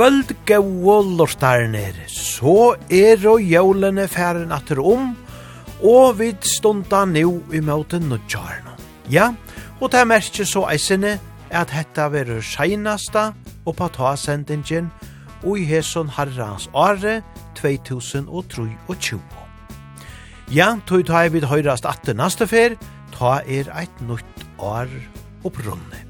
kvöld 0.00 0.30
gau 0.48 1.02
lortarnir, 1.04 1.92
så 2.08 2.72
er 2.88 3.20
og 3.28 3.42
jólene 3.44 4.06
færen 4.08 4.52
atter 4.56 4.78
om, 4.80 5.10
og 5.84 6.14
vid 6.16 6.46
stunda 6.48 7.02
nu 7.04 7.42
i 7.52 7.60
møte 7.60 7.98
nødjarno. 8.00 8.78
Ja, 9.12 9.34
og 9.76 9.92
det 9.92 10.06
merkje 10.08 10.46
så 10.48 10.62
eisene 10.72 11.18
at 11.50 11.74
hetta 11.76 12.06
verur 12.08 12.40
seinasta 12.40 13.34
og 13.66 13.76
på 13.76 13.90
ta 13.92 14.14
sendingen 14.16 14.88
og 15.42 15.58
i 15.60 15.66
heson 15.68 16.08
herrans 16.16 16.70
are 16.72 17.20
2023. 17.60 19.20
Ja, 20.48 20.78
tog 20.86 21.04
ta 21.12 21.26
vid 21.28 21.44
høyrast 21.44 21.84
atter 21.84 22.16
neste 22.16 22.48
fer, 22.48 22.78
ta 23.12 23.42
er 23.44 23.68
eit 23.76 24.00
nytt 24.08 24.48
år 24.56 24.88
opprunne. 25.44 26.06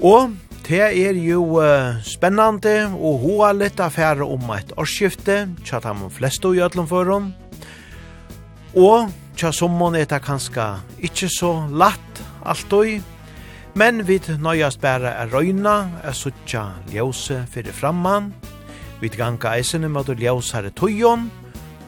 Og 0.00 0.32
Det 0.64 0.80
er 0.80 1.12
jo 1.20 1.58
uh, 1.60 1.98
spennande 2.00 2.86
og 2.96 3.18
hoa 3.20 3.50
litt 3.52 3.82
affære 3.84 4.24
om 4.24 4.48
et 4.54 4.70
årsskifte, 4.80 5.42
tja 5.60 5.80
ta 5.84 5.92
man 5.92 6.08
flest 6.08 6.46
og 6.48 6.56
gjødlom 6.56 6.88
for 6.88 7.10
hon. 7.12 7.26
Og 8.72 9.12
tja 9.36 9.52
sommon 9.52 9.98
er 9.98 10.08
det 10.08 10.22
kanska 10.24 10.78
ikkje 11.04 11.28
så 11.36 11.52
latt 11.68 12.22
alt 12.48 12.72
og, 12.72 12.96
men 13.76 14.06
vi 14.08 14.16
nøyast 14.40 14.80
bæra 14.80 15.12
er 15.20 15.36
røyna, 15.36 15.76
er 16.00 16.16
suttja 16.16 16.64
ljøse 16.88 17.42
fyrir 17.52 17.76
framman, 17.76 18.32
vi 19.02 19.12
ganga 19.12 19.58
eisene 19.58 19.92
med 19.92 20.08
å 20.08 20.16
ljøsare 20.16 20.72
tøyon, 20.72 21.28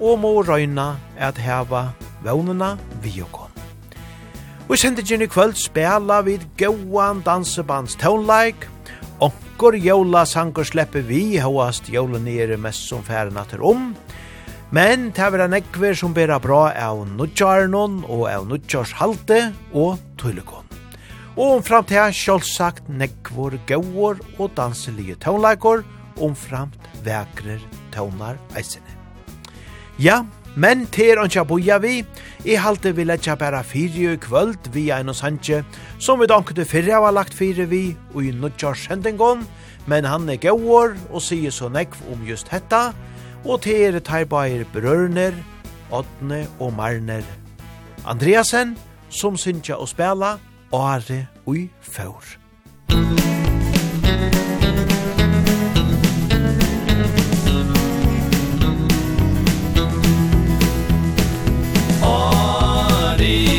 og 0.05 0.21
må 0.21 0.37
røyna 0.45 0.97
er 1.17 1.31
at 1.31 1.41
heva 1.41 1.87
vevnena 2.27 2.75
vi 3.01 3.23
og 3.25 3.46
Og 4.67 4.75
i 4.75 4.81
sendingen 4.83 5.23
i 5.23 5.29
kvöld 5.31 5.55
spela 5.61 6.23
vid 6.27 6.43
gauan 6.59 7.21
dansebands 7.23 7.95
tonelike. 7.97 8.67
onkor 9.57 9.77
jola 9.79 10.27
sanger 10.27 10.65
slepper 10.65 11.01
vi 11.07 11.39
hoast 11.39 11.87
jola 11.89 12.19
nere 12.19 12.59
mest 12.61 12.89
som 12.89 13.01
færen 13.03 13.39
atter 13.39 13.63
om, 13.63 13.95
men 14.71 15.11
det 15.15 15.23
er 15.23 15.49
nekver 15.49 15.95
som 15.95 16.13
bera 16.13 16.39
bra 16.39 16.73
av 16.75 17.07
nudjarnon 17.07 18.05
og 18.05 18.27
av 18.29 18.49
nudjars 18.49 18.93
halte 18.93 19.55
og 19.73 19.99
tullekon. 20.19 20.67
Og 21.37 21.57
om 21.57 21.63
fram 21.63 21.85
til 21.85 22.13
sjålsagt 22.13 22.89
nekvor 22.89 23.57
gauor 23.67 24.19
og 24.39 24.51
danselige 24.57 25.15
tonleikor, 25.15 25.85
om 26.21 26.35
framt 26.35 26.81
vekrer 27.05 27.61
tonar 27.95 28.37
eisene. 28.57 28.93
Ja, 29.97 30.25
Men 30.57 30.87
ter 30.89 31.19
ancha 31.21 31.43
boja 31.45 31.77
vi, 31.79 31.99
i 32.49 32.55
halte 32.57 32.95
vi 32.97 33.05
letja 33.05 33.35
bæra 33.37 33.61
fyrir 33.61 34.15
i 34.15 34.17
kvöld 34.17 34.71
vi 34.73 34.89
ein 34.91 35.13
og 35.13 35.17
sanje, 35.19 35.65
som 35.99 36.21
vi 36.21 36.27
dankte 36.27 36.65
fyrir 36.65 36.97
av 36.97 37.13
lagt 37.13 37.37
fyri 37.37 37.67
vi 37.69 37.83
og 38.15 38.25
i 38.25 38.33
nudjar 38.33 38.73
sendingon, 38.73 39.45
men 39.87 40.09
han 40.09 40.25
er 40.33 40.41
gauar 40.41 40.97
og 41.11 41.21
sier 41.21 41.53
så 41.53 41.69
nekv 41.69 42.01
om 42.09 42.25
just 42.25 42.49
hetta, 42.49 42.95
og 43.45 43.63
ter 43.69 44.01
taibair 44.01 44.65
brørner, 44.73 45.37
Odne 45.93 46.47
og 46.59 46.73
Marner. 46.73 47.23
Andreasen, 48.07 48.79
som 49.11 49.37
synsja 49.37 49.77
og 49.77 49.93
spela, 49.93 50.39
Are 50.73 51.27
ui 51.47 51.69
Faur. 51.83 52.25
Musik 52.91 54.56
Ari. 62.07 63.56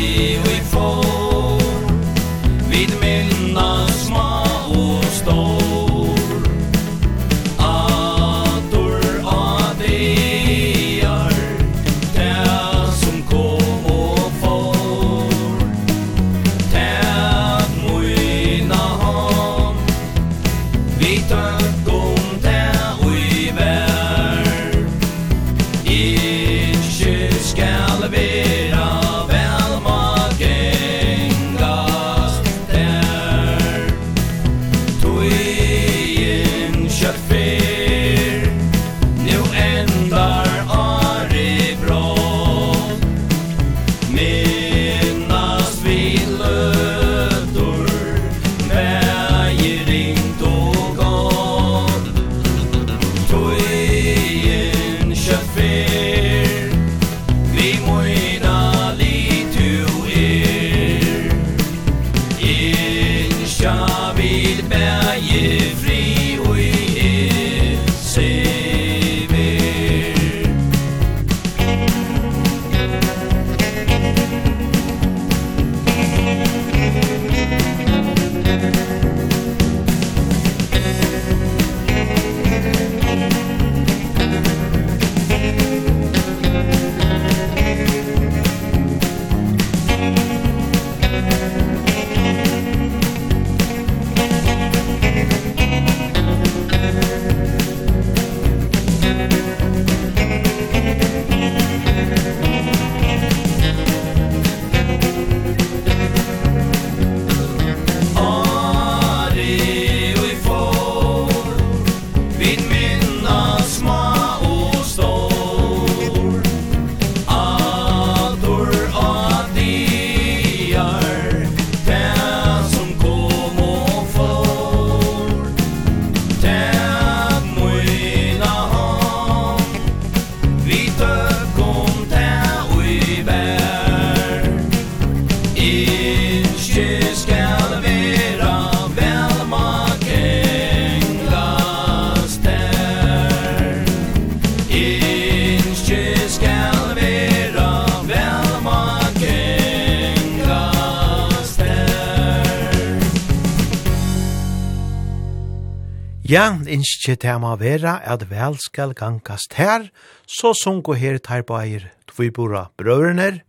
Ja, 156.28 156.50
innskje 156.52 157.14
tema 157.16 157.54
vera 157.56 157.94
at 158.04 158.26
vel 158.28 158.58
skal 158.60 158.90
gangast 158.92 159.54
her, 159.56 159.86
så 160.28 160.50
sunko 160.52 160.92
her 160.92 161.16
tar 161.24 161.40
bæir 161.48 161.86
tvibora 162.04 162.66
brøvrene, 162.76 163.40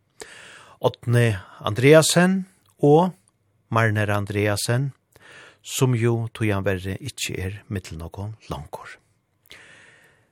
Åtne 0.79 1.41
Andreasen 1.59 2.45
og 2.79 3.11
Marner 3.67 4.07
Andreasen, 4.15 4.93
som 5.59 5.91
jo 5.91 6.29
tojan 6.31 6.63
verre 6.63 6.95
ikkje 7.03 7.35
er 7.35 7.59
mittelnokon 7.67 8.37
langkor. 8.47 8.95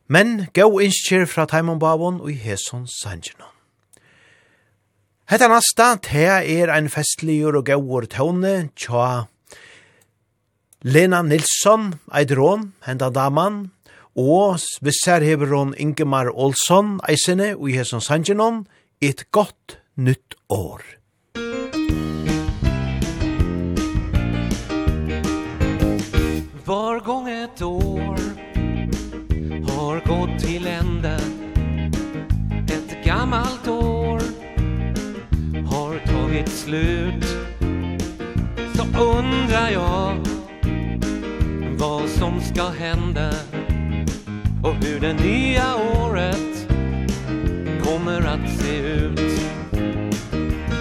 Men 0.07 0.47
gå 0.55 0.71
innskje 0.87 1.25
fra 1.27 1.49
Taimon 1.51 1.83
Bavon 1.83 2.23
og 2.23 2.31
i 2.31 2.39
Heson 2.47 2.87
Sanjinon. 2.87 3.51
Hetta 5.27 5.51
nasta, 5.51 5.97
te 5.99 6.29
er 6.31 6.71
ein 6.71 6.87
festligur 6.87 7.59
og 7.59 7.67
gauur 7.67 8.07
tåne, 8.07 8.69
tja 8.79 9.27
Lena 10.83 11.23
Nilsson, 11.23 11.95
Eidron, 12.13 12.73
henda 12.85 13.09
daman, 13.09 13.71
og 14.13 14.61
visser 14.85 15.23
hever 15.25 15.49
hon 15.55 15.73
Ingemar 15.73 16.29
Olsson, 16.29 16.99
eisene, 17.09 17.55
og 17.57 17.71
i 17.71 17.79
hesson 17.79 18.01
sangenon, 18.01 18.67
et 19.01 19.25
godt 19.31 19.79
nytt 19.97 20.37
år. 20.49 20.85
Var 26.67 26.99
gång 26.99 27.29
ett 27.29 27.61
år 27.61 28.17
har 29.71 30.01
gått 30.05 30.39
till 30.39 30.67
ända 30.67 31.17
Ett 32.67 33.05
gammalt 33.05 33.67
år 33.67 34.21
har 35.71 35.99
tagit 36.05 36.49
slut 36.49 37.25
Så 38.75 38.83
undrar 39.01 39.69
jag 39.69 40.06
som 42.19 42.41
ska 42.41 42.63
hända 42.63 43.29
Och 44.63 44.73
hur 44.73 44.99
det 44.99 45.13
nya 45.13 45.75
året 45.75 46.67
kommer 47.83 48.21
att 48.21 48.49
se 48.59 48.77
ut. 48.77 49.19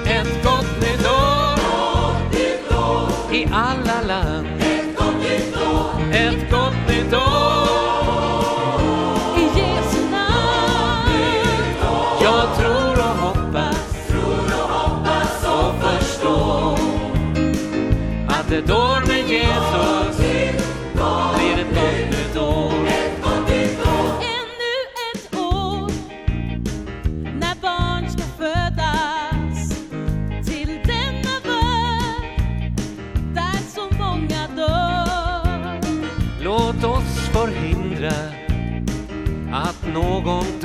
Ett 0.07 0.45
gott 0.45 0.81
nytt 0.81 1.07
år 1.07 1.59
I 3.35 3.47
alla 3.53 4.03
land. 4.07 4.56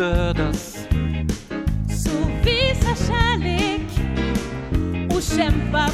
dödas. 0.02 0.88
Så 1.90 2.18
visa 2.44 2.96
kärlek 3.08 3.88
och 5.16 5.22
kämpa 5.22 5.90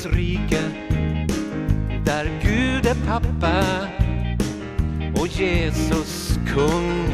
himmelens 0.00 0.06
rike 0.06 0.60
Där 2.04 2.40
Gud 2.42 2.86
är 2.86 3.06
pappa 3.06 3.64
Och 5.20 5.26
Jesus 5.26 6.38
kung. 6.54 7.06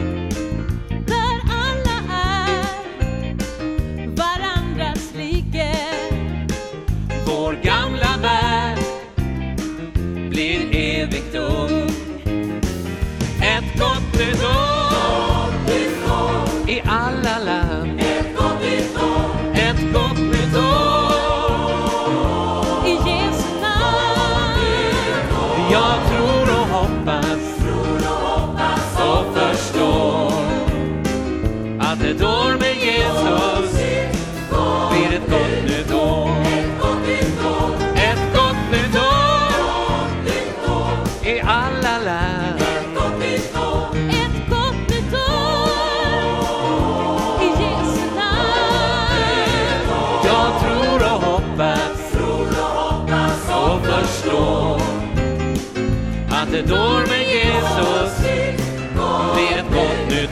Där 1.07 1.41
alla 1.51 1.99
är 2.13 3.37
varandras 4.17 5.13
like. 5.17 5.73
Vår 7.27 7.53
gamla 7.63 8.17
värld 8.23 8.79
blir 10.31 10.61
evigt 10.73 11.35
ung 11.35 11.76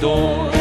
står 0.04 0.53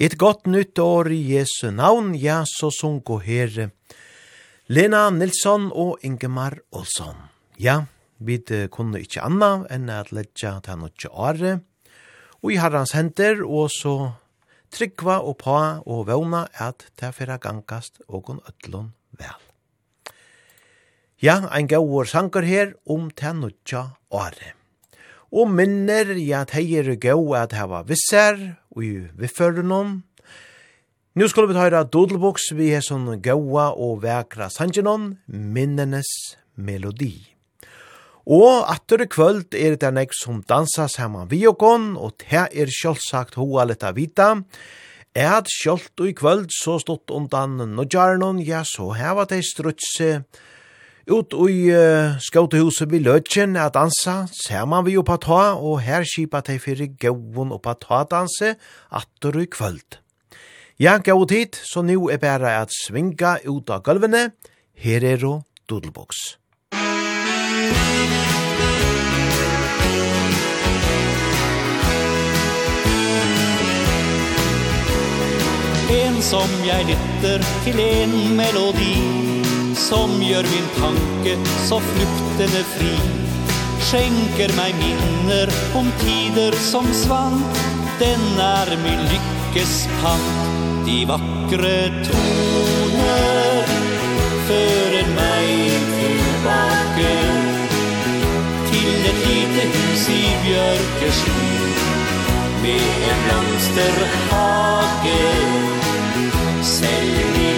Et 0.00 0.14
godt 0.16 0.46
nytt 0.48 0.78
år 0.80 1.10
i 1.12 1.18
Jesu 1.34 1.66
navn, 1.76 2.14
ja, 2.16 2.38
så 2.48 2.70
sunko 2.72 3.18
herre. 3.20 3.66
Lena 4.72 5.02
Nilsson 5.12 5.66
og 5.76 6.00
Ingemar 6.00 6.54
Olsson. 6.72 7.18
Ja, 7.60 7.82
vi 8.16 8.38
kunne 8.72 9.02
ikke 9.04 9.20
anna 9.26 9.66
enn 9.68 9.90
at 9.92 10.08
letja 10.08 10.54
til 10.64 10.72
han 10.72 10.86
ikke 10.88 11.10
åre. 11.12 11.52
Og 12.40 12.54
i 12.54 12.56
herrans 12.62 12.94
henter, 12.96 13.42
og 13.44 13.68
så 13.74 14.14
tryggva 14.72 15.18
og 15.20 15.36
på 15.42 15.58
og 15.84 16.06
vevna 16.08 16.46
at 16.56 16.86
det 16.96 17.12
fyrra 17.18 17.36
gangast 17.36 18.00
og 18.08 18.32
en 18.32 18.40
ødlån 18.40 18.88
vel. 19.20 19.36
Ja, 21.20 21.42
ein 21.52 21.68
gaur 21.68 22.08
sanger 22.08 22.48
her 22.48 22.72
om 22.88 23.10
til 23.10 23.26
han 23.26 23.44
ikke 23.52 23.84
åre 24.08 24.54
og 25.30 25.50
minner 25.54 26.10
i 26.18 26.30
at 26.34 26.54
hei 26.56 26.66
er 26.78 26.90
gau 26.98 27.34
at 27.38 27.54
hava 27.54 27.84
visser 27.86 28.38
og 28.74 28.84
i 28.84 28.92
vifførenon. 29.18 30.00
Nå 31.18 31.26
skal 31.30 31.48
vi 31.50 31.58
høyra 31.58 31.82
Dodelboks 31.86 32.52
vi 32.58 32.70
er 32.74 32.84
sånn 32.86 33.08
gaua 33.22 33.70
og 33.74 34.02
vekra 34.04 34.50
sangenon, 34.50 35.16
minnenes 35.26 36.10
melodi. 36.54 37.30
Og 38.30 38.66
atter 38.70 39.06
kvöld 39.10 39.56
er 39.58 39.74
det 39.80 39.90
nek 39.96 40.12
som 40.14 40.42
dansa 40.46 40.86
saman 40.90 41.30
vi 41.30 41.46
og 41.48 41.62
og 41.64 42.12
det 42.22 42.46
er 42.54 42.70
sjølvsagt 42.70 43.34
hoa 43.34 43.64
leta 43.64 43.90
vita, 43.90 44.42
at 45.14 45.50
sjølt 45.50 45.98
og 45.98 46.06
i 46.06 46.14
kvöld 46.14 46.50
så 46.54 46.78
stått 46.78 47.10
undan 47.10 47.58
nødjarnon, 47.74 48.38
ja, 48.38 48.62
så 48.62 48.92
heva 48.94 49.24
de 49.24 49.42
strutse, 49.42 50.22
Ut 51.10 51.34
i 51.50 51.72
uh, 51.74 52.14
skautehuset 52.22 52.86
vi 52.92 53.00
Løtjen 53.02 53.56
er 53.58 53.72
dansa, 53.74 54.28
ser 54.30 54.62
man 54.70 54.84
vi 54.86 54.94
oppa 55.00 55.16
ta, 55.18 55.40
og 55.58 55.80
her 55.82 56.06
kipa 56.06 56.38
de 56.46 56.54
fyrir 56.62 56.92
gauon 57.02 57.50
oppa 57.56 57.74
ta 57.74 58.04
danse, 58.06 58.52
atter 58.94 59.40
i 59.42 59.48
kvöld. 59.50 59.98
Ja, 60.78 61.00
gau 61.02 61.24
tid, 61.26 61.58
så 61.66 61.82
nu 61.82 62.06
er 62.14 62.22
bare 62.22 62.54
at 62.62 62.70
svinga 62.70 63.40
ut 63.42 63.74
av 63.74 63.82
gulvene, 63.82 64.30
her 64.78 65.02
er 65.02 65.26
og 65.26 65.42
Doodlebox. 65.66 66.38
En 75.90 76.22
som 76.22 76.58
jeg 76.70 76.86
lytter 76.94 77.50
til 77.66 77.82
en 77.82 78.20
melodi 78.38 79.49
som 79.88 80.22
gör 80.22 80.42
min 80.42 80.68
tanke 80.80 81.36
så 81.68 81.80
flykten 81.80 82.64
fri. 82.74 82.94
Skjenker 83.80 84.52
meg 84.56 84.74
minner 84.82 85.48
om 85.74 85.88
tider 86.04 86.52
som 86.52 86.86
svant. 86.92 87.60
Den 88.00 88.40
är 88.40 88.76
min 88.84 89.02
lyckes 89.12 89.88
pant 90.02 90.86
De 90.86 91.04
vackre 91.04 92.04
toner 92.06 93.64
fører 94.48 95.10
meg 95.16 95.74
tilbake 95.98 97.12
Til 98.70 99.04
et 99.10 99.20
lite 99.26 99.66
hus 99.74 100.06
i 100.14 100.22
bjørkesky 100.46 101.52
Med 102.62 102.90
en 103.10 103.20
blomsterhage. 103.26 105.22
Sälj 106.62 107.49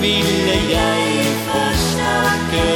ville 0.00 0.56
jeg 0.70 1.24
forsnakke 1.48 2.68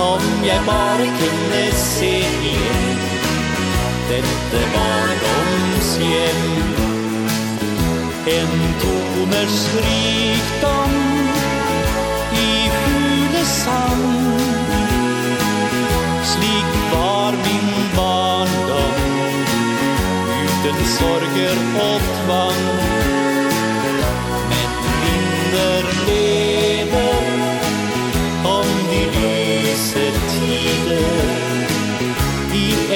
Om 0.00 0.22
jeg 0.44 0.60
bare 0.66 1.06
kunne 1.20 1.64
se 1.76 2.14
igjen 2.50 2.98
Dette 4.08 4.62
barndomshjem. 4.74 6.40
En 8.36 8.52
toners 8.82 9.60
rikdom 9.86 10.92
I 12.32 12.50
fuglesang 12.76 14.04
Slik 16.32 16.76
var 16.92 17.32
min 17.46 17.72
barndom 17.96 19.00
Uten 20.42 20.86
sorger 20.96 21.58
og 21.88 22.00
tvang. 22.22 23.21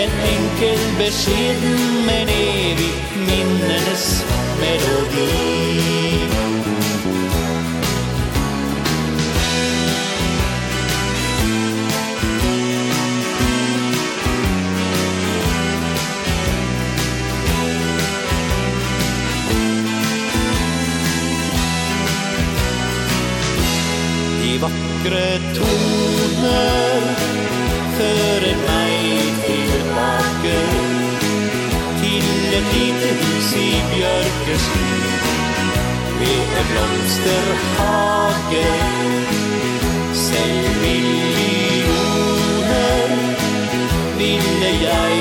en 0.07 0.13
enkel 0.35 0.79
beskeden 0.99 2.05
men 2.07 2.29
evig 2.29 2.95
minnenes 3.27 4.25
melodi. 4.61 5.29
De 24.43 24.61
vakre 24.63 25.41
toner 25.55 27.03
Fører 27.97 28.26
lite 32.77 33.09
hus 33.21 33.51
i 33.57 33.83
björkesly 33.95 34.97
Med 36.19 36.49
en 36.59 36.67
blomsterhage. 36.73 38.67
Säg 40.15 40.55
miljoner 40.83 41.89
Ville 44.19 44.71
jag 44.85 45.13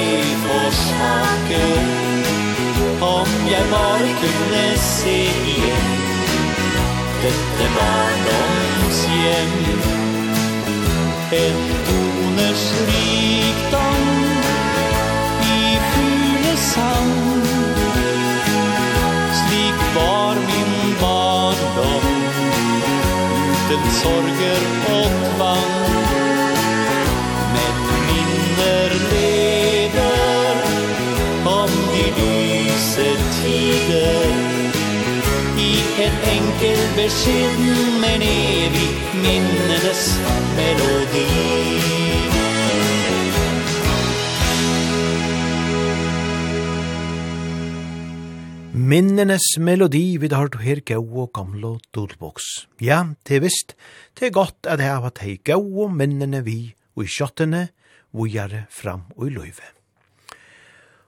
få 0.44 0.58
smake 0.72 1.66
Om 3.00 3.28
jag 3.52 3.66
bara 3.72 4.10
kunde 4.22 4.78
se 4.78 5.24
igen 5.24 5.96
Dette 7.22 7.66
barndomshjem 7.76 9.54
En 11.32 11.60
dår 11.88 12.05
fyllt 23.76 23.94
sorger 23.94 24.62
og 24.96 25.10
tvang 25.36 25.74
Men 27.56 27.76
minner 28.08 28.92
lever 29.12 30.58
om 31.46 31.70
de 31.94 32.06
lyse 32.20 33.10
tider. 33.42 34.26
I 35.58 35.74
en 36.06 36.18
enkel 36.38 36.80
beskjeden 36.96 38.02
men 38.02 38.22
evig 38.22 38.90
minnenes 39.14 40.20
melodi. 40.56 42.05
minnenes 48.86 49.56
melodi 49.58 50.18
vi 50.22 50.28
har 50.30 50.44
hørt 50.44 50.60
her 50.62 50.80
gau 50.86 51.24
og 51.24 51.32
gamle 51.34 51.80
dolboks. 51.96 52.68
Ja, 52.82 53.16
det 53.26 53.38
er 53.38 53.46
visst, 53.48 53.74
det 54.14 54.28
er 54.28 54.36
godt 54.36 54.68
at 54.70 54.84
jeg 54.84 54.92
har 54.92 55.02
vært 55.02 55.24
gau 55.48 55.64
og 55.86 55.96
minnene 55.96 56.44
vi 56.46 56.76
og 56.94 57.08
i 57.08 57.10
kjøttene 57.10 57.64
vujare 58.14 58.66
fram 58.70 59.08
og 59.16 59.26
i 59.28 59.34
løyve. 59.34 59.72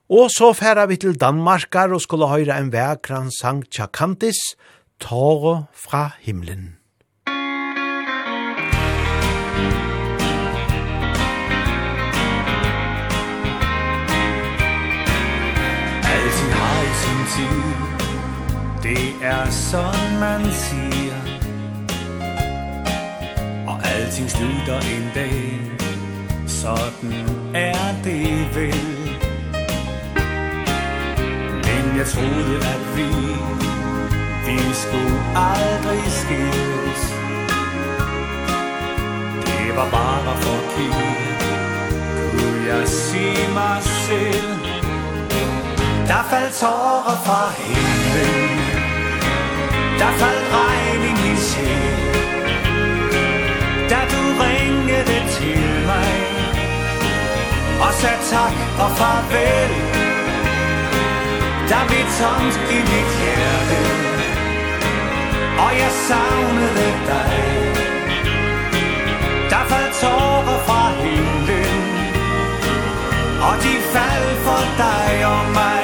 Og 0.10 0.32
så 0.32 0.54
færa 0.58 0.88
vi 0.88 0.98
til 0.98 1.20
Danmarkar 1.20 1.94
og 1.94 2.02
skulle 2.02 2.32
høyre 2.32 2.58
en 2.58 2.72
vekran 2.74 3.30
sang 3.36 3.66
Tjakantis, 3.70 4.56
Tåre 4.98 5.68
fra 5.76 6.16
himmelen. 6.26 6.77
tid. 17.36 17.88
Det 18.84 19.16
er 19.22 19.50
sådan 19.50 20.20
man 20.20 20.52
siger. 20.52 21.20
Og 23.68 23.78
alting 23.86 24.30
slutter 24.30 24.80
en 24.80 25.12
dag. 25.16 25.62
Sådan 26.48 27.14
er 27.54 27.94
det 28.04 28.56
vel. 28.56 28.86
Men 31.66 31.98
jeg 31.98 32.08
troede 32.08 32.58
at 32.58 32.98
vi 32.98 33.08
Vi 34.46 34.60
skulle 34.74 35.20
aldrig 35.36 36.12
skilles. 36.12 37.02
Det 39.46 39.76
var 39.76 39.90
bare 39.92 40.38
forkert 40.42 41.44
Kunne 42.32 42.68
jeg 42.68 42.88
se 42.88 43.54
mig 43.54 43.84
selv. 43.84 44.67
Der 46.08 46.24
faldt 46.30 46.54
tårer 46.62 47.18
fra 47.26 47.42
himlen. 47.58 48.60
Der 50.00 50.12
faldt 50.22 50.48
regn 50.54 51.02
i 51.10 51.14
min 51.22 51.38
sjæl. 51.38 52.08
Da 53.90 54.00
du 54.12 54.22
ringede 54.44 55.20
til 55.36 55.64
mig 55.86 56.14
Og 57.82 57.94
sagde 57.94 58.22
tak 58.32 58.56
og 58.84 58.92
farvel 58.98 59.72
Der 61.70 61.82
blev 61.88 62.06
tomt 62.20 62.56
i 62.76 62.80
mit 62.92 63.10
hjerte 63.20 63.80
Og 65.64 65.72
jeg 65.82 65.92
savnede 66.08 66.90
dig. 67.12 67.38
Der 69.50 69.64
faldt 69.70 69.94
tårer 70.02 70.60
fra 70.68 70.84
himlen 71.02 71.84
Og 73.48 73.56
de 73.64 73.74
faldt 73.94 74.38
for 74.46 74.64
dig 74.78 75.26
og 75.26 75.52
mig. 75.54 75.77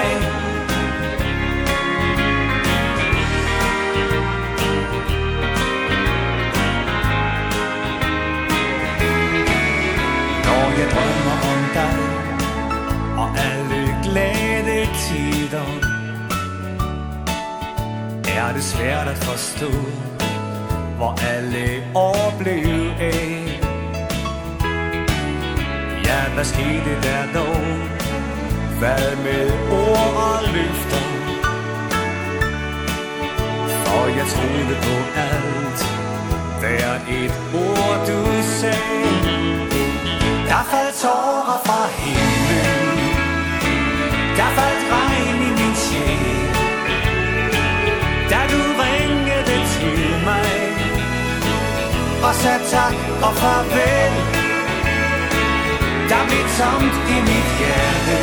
er 18.36 18.54
det 18.54 18.64
svært 18.64 19.08
at 19.08 19.18
forstå 19.18 19.72
Hvor 20.98 21.14
alle 21.34 21.84
år 21.96 22.34
blev 22.40 22.92
af 23.00 23.60
Ja, 26.06 26.34
hvad 26.34 26.46
skete 26.46 26.92
der 27.04 27.24
dog? 27.34 27.64
Hvad 28.80 29.16
med 29.26 29.46
ord 29.72 30.10
og 30.28 30.40
løfter? 30.56 31.04
For 33.86 34.06
jeg 34.18 34.26
troede 34.34 34.76
på 34.88 34.96
alt 35.30 35.82
Hver 36.60 36.90
et 37.20 37.34
ord 37.66 38.00
du 38.08 38.20
sagde 38.60 39.04
Der 40.50 40.64
faldt 40.72 40.96
tårer 41.02 41.60
fra 41.66 41.82
himlen 41.98 42.98
Der 44.38 44.50
faldt 44.58 44.73
og 52.34 52.40
sagt 52.40 52.66
tak 52.76 52.96
og 53.28 53.34
farvel. 53.42 54.14
Der 56.12 56.22
blev 56.30 56.46
tomt 56.60 56.96
i 57.16 57.18
mit 57.28 57.48
hjerte 57.60 58.20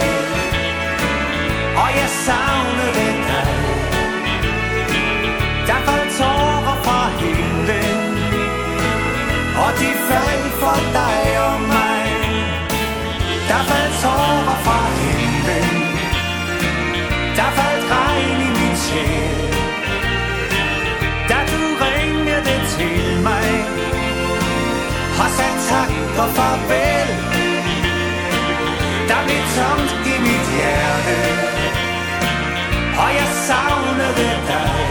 Og 1.83 1.89
jeg 1.99 2.11
savnede 2.27 3.11
dig 3.29 3.53
Der 5.69 5.81
faldt 5.87 6.11
tårer 6.19 6.77
fra 6.85 7.01
himlen. 7.21 7.99
Og 9.63 9.71
de 9.81 9.91
faldt 10.09 10.53
for 10.63 10.79
dig 10.99 11.23
og 11.49 11.57
mig. 11.75 12.07
Der 13.49 13.63
faldt 13.71 13.95
tårer 14.03 14.57
fra 14.67 14.81
himlen. 15.01 15.71
Der 17.39 17.51
faldt 17.59 17.85
regn 17.93 18.41
i 18.47 18.51
min 18.59 18.77
sjæl 18.77 19.40
tak 25.71 25.91
og 26.23 26.29
farvel 26.37 27.09
Der 29.11 29.21
blev 29.27 29.43
tomt 29.57 29.93
i 30.13 30.15
mit 30.27 30.47
hjerte 30.57 31.19
Og 33.03 33.11
jeg 33.19 33.29
savnede 33.49 34.31
dig 34.51 34.90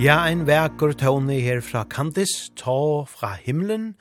Ja, 0.00 0.22
ein 0.24 0.46
verkur 0.46 0.94
tåne 0.96 1.34
her 1.44 1.58
fra 1.60 1.82
Kandis, 1.84 2.48
ta 2.56 3.04
fra 3.04 3.34
himlen, 3.36 3.98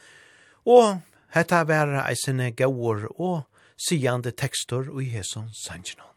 og 0.63 1.01
hetta 1.35 1.65
vera 1.67 2.05
eisene 2.07 2.53
gaur 2.55 3.01
og 3.17 3.41
sigande 3.75 4.31
tekstur 4.31 4.87
i 5.03 5.09
heson 5.11 5.49
sanjino. 5.51 6.07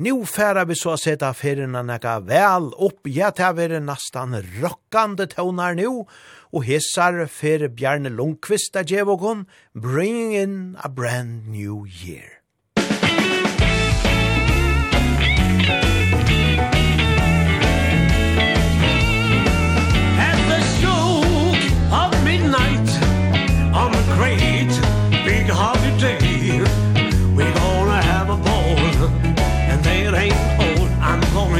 Nu 0.00 0.24
færa 0.24 0.64
vi 0.64 0.78
så 0.80 0.96
seta 0.96 1.34
ferina 1.36 1.82
nega 1.84 2.16
vel 2.24 2.70
opp, 2.80 3.04
ja, 3.12 3.28
ta 3.28 3.52
vera 3.52 3.76
nastan 3.76 4.38
rockande 4.62 5.28
tonar 5.36 5.76
nu, 5.76 6.06
og 6.48 6.64
hesar 6.64 7.26
fer 7.28 7.68
Bjarne 7.68 8.08
Lundqvist 8.08 8.80
a 8.80 8.86
Djevokon, 8.88 9.44
bringing 9.74 10.32
in 10.32 10.76
a 10.80 10.88
brand 10.88 11.44
new 11.52 11.84
year. 11.84 12.37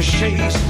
cliches 0.01 0.68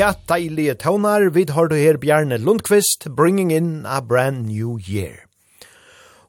Ja, 0.00 0.14
deilige 0.30 0.78
tøvnar, 0.80 1.26
vi 1.34 1.42
har 1.52 1.68
du 1.68 1.74
her 1.76 1.98
Bjarne 2.00 2.38
Lundqvist, 2.40 3.10
bringing 3.18 3.50
in 3.52 3.84
a 3.84 4.00
brand 4.00 4.46
new 4.46 4.78
year. 4.78 5.26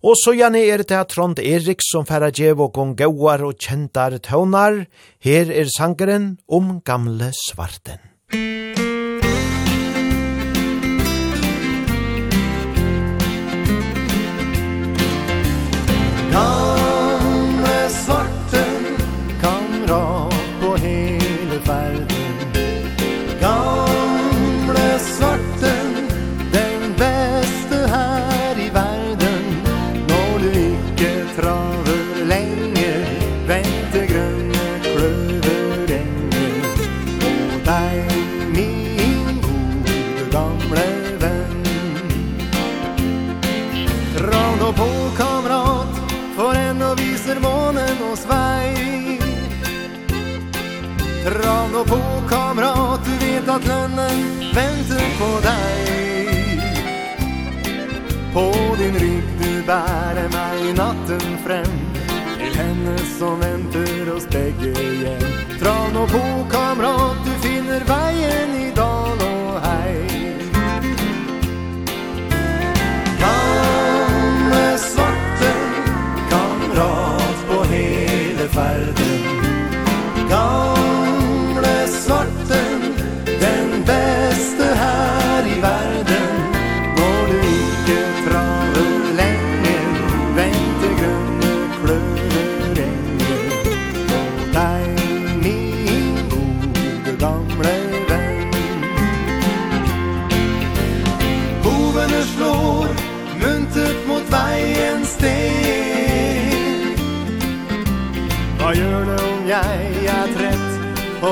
Og 0.03 0.17
så 0.19 0.33
gjerne 0.35 0.59
er 0.59 0.83
det 0.83 0.99
Trond 1.13 1.39
Erik 1.39 1.79
som 1.79 2.03
færa 2.03 2.33
djev 2.35 2.59
og 2.59 2.73
gong 2.75 2.97
gauar 2.99 3.45
og 3.47 3.55
kjentar 3.63 4.19
tøvnar. 4.19 4.87
Her 5.23 5.47
er 5.47 5.71
sangeren 5.71 6.39
om 6.49 6.81
gamle 6.83 7.31
svarten. 7.47 8.03
Musikk 8.33 8.90
På 58.33 58.53
din 58.77 58.93
rygg 58.99 59.23
du 59.39 59.63
bär 59.67 60.29
mig 60.29 60.73
natten 60.73 61.37
fram 61.45 61.79
Till 62.37 62.59
henne 62.59 62.97
som 62.97 63.39
väntar 63.39 64.15
oss 64.15 64.27
bägge 64.29 64.81
igen 64.81 65.21
Dra 65.59 65.87
nå 65.93 66.07
på 66.07 66.47
kamrat, 66.51 67.17
du 67.25 67.47
finner 67.47 67.79
vägen 67.79 68.55
idag 68.55 69.10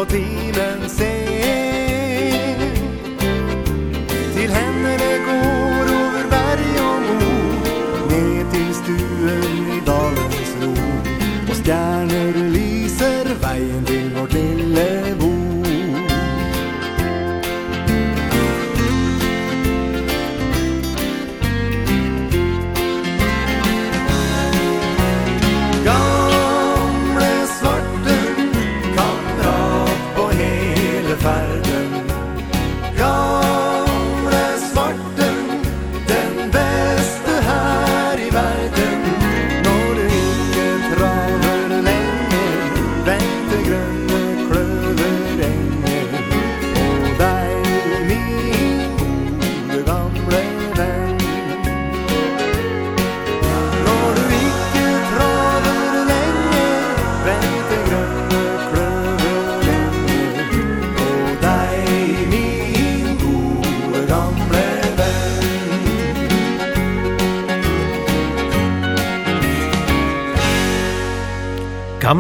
och 0.02 0.10
tiden 0.10 0.90
sen. 0.90 1.10
Till 4.36 4.52
henne 4.52 4.98
det 4.98 5.18
går 5.26 5.94
över 5.96 6.30
berg 6.30 6.80
och 6.80 7.02
mor 7.02 8.10
Ned 8.10 8.52
till 8.52 8.74
stuen 8.74 9.78
i 9.78 9.82
dalens 9.86 10.56
ro. 10.62 10.72
Och 11.50 11.66
stjärnor 11.66 12.50
lyser 12.50 13.26
vägen 13.42 13.86
till 13.86 14.10
vårt 14.16 14.34
lille 14.34 15.16
bo. 15.20 15.29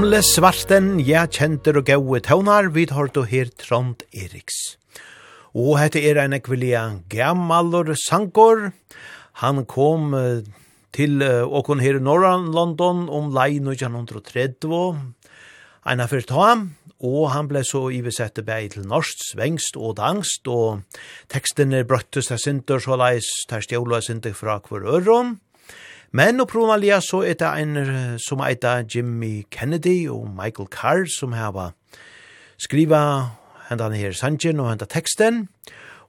Ole 0.10 0.24
Svarten, 0.26 0.96
ja, 1.06 1.28
kjenter 1.30 1.78
og 1.78 1.84
gaue 1.86 2.18
tøvnar, 2.26 2.72
vi 2.74 2.88
tar 2.90 3.12
du 3.14 3.20
her 3.30 3.52
Trond 3.62 4.00
Eriks. 4.10 4.56
Og 5.54 5.76
hette 5.78 6.02
er 6.02 6.18
en 6.18 6.34
ekvillia 6.34 6.82
gammalor 7.14 7.92
sankor. 7.94 8.72
Han 9.44 9.60
kom 9.70 10.16
til 10.98 11.22
uh, 11.22 11.46
åkon 11.46 11.84
her 11.86 12.00
i 12.00 12.02
Norran, 12.02 12.48
London, 12.50 13.04
om 13.06 13.30
lei 13.36 13.60
1930. 13.62 15.14
eina 15.86 16.08
av 16.10 16.16
ta 16.26 16.42
ham, 16.42 16.64
og 17.06 17.30
han 17.36 17.52
ble 17.52 17.62
så 17.62 17.84
ivesette 17.94 18.42
bei 18.42 18.66
til 18.66 18.90
norsk, 18.90 19.22
svengst 19.36 19.78
og 19.78 20.00
dangst, 20.02 20.50
og 20.50 20.82
teksten 21.30 21.70
er 21.70 21.86
brøttes 21.86 22.34
til 22.34 22.42
sinter, 22.42 22.82
så 22.82 22.98
leis, 22.98 23.30
ter 23.46 23.62
stjåla 23.62 24.02
sinter 24.02 24.34
fra 24.34 24.58
hver 24.58 24.90
øron. 24.90 25.38
Men 26.12 26.42
opprunalega 26.42 27.00
så 27.06 27.22
er 27.22 27.38
det 27.38 27.50
ein 27.50 28.18
som 28.18 28.42
eita 28.42 28.80
Jimmy 28.82 29.44
Kennedy 29.52 30.08
og 30.10 30.30
Michael 30.34 30.70
Carr 30.74 31.06
som 31.06 31.36
hava 31.38 31.72
skriva 32.58 33.02
hendan 33.70 33.94
her 33.94 34.16
sangen 34.18 34.60
og 34.60 34.72
hendan 34.72 34.90
teksten. 34.90 35.44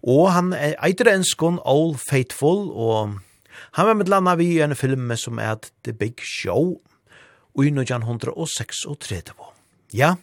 Og 0.00 0.30
han 0.32 0.54
eitir 0.56 1.10
enskon 1.12 1.60
All 1.68 1.98
Faithful 2.00 2.70
og 2.72 3.20
han 3.76 3.86
var 3.86 3.94
med 3.94 4.08
landa 4.08 4.34
vi 4.40 4.54
i 4.54 4.62
en 4.64 4.74
film 4.74 5.12
som 5.20 5.38
er 5.38 5.60
The 5.84 5.92
Big 5.92 6.24
Show 6.24 6.80
og 7.54 7.64
i 7.64 7.68
1936. 7.68 9.36
Ja, 9.92 10.14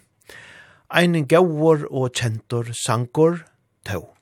ein 0.90 1.28
gauur 1.28 1.86
og 1.92 2.16
kjentor 2.16 2.72
sankor 2.74 3.44
tau. 3.86 4.17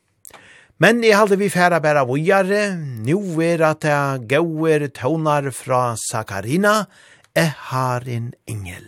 Men 0.76 1.04
jeg 1.08 1.16
halde 1.16 1.38
vi 1.40 1.48
færa 1.48 1.78
bæra 1.80 2.02
vujare, 2.04 2.76
nu 3.08 3.20
er 3.40 3.62
at 3.64 3.86
jeg 3.88 4.26
gauer 4.28 4.88
tånar 4.92 5.48
fra 5.56 5.96
Sakarina, 5.96 6.84
jeg 7.36 7.54
har 7.58 8.04
en 8.08 8.34
engel. 8.48 8.84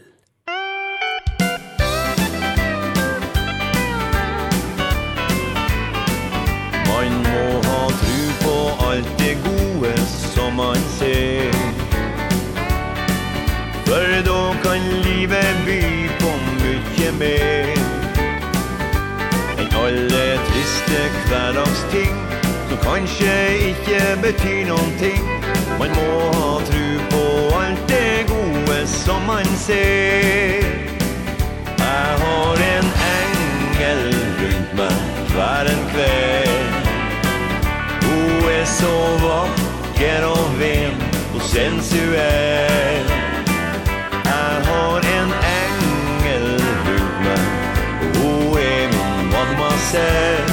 Man 6.90 7.14
må 7.30 7.46
ha 7.70 7.82
tru 8.02 8.20
på 8.44 8.58
alt 8.90 9.12
det 9.24 9.38
gode 9.48 9.96
som 10.36 10.60
man 10.60 10.84
ser. 11.00 11.56
For 13.88 14.08
då 14.28 14.42
kan 14.64 14.84
livet 15.08 15.56
by 15.66 15.82
på 16.20 16.36
mykje 16.60 17.12
mer. 17.20 17.78
Enn 19.58 19.72
alle 19.86 20.17
lite 20.88 21.10
hverdagsting 21.30 22.16
Som 22.70 22.78
kanskje 22.78 23.36
ikke 23.70 24.02
betyr 24.22 24.66
noen 24.68 24.92
ting. 25.00 25.24
Man 25.80 25.90
må 25.96 26.32
ha 26.36 26.54
tru 26.68 26.88
på 27.12 27.24
alt 27.56 27.84
det 27.88 28.28
gode 28.28 28.88
som 28.88 29.22
man 29.28 29.46
ser. 29.56 30.66
Jeg 31.78 32.10
har 32.24 32.64
en 32.72 32.90
engel 33.08 34.02
rundt 34.42 34.74
meg 34.80 34.98
hver 35.32 35.72
en 35.72 35.84
kveld. 35.94 36.68
Hun 38.04 38.50
er 38.52 38.66
så 38.66 38.96
vakker 39.24 40.28
og 40.28 40.60
ven 40.60 41.00
og 41.36 41.42
sensuell. 41.54 43.16
Jeg 44.28 44.60
har 44.68 45.10
en 45.16 45.34
engel 45.54 46.52
rundt 46.90 47.24
meg. 47.24 47.48
Og 48.04 48.20
hun 48.20 48.60
er 48.60 48.86
min 48.92 49.32
mamma 49.32 49.72
selv 49.92 50.47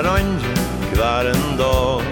hverandre 0.00 0.52
hver 0.96 1.26
en 1.28 1.56
dag. 1.58 2.02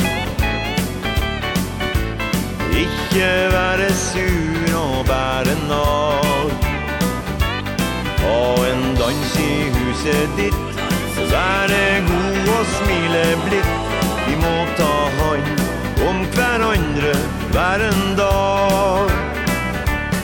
Ikke 2.84 3.28
være 3.52 3.88
sur 3.96 4.74
og 4.78 5.06
bære 5.08 5.54
nag 5.70 6.50
Ha 8.20 8.42
en 8.72 8.82
dans 9.00 9.32
i 9.40 9.54
huset 9.76 10.36
ditt 10.36 10.80
Så 11.16 11.24
være 11.32 11.80
god 12.10 12.52
og 12.58 12.66
smile 12.76 13.24
blitt. 13.46 13.72
Vi 14.26 14.36
må 14.44 14.54
ta 14.76 14.92
hand 15.18 15.64
om 16.10 16.22
hverandre 16.36 17.16
hver 17.56 17.88
en 17.88 18.04
dag. 18.20 19.16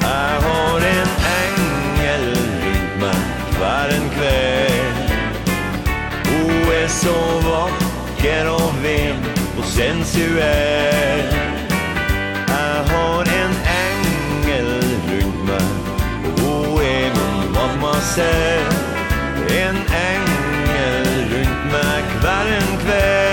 Jeg 0.04 0.36
har 0.46 0.88
en 0.92 1.16
engel 1.40 2.30
rundt 2.36 3.00
meg 3.00 3.20
hver 3.58 3.98
en 3.98 4.08
kveld 4.18 4.73
så 6.94 7.40
vacker 7.48 8.50
och 8.50 8.84
ven 8.84 9.16
och 9.58 9.64
sensuell 9.64 11.34
Jag 12.48 12.94
har 12.94 13.22
en 13.22 13.54
ängel 13.90 14.82
runt 15.08 15.44
mig 15.46 15.66
och 16.46 16.84
är 16.84 17.10
min 17.10 17.52
mamma 17.52 17.94
En 19.48 19.76
ängel 19.76 21.28
runt 21.30 21.72
mig 21.72 22.02
kvar 22.20 22.46
en 22.46 22.78
kväll. 22.78 23.23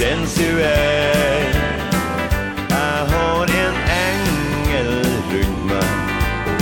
sensuell 0.00 1.54
Jag 2.68 3.06
har 3.14 3.44
en 3.44 3.74
ängel 4.08 5.04
runt 5.32 5.64
mig. 5.64 5.90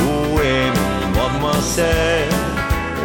Och 0.09 0.45
är 0.45 0.71
min 0.71 1.13
mamma 1.17 1.55
säll 1.55 2.33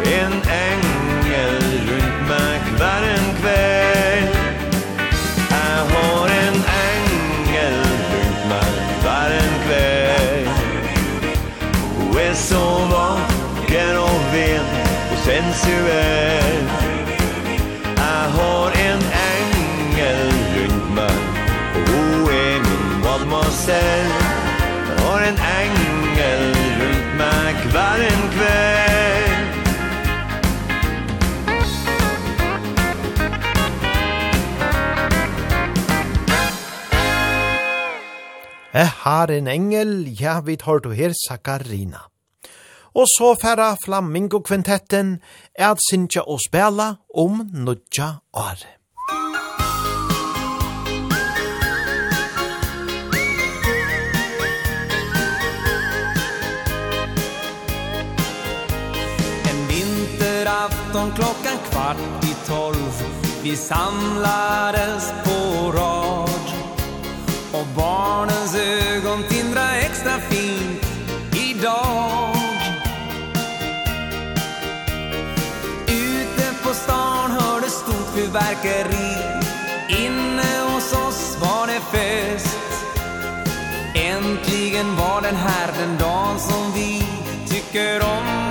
En 0.04 0.32
ängel 0.32 1.62
runt 1.88 2.28
mig 2.28 2.60
kvar 2.76 3.02
en 3.16 3.36
kväll. 3.40 4.28
Jag 5.50 5.94
har 5.94 6.28
en 6.28 6.62
ängel 6.90 7.74
runt 8.12 8.48
mig 8.48 8.72
kvar 9.00 9.30
en 9.30 9.66
kväll. 9.66 10.48
Och 12.10 12.20
är 12.20 12.34
så 12.34 12.64
vacker 12.92 13.98
och 13.98 14.34
ven 14.34 14.64
och 15.12 15.18
sensuell 15.18 16.43
lyser 23.64 24.08
Har 24.98 25.20
en 25.28 25.38
engel 25.38 26.44
rundt 26.80 27.16
meg 27.18 27.54
hver 27.72 28.04
en 28.10 28.24
kveld 28.34 29.32
Jeg 38.74 38.88
har 38.88 39.30
en 39.30 39.46
engel, 39.46 39.90
ja, 40.20 40.40
vi 40.40 40.56
tar 40.58 40.80
du 40.82 40.90
her, 40.90 41.12
Sakarina. 41.14 42.00
Og 42.94 43.06
så 43.06 43.36
færa 43.38 43.76
Flamingo-kvintetten 43.84 45.20
er 45.54 45.68
at 45.68 45.84
sinja 45.90 46.26
og 46.26 46.42
spela 46.42 46.96
om 47.14 47.44
nudja 47.54 48.16
året. 48.34 48.83
julafton 60.94 61.12
klockan 61.12 61.58
kvart 61.70 62.24
i 62.24 62.46
tolv. 62.46 63.02
Vi 63.42 63.56
samlades 63.56 65.12
på 65.24 65.72
rad. 65.72 66.30
Och 67.52 67.66
barnens 67.76 68.56
ögon 68.56 69.22
tindra 69.28 69.76
extra 69.76 70.12
fint 70.12 70.86
idag 71.32 72.34
Ute 75.86 76.54
på 76.62 76.74
stan 76.74 77.30
hördes 77.30 77.72
stort 77.72 78.14
fyrverkeri. 78.14 79.16
Inne 80.04 80.72
hos 80.72 80.92
oss 80.92 81.38
var 81.40 81.66
det 81.66 81.80
fest. 81.98 82.58
Äntligen 83.94 84.96
var 84.96 85.22
den 85.22 85.36
här 85.36 85.72
den 85.78 85.98
dagen 85.98 86.38
som 86.38 86.72
vi 86.74 87.06
tycker 87.48 88.00
om. 88.02 88.43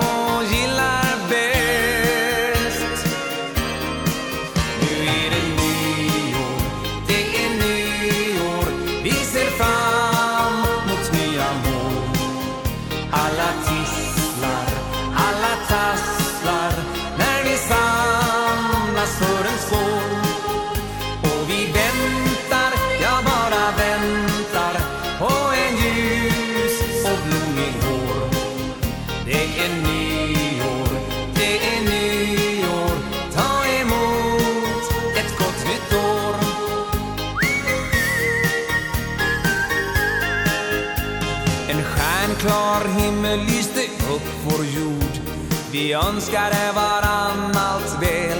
Vi 45.94 45.98
önskade 45.98 46.72
varann 46.74 47.56
allt 47.56 48.02
väl. 48.02 48.38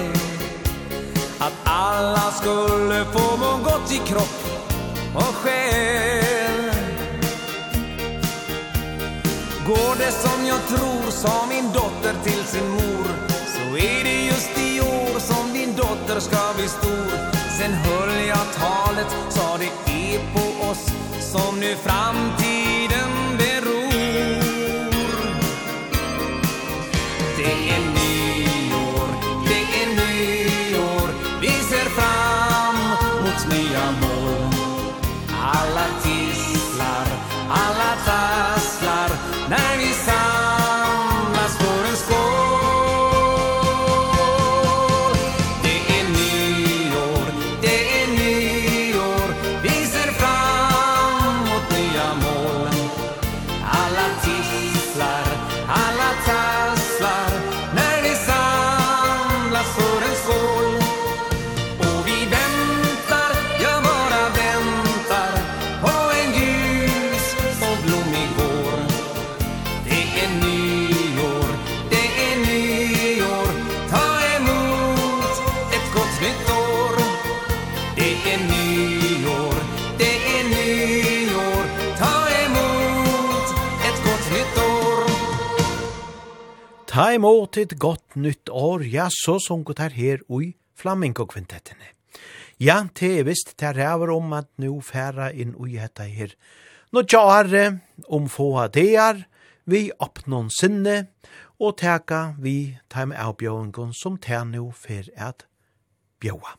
Att 1.39 1.53
alla 1.65 2.31
skulle 2.33 3.05
få 3.05 3.37
må 3.37 3.57
gott 3.65 3.93
i 3.93 3.97
kropp 3.97 4.45
och 5.15 5.35
själ. 5.35 6.71
Går 9.67 9.99
det 9.99 10.11
som 10.11 10.47
jag 10.47 10.67
tror, 10.69 11.11
sa 11.11 11.47
min 11.49 11.73
dotter 11.73 12.15
till 12.25 12.45
sin 12.45 12.69
mor 12.69 13.07
Så 13.47 13.77
är 13.77 14.05
det 14.05 14.25
just 14.25 14.59
i 14.59 14.81
år 14.81 15.19
som 15.19 15.53
din 15.53 15.77
dotter 15.77 16.21
ska 16.21 16.55
bli 16.57 16.69
stor. 16.69 17.11
Sen 17.59 17.73
höll 17.73 18.27
jag 18.29 18.53
talet, 18.55 19.17
sa 19.29 19.59
det 19.59 19.93
är 19.93 20.19
på 20.35 20.71
oss 20.71 20.87
som 21.33 21.61
nu 21.61 21.77
framtid 21.77 22.74
Ta 87.15 87.19
imot 87.21 87.55
et 87.63 87.73
godt 87.79 88.17
nytt 88.19 88.51
år, 88.51 88.83
ja, 88.91 89.05
så 89.07 89.37
sunket 89.39 89.79
her 89.79 89.93
her 89.95 90.23
ui 90.27 90.49
flamingo-kvintettene. 90.75 91.93
Ja, 92.59 92.89
det 92.91 93.11
er 93.21 93.27
visst, 93.29 93.53
te 93.55 93.69
ræver 93.71 94.11
om 94.11 94.33
at 94.35 94.49
nu 94.59 94.81
færa 94.83 95.29
inn 95.31 95.53
ui 95.55 95.77
hetta 95.79 96.09
her. 96.11 96.33
Nå 96.91 97.05
tjare, 97.07 97.79
om 98.11 98.27
få 98.27 98.67
dear, 98.75 99.21
vi 99.65 99.93
oppnån 99.95 100.51
sinne, 100.51 100.97
og 101.63 101.77
teka 101.79 102.35
vi 102.43 102.75
taim 102.91 103.13
avbjøvengon 103.15 103.93
som 103.95 104.17
te 104.19 104.41
nu 104.49 104.73
fer 104.75 105.07
at 105.15 105.47
bjøa. 106.19 106.57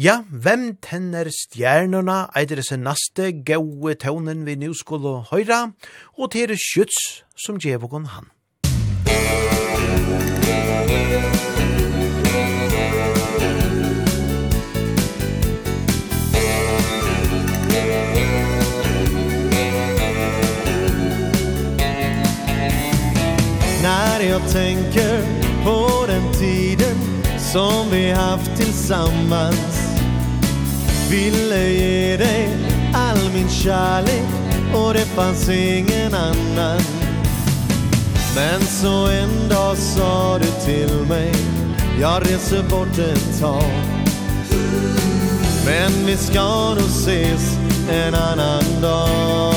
Ja, 0.00 0.22
hvem 0.30 0.78
tenner 0.80 1.28
stjernerne 1.28 2.22
eitir 2.32 2.64
sin 2.64 2.88
naste 2.88 3.34
gaue 3.44 3.98
tøvnen 4.00 4.46
vi 4.48 4.56
nu 4.56 4.72
skulle 4.72 5.26
høyra, 5.28 5.74
og 6.16 6.32
te 6.32 6.46
er 6.48 6.56
skjøts 6.56 7.20
som 7.36 7.60
djevokon 7.60 8.08
han. 8.16 8.32
När 23.82 24.20
jag 24.20 24.52
tänker 24.52 25.22
på 25.64 26.06
den 26.06 26.32
tiden 26.32 26.96
som 27.38 27.90
vi 27.90 28.10
haft 28.10 28.56
tillsammans 28.56 29.86
Ville 31.10 31.68
ge 31.68 32.16
dig 32.16 32.48
all 32.94 33.32
min 33.34 33.48
kärlek 33.48 34.24
och 34.74 34.94
det 34.94 35.06
fanns 35.06 35.48
ingen 35.48 36.14
annan. 36.14 37.05
Men 38.36 38.60
så 38.60 39.06
en 39.06 39.48
dag 39.48 39.76
sa 39.76 40.38
du 40.38 40.64
till 40.64 41.06
mig 41.08 41.32
Jag 42.00 42.22
reser 42.22 42.62
bort 42.62 42.98
ett 42.98 43.40
tag. 43.40 43.72
Men 45.66 46.06
vi 46.06 46.16
ska 46.16 46.74
nog 46.74 46.88
ses 46.88 47.58
en 47.90 48.14
annan 48.14 48.80
dag. 48.82 49.55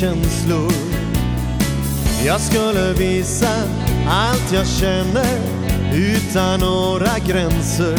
känslor. 0.00 0.72
Jag 2.26 2.40
skulle 2.40 2.92
visa 2.92 3.48
allt 4.08 4.52
jag 4.52 4.66
känner 4.66 5.38
utan 5.94 6.60
några 6.60 7.18
gränser. 7.26 7.98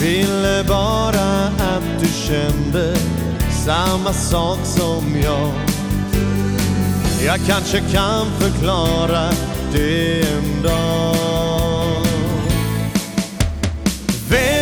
Ville 0.00 0.64
bara 0.68 1.46
att 1.46 2.00
du 2.00 2.06
kände 2.06 2.96
samma 3.64 4.12
sak 4.12 4.58
som 4.64 5.16
jag. 5.22 5.50
Jag 7.26 7.38
kanske 7.46 7.80
kan 7.80 8.26
förklara 8.40 9.30
det 9.72 10.22
en 10.22 10.62
dag. 10.62 12.02
Vem 14.28 14.61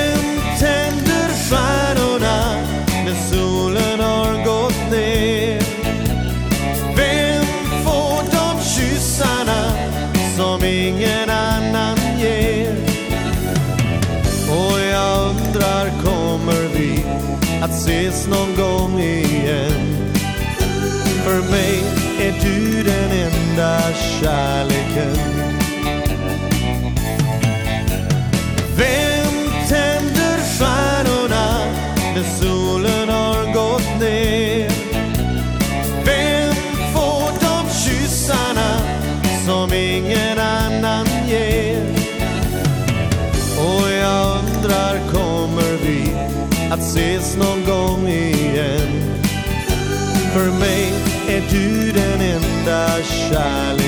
kärleken. 23.95 25.17
Vem 28.77 29.51
tänder 29.69 30.39
stjärnorna 30.59 31.59
när 32.15 32.25
solen 32.41 33.09
har 33.09 33.53
gått 33.53 34.01
ner? 34.01 34.71
Vem 36.05 36.55
får 36.95 37.33
de 37.41 37.71
kyssarna 37.85 38.81
som 39.47 39.73
ingen 39.73 40.39
annan 40.39 41.07
ger? 41.29 41.87
Och 43.59 43.91
jag 43.91 44.39
undrar 44.39 44.99
kommer 45.13 45.77
vi 45.83 46.13
att 46.71 46.81
ses 46.81 47.37
någon 47.37 47.65
gång 47.65 48.09
igen? 48.09 49.11
För 50.33 50.51
mig 50.51 50.93
är 51.29 51.43
du 51.51 51.93
den 51.93 52.21
enda 52.21 52.89
kärleken. 53.03 53.80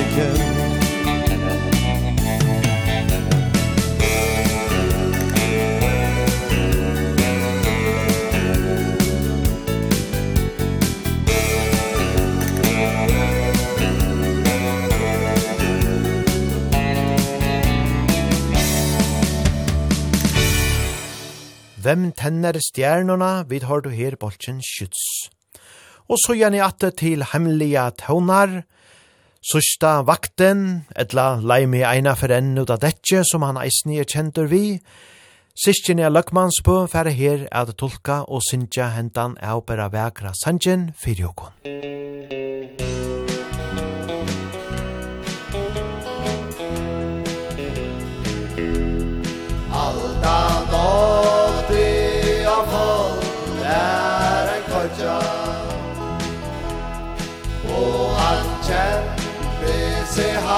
tenner 22.23 22.59
stjernorna 22.61 23.45
vid 23.51 23.67
har 23.67 23.83
du 23.83 23.91
her 23.91 24.17
bolchen 24.17 24.61
skyts. 24.63 25.31
Og 26.11 26.21
så 26.21 26.37
gjerne 26.39 26.63
atte 26.63 26.93
til 26.95 27.25
hemmelige 27.33 27.89
tøvnar, 28.03 28.63
Sørsta 29.43 30.05
vakten, 30.07 30.85
etla 30.95 31.41
leimi 31.43 31.81
eina 31.83 32.13
for 32.15 32.31
enn 32.31 32.53
ut 32.61 32.71
av 32.71 32.79
detje 32.85 33.25
som 33.27 33.43
han 33.43 33.59
eisni 33.59 33.99
er 33.99 34.07
kjentur 34.07 34.47
vi. 34.47 34.79
Sistjen 35.59 35.99
er 35.99 36.15
løkmannsbø 36.15 36.85
færre 36.93 37.11
her 37.11 37.49
at 37.51 37.75
tolka 37.75 38.23
og 38.23 38.47
synsja 38.47 38.93
hentan 38.95 39.35
er 39.43 39.59
opera 39.59 39.91
vekra 39.91 40.31
sanjen 40.45 40.93
fyrir 40.95 41.27
jokon. 41.27 42.12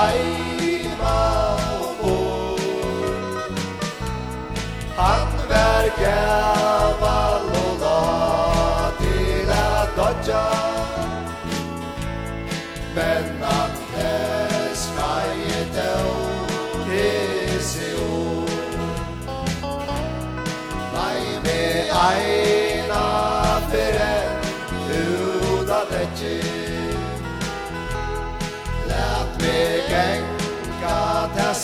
Ai 0.05 0.34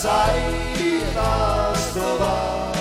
seilaste 0.01 1.99
var 2.19 2.73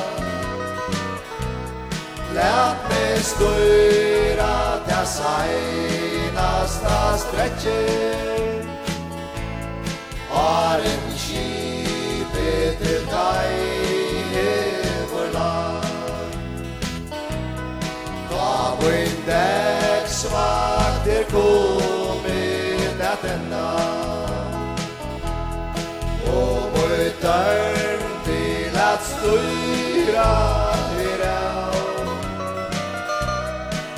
Lært 2.34 2.80
meg 2.88 3.18
støyra 3.26 4.56
til 4.86 5.04
seinasta 5.14 7.00
stretje 7.24 7.82
Har 10.30 10.78
en 10.92 11.04
kipe 11.24 12.52
til 12.80 13.02
deg 13.12 13.50
hever 14.32 15.28
lag 15.36 15.90
Da 18.32 18.50
på 18.80 18.86
en 19.02 19.16
deksvakt 19.28 21.02
der 21.04 21.24
kom 21.34 22.24
inn 22.32 23.00
at 23.12 23.22
enda. 23.34 23.68
Og 26.30 26.79
Dørn 27.22 28.04
til 28.24 28.76
at 28.80 29.02
styra 29.04 30.30
er 31.04 31.24
av. 31.28 31.74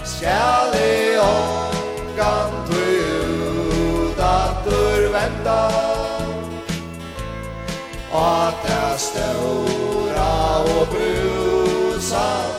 Skal 0.04 0.74
i 0.78 1.18
ångan 1.22 2.56
du 2.70 2.80
ut 3.30 4.18
at 4.18 4.66
dur 4.66 5.06
venda 5.14 5.60
At 8.12 8.54
det 8.66 9.00
stora 9.00 10.32
og 10.74 10.86
brusan 10.92 12.51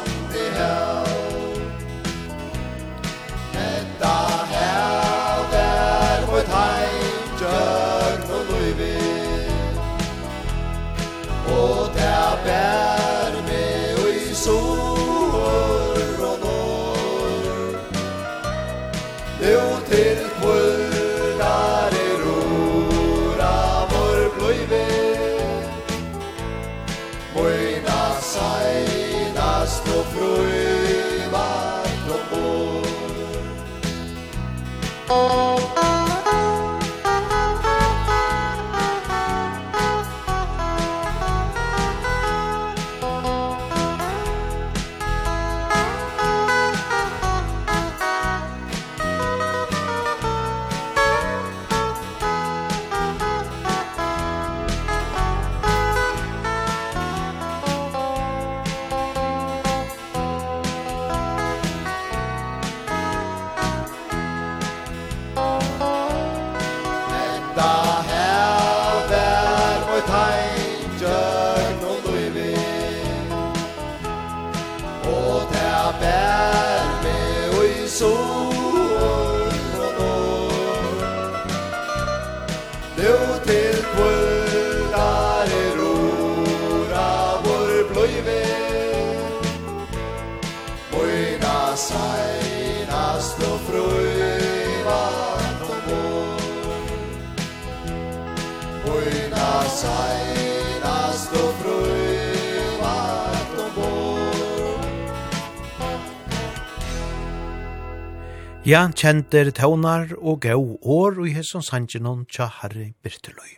Ja, 108.64 108.86
kjenter 108.95 109.49
tøvnar 109.51 110.14
og 110.24 110.38
gau 110.45 110.78
år 110.80 111.18
og 111.20 111.26
i 111.28 111.34
hesson 111.36 111.66
sanjinon 111.68 112.22
tja 112.32 112.45
Harry 112.61 112.93
Birteløy. 113.03 113.57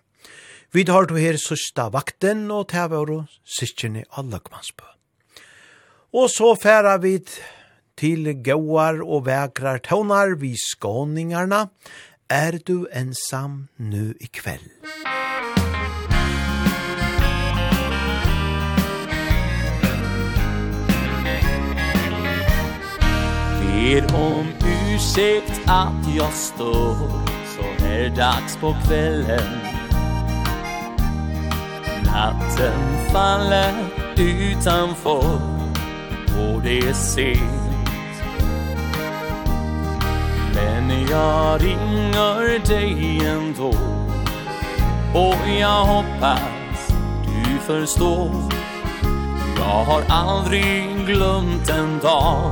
Vi 0.74 0.82
tar 0.82 1.06
to 1.06 1.20
her 1.22 1.38
sista 1.38 1.92
vakten 1.94 2.48
og 2.50 2.72
tævåro 2.72 3.20
sikkerne 3.46 4.02
av 4.18 4.26
Løgmansbø. 4.34 4.88
Og 6.18 6.26
så 6.34 6.56
færa 6.58 6.96
vi 7.04 7.20
til 7.94 8.32
gauar 8.42 8.98
og 9.06 9.28
vekrar 9.30 9.78
tøvnar 9.86 10.40
vi 10.42 10.56
skåningarna. 10.58 11.68
Er 12.26 12.58
du 12.58 12.88
ensam 12.90 13.68
nu 13.78 14.16
i 14.18 14.26
kveld? 14.34 14.66
Er 23.86 24.02
om 24.18 24.75
ursäkt 24.94 25.62
att 25.66 26.16
jag 26.16 26.34
står. 26.34 26.96
Så 27.56 27.84
här 27.84 28.10
dags 28.10 28.58
på 28.58 28.76
kvällen. 28.88 29.60
Natten 32.06 33.12
faller 33.12 33.74
utanför. 34.18 35.40
Och 36.40 36.62
det 36.64 36.80
är 36.80 36.94
sent. 36.94 37.42
Men 40.54 41.08
jag 41.10 41.64
ringer 41.64 42.66
dig 42.66 43.20
ändå. 43.26 43.74
Och 45.14 45.50
jag 45.60 45.86
hoppas 45.86 46.56
du 47.26 47.60
förstår. 47.60 48.32
Jag 49.58 49.84
har 49.86 50.04
aldrig 50.10 51.06
glömt 51.06 51.70
en 51.70 52.00
dag. 52.00 52.52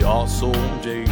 Jag 0.00 0.28
såg 0.28 0.56
dig 0.82 1.07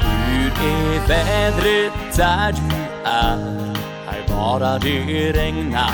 Hur 0.00 0.52
är 0.68 1.08
vädret 1.08 2.16
där 2.16 2.52
du 2.52 2.74
är? 3.04 3.56
Här 4.06 4.24
bara 4.28 4.78
det 4.78 5.32
regnar 5.32 5.90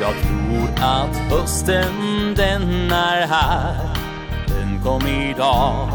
Jag 0.00 0.14
tror 0.22 0.86
att 0.86 1.16
hösten 1.16 2.34
den 2.36 2.92
är 2.92 3.26
här 3.26 3.74
Den 4.46 4.80
kom 4.84 5.06
idag 5.06 5.88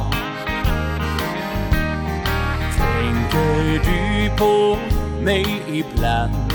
Tänker 2.77 3.81
du 3.85 4.29
på 4.37 4.77
mig 5.21 5.61
ibland 5.67 6.53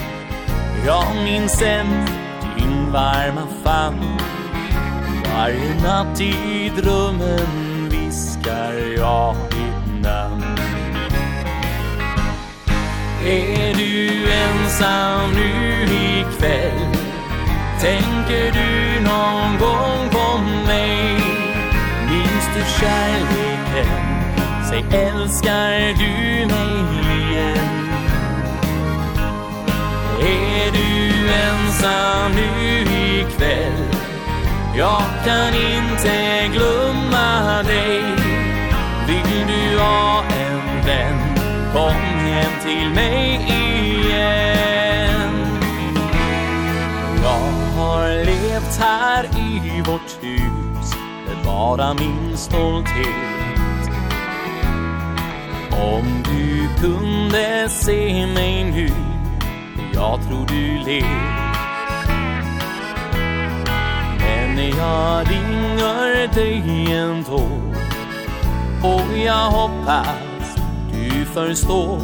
Jag 0.86 1.16
minns 1.24 1.62
än 1.62 2.06
din 2.56 2.92
varma 2.92 3.46
famn 3.64 4.35
Varje 5.36 5.74
natt 5.82 6.20
i 6.20 6.72
drömmen 6.76 7.88
viskar 7.90 8.72
jag 8.96 9.36
ditt 9.50 10.02
namn. 10.02 10.58
Är 13.26 13.74
du 13.74 14.32
ensam 14.32 15.32
nu 15.34 15.84
ikväll? 15.84 16.96
Tänker 17.80 18.52
du 18.52 19.00
någon 19.00 19.58
gång 19.58 20.10
på 20.10 20.38
mig? 20.66 21.20
Minns 22.10 22.46
du 22.54 22.80
kärleken? 22.80 23.88
Säg 24.68 25.00
älskar 25.00 25.78
du 25.98 26.46
mig 26.46 27.04
igen? 27.18 27.88
Är 30.20 30.72
du 30.72 31.28
ensam 31.32 32.32
nu 32.32 32.82
ikväll? 33.20 33.95
Jag 34.76 35.02
kan 35.24 35.54
inte 35.54 36.48
glömma 36.52 37.62
dig. 37.62 38.02
Vill 39.06 39.46
du 39.46 39.78
ha 39.78 40.24
en 40.24 40.86
vän? 40.86 41.18
Kom 41.72 41.94
hem 41.94 42.52
till 42.62 42.90
mig 42.90 43.34
igen. 43.48 45.30
Jag 47.22 47.80
har 47.80 48.24
levt 48.24 48.76
här 48.80 49.24
i 49.24 49.82
vårt 49.86 50.24
hus 50.24 50.94
Bevara 51.26 51.94
min 51.94 52.36
stolthet. 52.36 53.90
Om 55.70 56.22
du 56.24 56.68
kunde 56.80 57.68
se 57.68 58.26
mig 58.26 58.64
nu 58.64 58.90
Jag 59.92 60.20
tror 60.28 60.46
du 60.46 60.78
ler. 60.84 61.45
Men 64.56 64.70
jag 64.70 65.30
ringer 65.30 66.34
dig 66.34 66.92
ändå. 66.92 67.42
Och 68.82 69.18
jag 69.18 69.50
hoppas 69.50 70.56
du 70.92 71.24
förstår. 71.24 72.00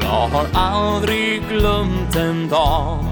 Jag 0.00 0.28
har 0.28 0.46
aldrig 0.54 1.48
glömt 1.48 2.16
en 2.16 2.48
dag 2.48 3.04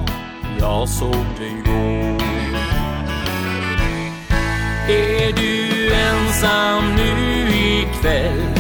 Jag 0.61 0.89
såg 0.89 1.25
dig 1.39 1.63
gå. 1.65 2.25
Är 4.93 5.33
du 5.33 5.93
ensam 5.95 6.95
nu 6.97 7.49
ikväll? 7.49 8.55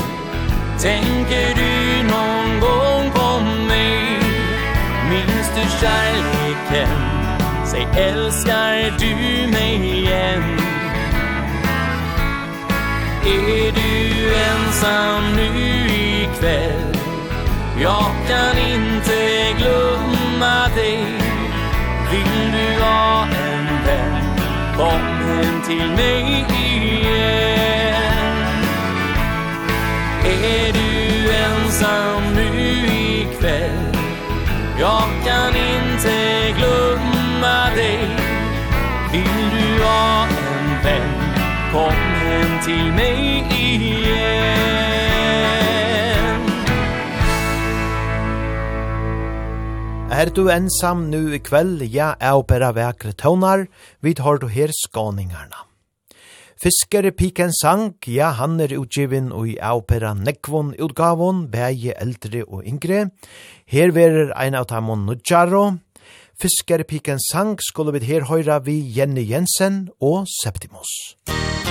Tänker 0.80 1.54
du 1.54 2.02
någon 2.02 2.60
gång 2.60 3.10
på 3.10 3.40
mig? 3.68 4.18
Minns 5.10 5.50
du 5.54 5.86
kärleken? 5.86 7.11
Säg 7.72 7.88
älskar 7.96 8.98
du 8.98 9.14
mig 9.50 9.98
igen? 9.98 10.42
Är 13.24 13.72
du 13.72 14.34
ensam 14.34 15.36
nu 15.36 15.48
ikväll? 16.22 16.96
Jag 17.82 18.10
kan 18.28 18.58
inte 18.58 19.52
glömma 19.58 20.68
dig. 20.76 21.04
Vill 22.10 22.52
du 22.52 22.82
ha 22.82 23.22
en 23.22 23.66
vän? 23.86 24.36
Kom 24.76 25.28
hem 25.28 25.62
till 25.66 25.90
mig 25.90 26.44
igen. 26.64 28.02
Är 30.24 30.72
du 30.72 31.30
ensam 31.34 32.34
nu 32.34 32.86
ikväll? 32.86 33.96
Jag 34.78 35.08
kan 35.24 35.56
inte 35.56 36.52
glömma 36.58 37.11
var 39.92 40.28
en 40.28 40.68
vän. 40.84 41.10
Kom 41.72 41.98
hem 42.22 42.52
till 42.66 42.88
mig 42.98 43.18
igen. 43.50 44.72
Er 50.10 50.28
du 50.36 50.50
ensam 50.50 51.10
nu 51.10 51.34
i 51.34 51.38
kväll, 51.38 51.94
ja, 51.94 52.14
är 52.20 52.42
bæra 52.42 52.72
vekre 52.72 53.12
tøvnar, 53.12 53.66
vid 54.00 54.18
har 54.18 54.36
du 54.38 54.48
her 54.48 54.70
skåningarna. 54.72 55.56
Fiskere 56.62 57.10
piken 57.10 57.50
Sank, 57.52 58.06
ja, 58.06 58.28
han 58.30 58.60
er 58.60 58.76
utgivin 58.78 59.32
og 59.32 59.48
i 59.48 59.56
opera 59.58 60.12
nekvon 60.14 60.74
utgavon, 60.78 61.48
bæje 61.50 61.96
eldre 61.98 62.44
og 62.46 62.62
yngre. 62.62 63.08
Her 63.66 63.90
verer 63.90 64.30
ein 64.36 64.54
av 64.54 64.68
tamon 64.70 65.02
nudjaro, 65.06 65.78
Fiskerepiken 66.42 67.20
sang 67.22 67.60
skulle 67.62 67.92
vi 67.94 68.00
her 68.08 68.24
høyra 68.26 68.58
vi 68.66 68.80
Jenny 68.96 69.22
Jensen 69.30 69.88
og 70.00 70.26
Septimus. 70.42 70.90
Musik 71.28 71.61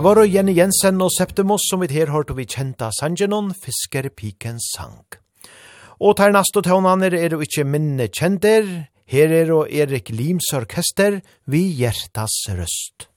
Det 0.00 0.04
var 0.04 0.24
Jenny 0.24 0.54
Jensen 0.56 1.02
og 1.04 1.10
Septimus 1.12 1.66
som 1.68 1.82
vi 1.84 1.90
her 1.92 2.08
hørte 2.08 2.32
vi 2.32 2.46
kjenta 2.48 2.86
sangenon 2.96 3.50
Fisker 3.52 4.06
Piken 4.08 4.56
Sank. 4.56 5.18
Og 6.00 6.16
tar 6.16 6.32
nast 6.32 6.56
og 6.56 6.64
er 6.64 7.28
jo 7.28 7.40
ikke 7.44 7.66
minne 7.68 8.08
kjenter. 8.08 8.88
Her 9.04 9.28
er 9.28 9.52
jo 9.52 9.66
Erik 9.68 10.08
Lims 10.08 10.54
orkester 10.56 11.20
vi 11.44 11.60
hjertas 11.76 12.32
røst. 12.48 13.10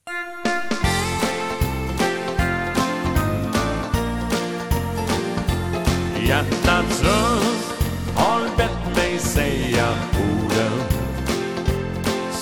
Hjärtats 6.20 7.02
röst 7.08 7.72
har 8.16 8.58
bett 8.58 8.96
mig 8.96 9.20
säga 9.20 9.88
orden 10.20 10.80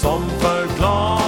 som 0.01 0.29
förklarar 0.41 1.20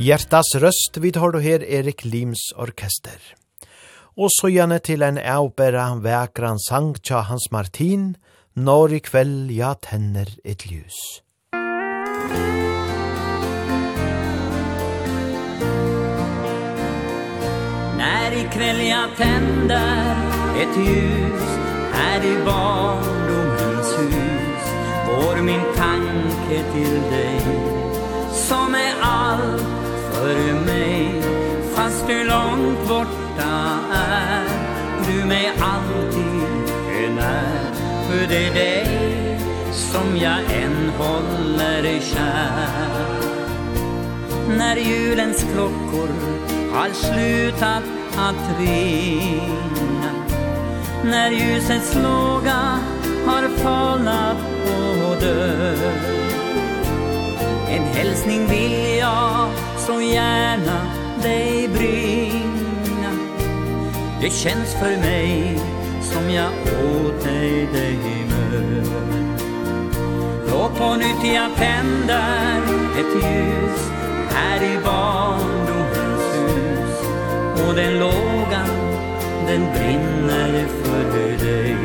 Hjertas 0.00 0.54
røst 0.56 0.96
vid 0.96 1.18
har 1.20 1.34
du 1.34 1.42
her 1.44 1.60
Erik 1.60 2.06
Lims 2.08 2.40
orkester. 2.56 3.18
Og 4.16 4.32
så 4.32 4.48
gjerne 4.48 4.78
til 4.80 5.02
en 5.04 5.18
avbæra 5.20 5.90
vekran 6.00 6.56
sang 6.64 6.94
tja 7.04 7.20
Hans 7.28 7.50
Martin, 7.52 8.14
når 8.56 8.94
i 8.96 9.00
kveld 9.04 9.50
ja 9.52 9.74
tenner 9.76 10.30
et 10.40 10.64
ljus. 10.64 10.96
När 18.00 18.32
i 18.32 18.48
kväll 18.54 18.80
jag 18.88 19.16
tänder 19.16 20.16
ett 20.62 20.76
ljus 20.76 21.44
Här 21.92 22.24
i 22.24 22.44
barndomens 22.44 23.90
hus 23.98 24.64
Går 25.06 25.42
min 25.42 25.64
tanke 25.76 26.58
till 26.72 27.00
dig 27.10 27.40
Som 28.48 28.74
är 28.74 28.94
allt 29.02 29.69
för 30.20 30.64
mig. 30.66 31.22
Fast 31.74 32.06
du 32.06 32.24
långt 32.24 32.88
borta 32.88 33.78
är 33.92 34.44
Du 35.06 35.24
mig 35.24 35.52
alltid 35.60 36.42
är 37.04 37.10
när. 37.14 37.60
För 38.08 38.26
det 38.28 38.46
är 38.46 38.54
dig 38.54 39.38
som 39.72 40.16
jag 40.16 40.38
än 40.62 40.90
håller 40.98 42.00
kär. 42.00 43.30
När 44.58 44.76
julens 44.76 45.46
klockor 45.52 46.08
har 46.72 46.90
slutat 46.92 47.82
att 48.16 48.58
ringa 48.60 50.12
När 51.04 51.30
ljusets 51.30 51.94
låga 51.94 52.78
har 53.26 53.48
falnat 53.48 54.36
och 55.10 55.20
död 55.20 55.78
En 57.68 57.82
hälsning 57.82 58.46
vill 58.46 58.98
jag 58.98 59.69
så 59.86 60.00
gärna 60.00 60.86
dig 61.22 61.68
bringa. 61.68 63.12
Det 64.20 64.30
känns 64.30 64.74
för 64.74 64.96
mig 64.96 65.60
som 66.02 66.30
jag 66.30 66.50
åt 66.84 67.24
dig 67.24 67.68
dig 67.72 67.98
möt 68.28 69.42
Då 70.50 70.70
på 70.78 70.94
nytt 70.94 71.34
jag 71.34 71.56
tänder 71.56 72.62
ett 72.98 73.14
ljus 73.14 73.90
här 74.30 74.62
i 74.62 74.78
barndomens 74.84 76.34
hus. 76.34 76.96
Och 77.68 77.74
den 77.74 77.98
lågan 77.98 78.70
den 79.46 79.72
brinner 79.72 80.66
för 80.82 81.46
dig. 81.46 81.76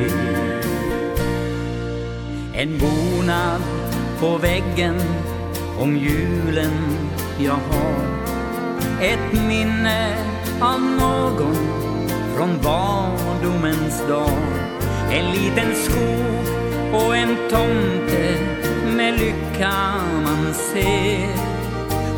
En 2.54 2.78
bonad 2.78 3.62
på 4.20 4.38
väggen 4.38 5.02
om 5.80 5.98
julen 5.98 6.72
jag 7.38 7.54
har. 7.54 8.26
Ett 9.02 9.34
minne 9.48 10.18
av 10.62 10.82
någon 10.82 11.56
Från 12.36 12.62
barndomens 12.64 14.08
dag. 14.08 14.40
En 15.12 15.32
liten 15.32 15.76
skog 15.76 16.56
och 16.94 17.16
en 17.16 17.36
tomte 17.50 18.38
Med 18.96 19.20
lycka 19.20 19.74
man 20.24 20.54
ser. 20.54 21.30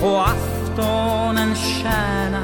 Och 0.02 0.30
aftonens 0.30 1.60
stjärna 1.60 2.44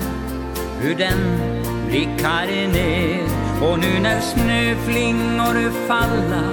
Hur 0.79 0.95
den 0.95 1.39
blickar 1.87 2.47
ner. 2.73 3.23
Och 3.61 3.79
nu 3.79 3.99
när 4.01 4.19
snöflingor 4.21 5.87
falla 5.87 6.43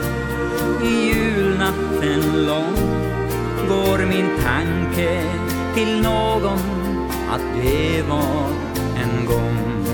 I 0.85 1.13
julnatten 1.15 2.47
lång 2.47 3.01
Går 3.69 3.99
min 3.99 4.29
tanke 4.45 5.50
till 5.75 6.03
någon 6.03 6.59
att 7.31 7.63
det 7.63 8.03
var 8.03 8.49
en 9.03 9.27
gång. 9.27 9.87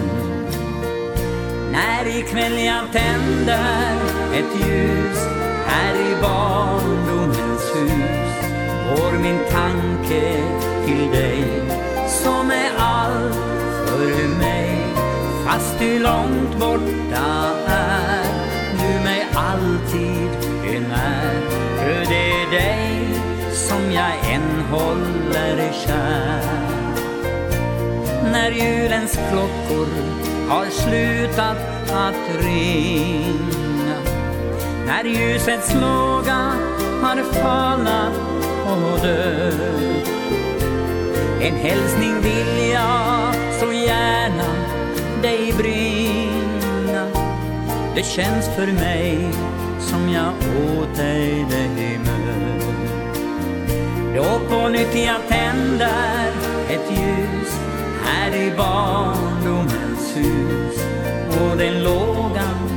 När 1.73 2.19
ikväll 2.19 2.59
jag 2.65 2.93
tänder 2.93 3.97
ett 4.35 4.61
ljus 4.61 5.19
här 5.67 5.95
i 5.95 6.23
barndomens 6.23 7.63
hus 7.75 8.37
Går 8.89 9.19
min 9.19 9.39
tanke 9.51 10.43
till 10.87 11.11
dig 11.11 11.45
som 12.09 12.51
är 12.51 12.71
allt 12.79 13.35
för 13.87 14.39
mig. 14.39 14.81
Fast 15.47 15.79
du 15.79 15.99
långt 15.99 16.59
borta 16.59 17.53
är 17.67 18.25
du 18.73 19.05
mig 19.05 19.27
alltid 19.35 20.31
är 20.65 20.81
när 20.81 21.41
För 21.77 22.11
det 22.11 22.31
är 22.31 22.51
dig 22.51 22.86
jag 23.97 24.35
än 24.35 24.61
håller 24.71 25.73
kär. 25.73 26.41
När 28.33 28.51
julens 28.51 29.13
klockor 29.31 29.87
har 30.49 30.67
slutat 30.67 31.91
att 31.93 32.45
ringa 32.45 33.99
När 34.87 35.05
ljusets 35.05 35.75
låga 35.75 36.53
har 37.03 37.33
fallat 37.33 38.13
och 38.67 39.01
dött. 39.01 40.09
En 41.41 41.55
hälsning 41.55 42.21
vill 42.21 42.71
jag 42.73 43.35
så 43.61 43.73
gärna 43.73 44.55
dig 45.23 45.53
bringa 45.59 47.07
Det 47.95 48.03
känns 48.03 48.49
för 48.57 48.67
mig 48.67 49.29
som 49.81 50.09
jag 50.09 50.33
åt 50.79 50.97
dig 50.97 51.47
det 51.51 51.83
himla 51.83 52.06
Då 54.17 54.41
på 54.49 54.69
nytt 54.69 54.95
jag 54.95 55.29
tänder 55.29 56.33
ett 56.69 56.91
ljus 56.91 57.61
Här 58.03 58.35
i 58.35 58.57
barndomens 58.57 60.17
hus. 60.17 60.77
Och 61.41 61.57
den 61.57 61.83
lågan, 61.83 62.69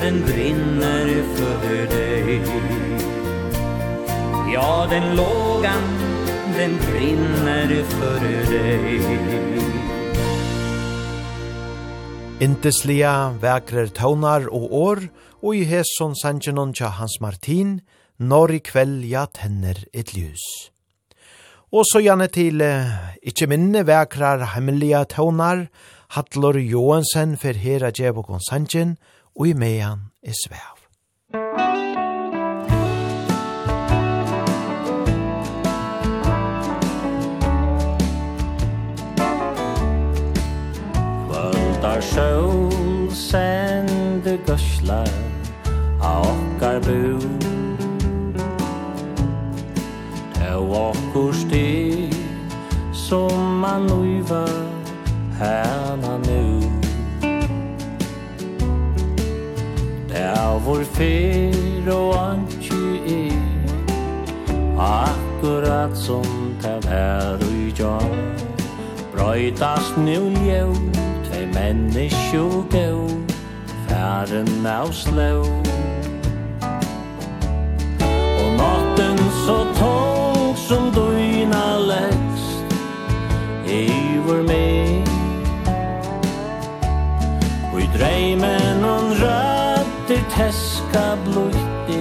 den 0.00 0.22
brinner 0.26 1.22
för 1.34 1.86
dig. 1.86 2.40
Ja, 4.54 4.86
den 4.90 5.16
lågan, 5.16 5.82
den 6.56 6.76
brinner 6.76 7.82
för 7.84 8.20
dig. 8.50 9.00
Inteslia 12.40 13.30
vekrer 13.40 13.86
taunar 13.86 14.48
og 14.50 14.74
år, 14.74 15.08
og 15.42 15.56
i 15.56 15.62
hesson 15.64 16.16
sangenon 16.18 16.74
tja 16.74 16.90
Hans 16.98 17.20
Martin, 17.20 17.80
når 18.18 18.58
i 18.58 18.60
kveld 18.66 19.06
ja 19.06 19.26
tenner 19.30 19.78
et 19.94 20.14
ljus. 20.16 20.71
Og 21.72 21.86
så 21.88 22.02
gjerne 22.04 22.26
til 22.28 22.60
eh, 22.60 22.88
ikkje 23.24 23.46
minne 23.48 23.80
vekrar 23.88 24.42
hemmelige 24.52 25.06
tånar, 25.14 25.70
Hatlor 26.12 26.58
Johansen 26.60 27.38
for 27.40 27.56
her 27.56 27.86
av 27.88 27.94
Djevo 27.96 28.20
og 28.28 29.46
i 29.48 29.54
meian 29.56 30.12
i 30.20 30.36
svev. 30.36 30.76
Kvöldar 41.24 42.04
sjøl 42.04 43.08
sende 43.16 44.36
gørslar, 44.44 45.08
av 46.04 46.28
okkar 46.36 46.84
bur 46.84 47.31
åkors 50.70 51.44
det 51.50 52.14
som 52.92 53.58
man 53.60 53.90
uiva 53.90 54.46
herna 55.38 56.18
nu. 56.26 56.62
Det 60.08 60.20
er 60.20 60.58
vår 60.64 60.84
fyr 60.84 61.88
og 61.92 62.14
antju 62.20 62.94
i 63.06 63.32
Akkurat 64.78 65.96
som 65.96 66.54
det 66.62 66.90
er 66.92 67.40
ui 67.48 67.72
jar 67.78 68.12
Brøytas 69.14 69.92
nu 69.96 70.30
njøv 70.30 70.74
Tvei 71.24 71.46
menneskju 71.54 72.64
gau 72.70 73.08
Færen 73.88 74.66
av 74.66 74.92
slau 74.92 75.44
Og 78.42 78.50
natten 78.58 79.18
så 79.44 79.62
tål 79.78 80.21
som 80.72 80.92
døgna 80.94 81.78
lægst 81.78 82.76
Iver 83.68 84.42
meg. 84.42 85.06
Og 87.72 87.80
i 87.80 87.88
dreimen 87.98 88.84
hon 88.84 89.10
rødder 89.22 90.22
teska 90.36 91.04
blutti 91.24 92.00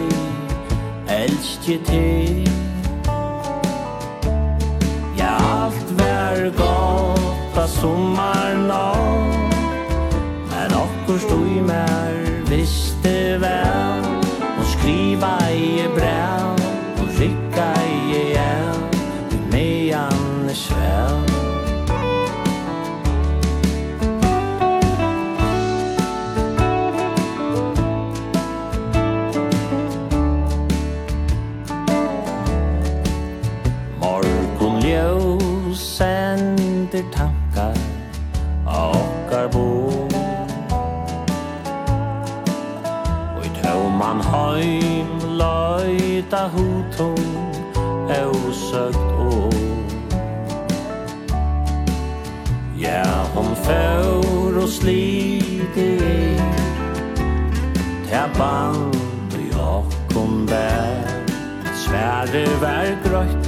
Elskje 1.07 1.77
til. 1.85 2.49
Ja, 5.17 5.35
alt 5.65 5.91
vær 5.99 6.49
gata 6.61 7.67
sommarna 7.67 8.85
Men 10.51 10.79
okkur 10.85 11.19
stoi 11.27 11.59
mer 11.67 12.23
visste 12.49 13.17
vel. 13.43 14.09
Og 14.59 14.65
skriva 14.65 15.35
i 15.51 15.87
brev 15.97 16.60
found 20.81 21.29
Morgon 33.99 34.79
ljós 34.85 35.79
sender 35.97 37.03
tankar 37.13 37.77
av 38.65 38.95
okkar 38.95 39.47
bo 39.53 39.67
Og 43.35 43.45
i 43.45 43.51
tøvman 43.61 44.25
heim 44.31 45.13
løyta 45.41 46.47
hutum 46.55 47.21
er 48.09 48.27
Ja, 52.91 53.25
hon 53.35 53.55
för 53.55 54.57
og 54.63 54.69
slite 54.69 55.81
i 55.81 56.39
Ta 58.09 58.27
band 58.37 59.33
i 59.33 59.53
åkken 59.55 60.45
bær 60.49 61.07
Sverre 61.75 62.43
vær 62.59 62.91
grøtt 63.05 63.47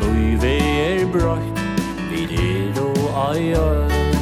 Løyve 0.00 0.54
er 0.54 1.02
brøtt 1.10 1.64
Vi 2.12 2.22
er 2.30 2.78
og 2.84 3.34
øyøy 3.34 4.19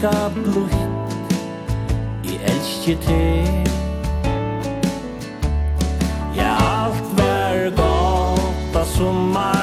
elska 0.00 0.30
blutt 0.34 1.14
I 2.24 2.38
elski 2.44 2.96
te 2.96 3.44
Ja, 6.36 6.56
alt 6.56 7.02
var 7.16 7.70
gata 7.76 8.84
som 8.84 8.96
sommar 8.96 9.59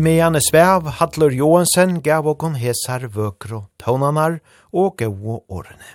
Vi 0.00 0.04
med 0.04 0.16
Janne 0.16 0.40
Svev, 0.40 0.86
Hallur 0.96 1.34
Johansen, 1.36 1.98
gav 2.00 2.24
og 2.24 2.38
kon 2.40 2.54
hesar 2.56 3.02
vøkro 3.12 3.58
tånanar 3.76 4.38
og 4.72 4.94
gau 4.96 5.34
årene. 5.44 5.90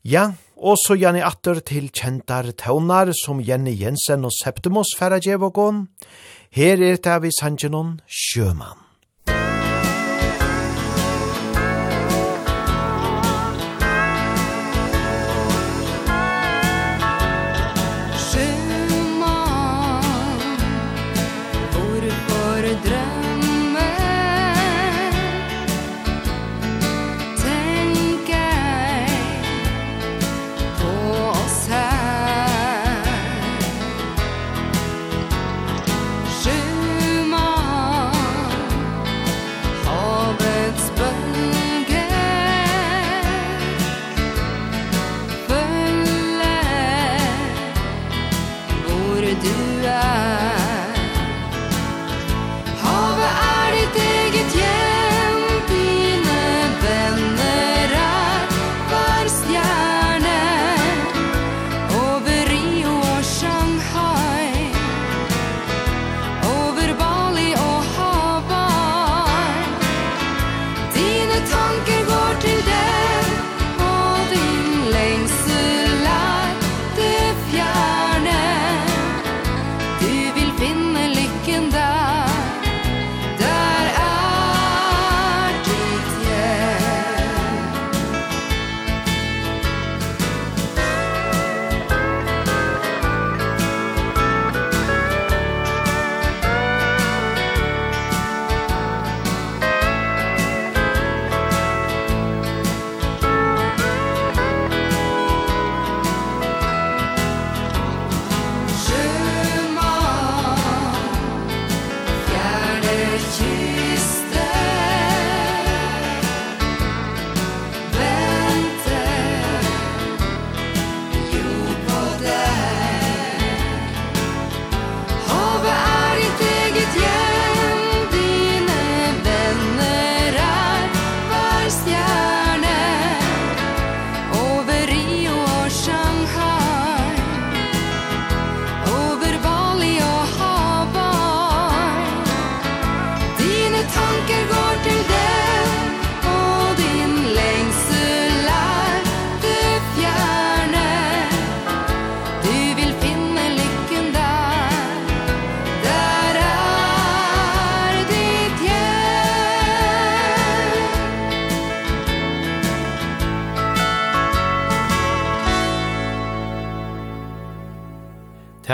Ja, 0.00 0.30
og 0.56 0.80
så 0.80 0.96
gjerne 0.96 1.20
Atter 1.28 1.60
til 1.60 1.90
kjentar 1.92 2.48
tånar 2.56 3.12
som 3.20 3.44
Jenny 3.44 3.76
Jensen 3.76 4.24
og 4.24 4.32
Septimus 4.32 4.94
færa 4.96 5.20
gjev 5.20 5.44
og 5.44 5.60
Her 6.48 6.80
er 6.80 6.96
det 6.96 7.20
vi 7.20 7.36
sangenon 7.36 8.00
Sjøman. 8.08 8.85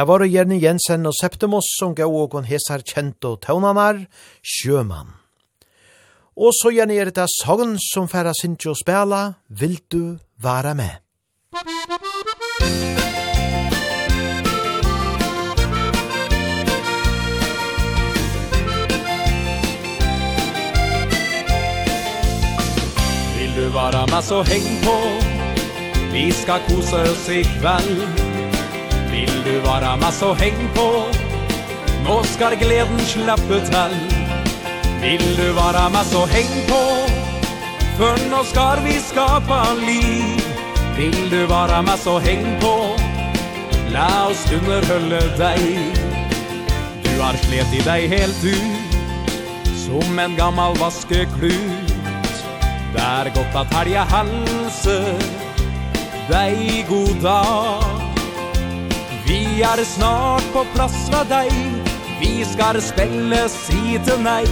Her 0.02 0.06
var 0.06 0.18
det 0.18 0.32
Jenny 0.34 0.56
Jensen 0.58 1.06
og 1.06 1.12
Septimus 1.14 1.68
som 1.78 1.92
gav 1.94 2.10
og 2.10 2.32
hun 2.34 2.42
hesar 2.48 2.82
kjent 2.82 3.22
og 3.22 3.36
tøvnanar, 3.44 4.00
sjømann. 4.42 5.12
Og 6.34 6.50
så 6.58 6.72
gjerne 6.74 6.96
er 6.98 7.12
det 7.14 7.28
sagn 7.30 7.76
som 7.78 8.08
færa 8.10 8.32
sindsjå 8.34 8.74
spela, 8.74 9.20
vil 9.46 9.78
du 9.86 10.18
være 10.42 10.74
med? 10.74 10.90
Vil 23.38 23.54
du 23.54 23.70
være 23.78 24.02
med 24.10 24.22
så 24.22 24.42
heng 24.50 24.68
på 24.82 24.98
Vi 26.12 26.26
skal 26.42 26.60
kose 26.66 27.06
oss 27.14 27.28
i 27.30 27.44
kveld 27.54 28.21
du 29.52 29.60
vara 29.60 29.96
mass 29.96 30.22
och 30.22 30.36
häng 30.36 30.68
på. 30.74 31.04
Nå 32.04 32.22
ska 32.22 32.50
gleden 32.50 32.98
slappe 32.98 33.60
till. 33.66 33.96
Vill 35.02 35.36
du 35.36 35.52
vara 35.52 35.88
mass 35.88 36.14
och 36.14 36.28
häng 36.28 36.66
på? 36.68 37.10
För 37.96 38.30
nå 38.30 38.44
ska 38.44 38.76
vi 38.84 38.92
skapa 38.92 39.66
liv. 39.74 40.44
Vill 40.96 41.30
du 41.30 41.46
vara 41.46 41.82
mass 41.82 42.06
och 42.06 42.20
häng 42.20 42.60
på? 42.60 42.96
La 43.92 44.28
oss 44.28 44.52
underhølle 44.52 45.20
dig. 45.38 45.92
Du 47.02 47.20
har 47.20 47.32
slet 47.32 47.74
i 47.74 47.80
dig 47.80 48.08
helt 48.08 48.44
ut. 48.44 48.94
Som 49.86 50.18
en 50.18 50.36
gammal 50.36 50.76
vaskeklut. 50.76 51.92
Det 52.94 53.02
er 53.02 53.24
godt 53.34 53.56
at 53.56 53.74
helga 53.74 54.04
halse 54.04 54.98
Dei 56.28 56.84
god 56.88 57.22
dag. 57.22 58.01
Vi 59.26 59.62
er 59.62 59.84
snart 59.84 60.44
på 60.52 60.64
plass 60.74 61.10
med 61.12 61.30
deg. 61.30 61.52
Vi 62.20 62.44
skal 62.46 62.80
spille 62.82 63.44
si 63.50 63.98
til 64.06 64.22
nei. 64.22 64.46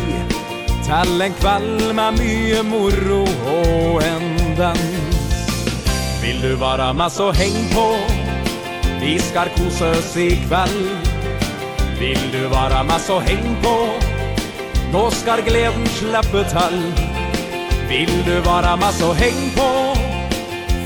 Til 0.87 1.23
en 1.27 1.35
kveld 1.41 1.93
med 1.99 2.19
mye 2.19 2.63
moro 2.67 3.23
og 3.55 4.03
en 4.07 4.55
dans. 4.59 5.41
Vil 6.23 6.43
du 6.43 6.57
være 6.61 6.93
med 6.95 7.11
så 7.11 7.31
heng 7.33 7.59
på. 7.75 7.87
Vi 9.01 9.19
skal 9.19 9.51
kose 9.57 9.91
oss 9.99 10.17
i 10.17 10.31
kveld. 10.47 11.09
Vil 11.99 12.23
du 12.33 12.43
være 12.55 12.85
med 12.85 13.01
så 13.07 13.19
heng 13.27 13.57
på. 13.63 13.77
Nå 14.93 15.05
skal 15.11 15.43
gleden 15.47 15.87
slippe 15.99 16.45
til. 16.55 16.79
Vil 17.89 18.15
du 18.27 18.37
være 18.47 18.77
med 18.77 18.95
så 18.99 19.13
heng 19.13 19.43
på. 19.57 19.71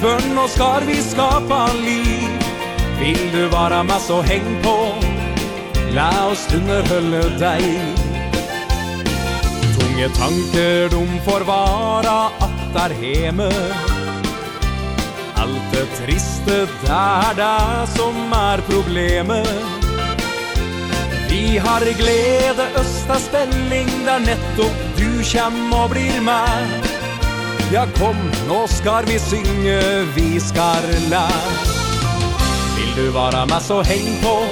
För 0.00 0.34
nå 0.34 0.48
skal 0.48 0.86
vi 0.86 1.02
skapa 1.02 1.66
liv. 1.72 2.43
Vill 3.04 3.32
du 3.32 3.48
vara 3.48 3.82
med 3.82 4.00
så 4.00 4.22
häng 4.22 4.62
på. 4.62 4.94
La 5.94 6.26
oss 6.26 6.48
underhølle 6.54 7.22
dig 7.38 7.64
Tunge 9.78 10.08
tanker 10.08 10.88
de 10.88 11.20
får 11.24 11.40
vara 11.40 12.26
att 12.26 12.74
där 12.74 12.94
hemme 12.94 13.50
Allt 15.34 15.72
det 15.72 15.86
triste 15.86 16.66
där 16.86 17.34
det 17.36 17.86
som 17.86 18.32
är 18.32 18.58
problemet. 18.58 19.48
Vi 21.30 21.58
har 21.58 21.80
glede 21.80 22.68
östa 22.74 23.14
spänning 23.14 23.88
där 24.04 24.20
nettopp 24.20 24.96
du 24.96 25.24
kjem 25.24 25.72
og 25.72 25.90
blir 25.90 26.20
med. 26.20 26.68
Ja 27.72 27.86
kom, 27.98 28.16
nå 28.48 28.66
skal 28.66 29.04
vi 29.06 29.18
synge, 29.18 30.04
vi 30.16 30.40
skal 30.40 30.82
lære. 31.10 31.73
Vill 32.96 33.04
du 33.04 33.10
vara 33.10 33.46
med 33.46 33.62
så 33.62 33.82
häng 33.82 34.22
på. 34.22 34.44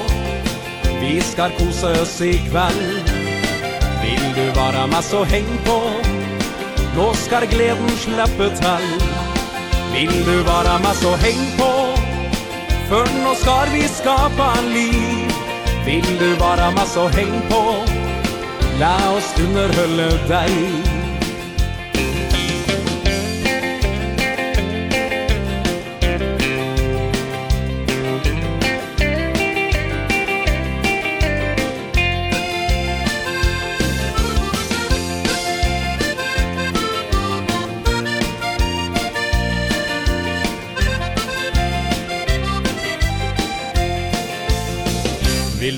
Vi 1.00 1.20
ska 1.20 1.50
kosa 1.50 2.02
oss 2.02 2.20
ikväll. 2.20 3.00
Vill 4.02 4.34
du 4.34 4.50
vara 4.60 4.86
med 4.86 5.04
så 5.04 5.24
häng 5.24 5.58
på? 5.64 5.80
Då 6.96 7.14
ska 7.14 7.40
glädjen 7.40 7.88
släppa 7.88 8.56
till 8.56 9.06
Vill 9.92 10.24
du 10.24 10.42
vara 10.42 10.78
med 10.78 10.96
så 10.96 11.16
häng 11.16 11.58
på? 11.58 11.98
För 12.88 13.24
nå 13.24 13.34
ska 13.34 13.64
vi 13.72 13.88
skapa 13.88 14.54
liv. 14.74 15.32
Vill 15.86 16.18
du 16.18 16.34
vara 16.34 16.70
med 16.70 16.86
så 16.86 17.08
häng 17.08 17.40
på? 17.50 17.74
La 18.80 19.16
oss 19.16 19.34
underhålla 19.38 20.28
dig. 20.28 20.91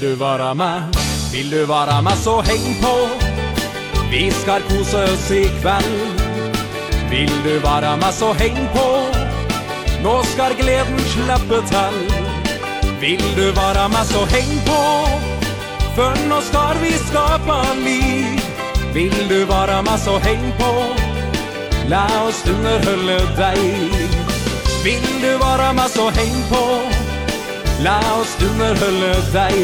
du 0.04 0.14
vara 0.14 0.54
med? 0.54 0.82
Vill 1.32 1.50
du 1.50 1.64
vara 1.64 2.02
med 2.02 2.18
så 2.18 2.40
häng 2.42 2.76
på. 2.82 3.08
Vi 4.10 4.30
ska 4.30 4.60
kosa 4.60 5.04
oss 5.04 5.30
ikväll. 5.30 5.94
Vill 7.10 7.32
du 7.44 7.58
vara 7.58 7.96
med 7.96 8.14
så 8.14 8.32
häng 8.32 8.68
på. 8.74 9.06
Nå 10.02 10.22
ska 10.22 10.48
gleden 10.48 10.98
släppa 10.98 11.66
till. 11.66 12.14
Vill 13.00 13.24
du 13.36 13.52
vara 13.52 13.88
med 13.88 14.06
så 14.06 14.24
häng 14.24 14.60
på. 14.66 15.08
För 15.96 16.28
nå 16.28 16.40
ska 16.40 16.72
vi 16.82 16.92
skapa 16.92 17.62
liv. 17.84 18.40
Vill 18.94 19.28
du 19.28 19.44
vara 19.44 19.82
med 19.82 20.00
så 20.00 20.18
häng 20.18 20.52
på. 20.58 20.84
La 21.88 22.06
oss 22.28 22.44
underhålla 22.46 23.18
dig. 23.36 23.90
Vill 24.84 25.20
du 25.22 25.36
vara 25.36 25.72
med 25.72 25.90
så 25.90 26.10
häng 26.10 26.42
på. 26.50 26.93
La 27.82 27.98
oss 28.20 28.36
dumme 28.38 28.70
hølle 28.78 29.10
deg. 29.34 29.54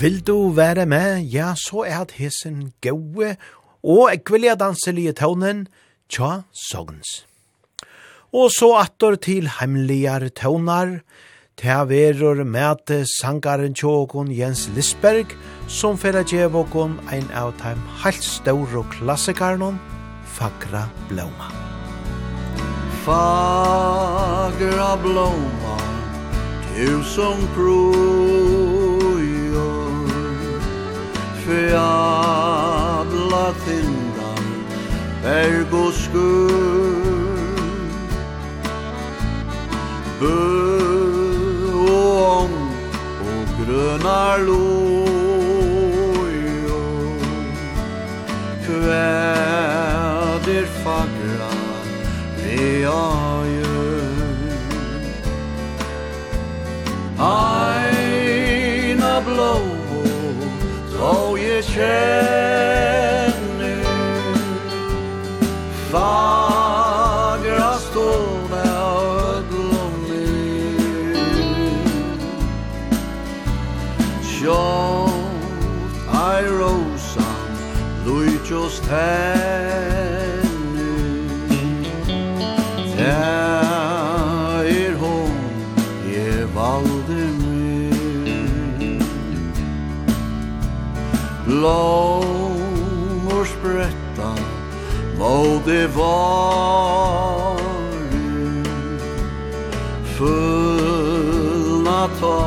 Vil 0.00 0.22
du 0.24 0.52
være 0.56 0.86
med, 0.86 1.26
ja, 1.28 1.52
så 1.58 1.82
er 1.84 2.06
det 2.08 2.16
hessen 2.22 2.72
gode, 2.80 3.34
og 3.84 4.08
ekvelige 4.14 4.54
danselige 4.56 5.12
tøvnen 5.12 5.66
danse 5.66 5.80
tja, 6.10 6.42
sogns. 6.52 7.24
Og 8.34 8.50
så 8.54 8.74
atter 8.82 9.16
til 9.22 9.48
hemmeligere 9.58 10.30
tøvnar, 10.34 11.00
Ta 11.60 11.84
verur 11.84 12.44
mæte 12.44 13.04
sangaren 13.20 13.74
tjåkon 13.74 14.32
Jens 14.32 14.68
Lisberg, 14.74 15.26
som 15.68 15.98
fyrir 15.98 16.24
djevokon 16.24 17.00
ein 17.12 17.28
av 17.36 17.52
taim 17.60 17.82
heilt 18.00 18.24
stauro 18.24 18.82
klassikarnon, 18.88 19.76
Fagra 20.24 20.88
Blåma. 21.08 21.50
Fagra 23.04 24.96
Blåma, 25.02 25.76
som 27.04 27.36
projor, 27.52 28.88
fjadla 31.44 33.46
tindan, 33.66 34.44
berg 35.22 35.74
og 35.82 35.92
skur, 35.92 37.04
bør, 40.20 40.99
grønar 43.70 44.38
lojor 44.46 45.60
Kväder 48.66 50.66
fagra 50.82 51.54
reajor 52.44 54.00
Aina 57.18 59.14
blå, 59.26 59.54
så 60.92 61.36
jeg 61.36 61.64
kjær 61.64 62.29
blómur 91.60 93.44
spretta 93.46 94.30
móti 95.18 95.82
varu 95.96 97.60
fullna 100.16 102.02
ta 102.20 102.40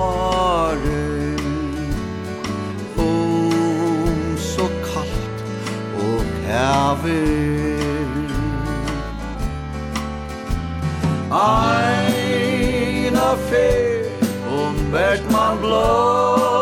Om 2.97 4.37
så 4.37 4.67
kallt 4.85 5.43
og 5.97 6.21
kæver 6.45 7.25
Eina 11.41 13.29
fer 13.49 14.05
om 14.61 14.75
hvert 14.93 15.25
man 15.31 15.57
blóma 15.65 16.58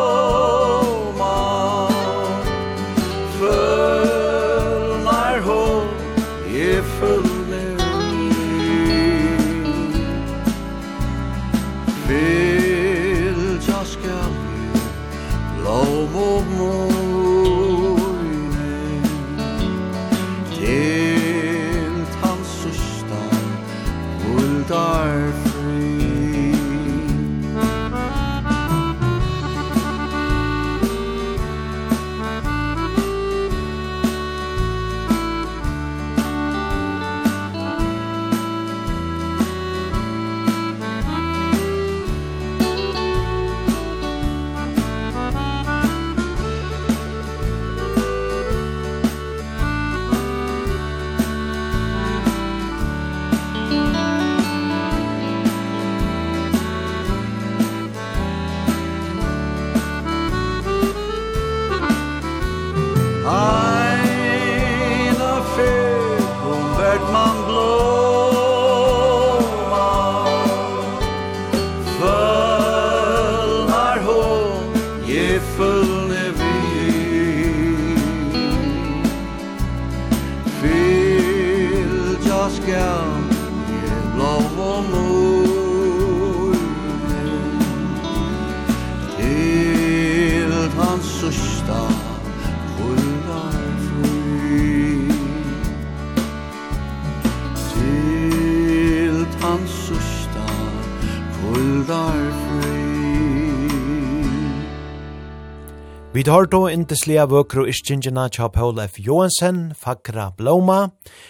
Vid 106.28 106.34
har 106.34 106.46
då 106.46 106.70
inte 106.70 106.96
slia 106.96 107.26
vökro 107.26 107.68
ischingina 107.68 108.30
tja 108.30 108.50
Paul 108.50 108.80
F. 108.80 109.00
Johansen, 109.00 109.76
Fakra 109.76 110.34
Bloma, 110.38 110.90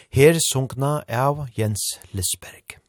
her 0.09 0.37
sunkna 0.53 1.03
av 1.09 1.47
Jens 1.53 1.99
Lisberg. 2.11 2.79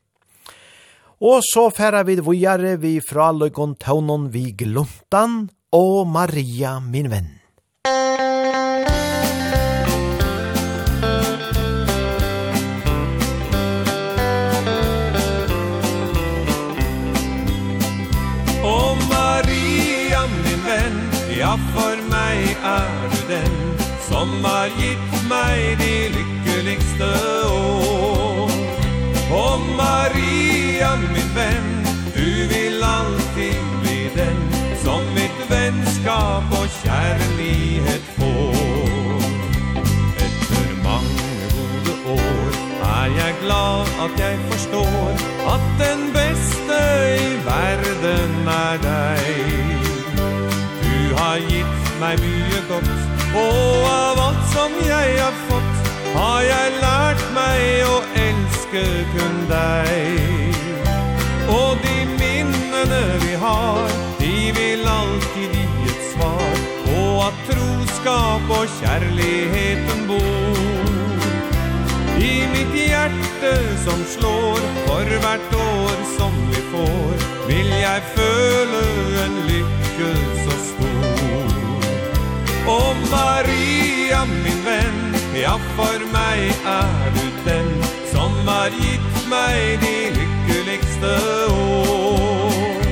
Og 1.20 1.40
så 1.42 1.68
færa 1.70 2.02
vid 2.09 2.24
vujare 2.24 2.76
vi 2.80 2.94
fra 3.04 3.28
løgon 3.32 3.74
taunon 3.76 4.30
vi 4.32 4.50
gluntan, 4.56 5.50
og 5.72 6.06
Maria 6.09 6.80
min 6.80 7.11
venn. 7.12 7.34
Ja, 21.38 21.54
for 21.74 21.97
er 22.64 23.09
du 23.12 23.20
den 23.32 23.54
som 24.09 24.44
har 24.44 24.68
gitt 24.80 25.14
meg 25.28 25.78
de 25.78 25.94
lykkeligste 26.14 27.09
år. 27.52 28.52
Og 29.30 29.61
Maria, 29.76 30.90
min 31.12 31.30
venn, 31.36 31.70
du 32.16 32.30
vil 32.52 32.84
alltid 32.84 33.61
bli 33.82 33.98
den 34.16 34.40
som 34.82 35.04
mitt 35.14 35.42
vennskap 35.50 36.54
og 36.61 36.66
kjærlighet 36.80 38.09
får. 38.16 39.26
Etter 40.26 40.70
mange 40.86 41.30
gode 41.84 42.16
år 42.16 42.61
er 42.88 43.06
jeg 43.20 43.34
glad 43.42 43.92
at 44.06 44.22
jeg 44.24 44.38
forstår 44.50 45.26
at 45.54 45.66
den 45.84 46.09
beste 46.16 46.80
i 47.20 47.34
verden 47.46 48.48
er 48.56 48.80
deg. 48.88 49.68
Du 50.82 51.16
har 51.16 51.36
gitt 51.50 51.78
meg 52.01 52.20
mye 52.22 52.61
godt. 52.68 52.90
Og 53.34 53.86
av 53.90 54.20
alt 54.22 54.44
som 54.53 54.74
jeg 54.86 55.18
har 55.18 55.34
fått 55.49 55.88
Har 56.14 56.42
jeg 56.46 56.76
lært 56.82 57.24
meg 57.34 57.82
å 57.86 57.99
elske 58.16 58.84
kun 59.12 59.36
deg. 59.51 60.57
Og 61.53 61.82
de 61.84 61.96
minnene 62.18 63.03
vi 63.24 63.34
har 63.42 63.92
De 64.20 64.32
vil 64.57 64.88
alltid 64.88 65.55
gi 65.59 65.66
et 65.88 66.03
svar 66.12 66.59
På 66.86 67.05
at 67.26 67.44
troskap 67.51 68.51
og 68.59 68.74
kjærligheten 68.80 70.07
bor. 70.09 70.64
I 72.18 72.34
mitt 72.53 72.74
hjerte 72.74 73.55
som 73.84 74.03
slår 74.16 74.64
For 74.86 75.14
hvert 75.24 75.55
år 75.61 76.01
som 76.16 76.34
vi 76.51 76.64
får 76.72 77.28
Vil 77.49 77.70
jeg 77.78 78.11
føle 78.16 78.82
en 79.26 79.38
lykke 79.53 80.12
så 80.42 80.59
stor 80.64 80.78
Och 82.68 82.96
Maria 83.10 84.24
min 84.44 84.64
vän 84.64 85.14
Ja 85.42 85.58
för 85.76 86.12
mig 86.12 86.52
är 86.66 87.10
du 87.14 87.50
den 87.50 87.82
Som 88.12 88.48
har 88.48 88.66
gitt 88.66 89.28
mig 89.30 89.78
de 89.80 90.10
lykkeligste 90.10 91.16
år. 91.52 92.82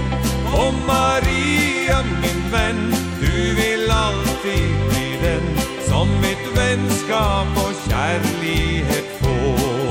Och 0.52 0.74
Maria 0.86 2.02
min 2.22 2.50
vän 2.52 2.94
Du 3.20 3.54
vill 3.54 3.90
alltid 3.90 4.76
bli 4.88 5.18
den 5.22 5.58
Som 5.88 6.08
mitt 6.20 6.58
vennskap 6.58 7.48
och 7.56 7.90
kärlighet 7.90 9.20
får. 9.20 9.86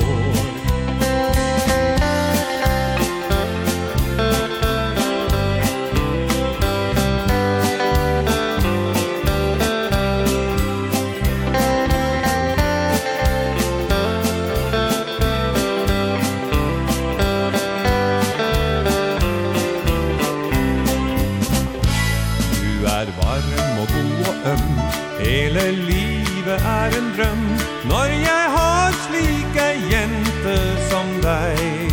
hele 25.56 25.84
livet 25.88 26.60
er 26.78 26.96
en 26.98 27.08
drøm 27.16 27.44
Når 27.90 28.12
jeg 28.20 28.44
har 28.56 28.96
slik 29.06 29.56
jente 29.90 30.56
som 30.90 31.08
deg. 31.24 31.92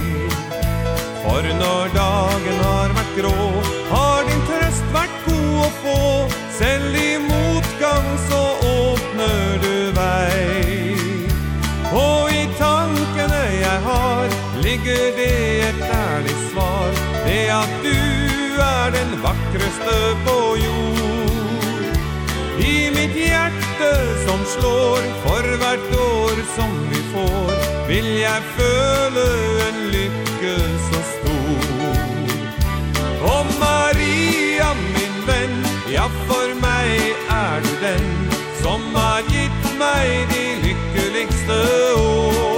For 1.24 1.48
når 1.62 1.94
dagen 1.96 2.60
har 2.68 2.96
vært 2.98 3.14
grå 3.20 3.48
Har 3.92 4.28
din 4.28 4.44
trøst 4.50 4.90
vært 4.96 5.16
god 5.28 5.56
å 5.68 5.70
få. 5.84 6.00
Selv 6.58 6.98
i 7.00 7.16
motgang 7.24 8.10
så 8.28 8.42
åpner 8.74 9.58
du 9.64 9.76
vei. 9.98 10.98
Og 11.94 12.34
i 12.34 12.46
tankene 12.60 13.44
jeg 13.62 13.80
har 13.88 14.38
Ligger 14.64 15.10
det 15.18 15.34
et 15.70 15.82
ærlig 16.04 16.38
svar. 16.52 17.02
Det 17.26 17.42
at 17.56 17.74
du 17.84 18.62
er 18.68 18.96
den 19.00 19.18
vakreste 19.24 20.00
på 20.28 20.40
jord. 20.60 20.73
hjerte 23.84 24.26
som 24.26 24.40
slår 24.46 25.02
For 25.24 25.58
hvert 25.58 25.96
år 26.00 26.42
som 26.56 26.72
vi 26.90 27.02
får 27.14 27.54
Vil 27.88 28.06
jeg 28.20 28.42
føle 28.58 29.26
en 29.68 29.80
lykke 29.92 30.54
så 30.88 31.02
stor. 31.14 31.66
Og 33.34 33.46
Maria, 33.60 34.74
min 34.96 35.20
venn 35.28 35.60
Ja, 35.92 36.08
for 36.28 36.56
meg 36.62 37.14
er 37.30 37.60
du 37.66 37.74
den 37.84 38.10
Som 38.64 38.82
har 38.96 39.22
gitt 39.30 39.70
meg 39.80 40.28
de 40.32 40.48
lykkeligste 40.64 41.62
år. 42.00 42.53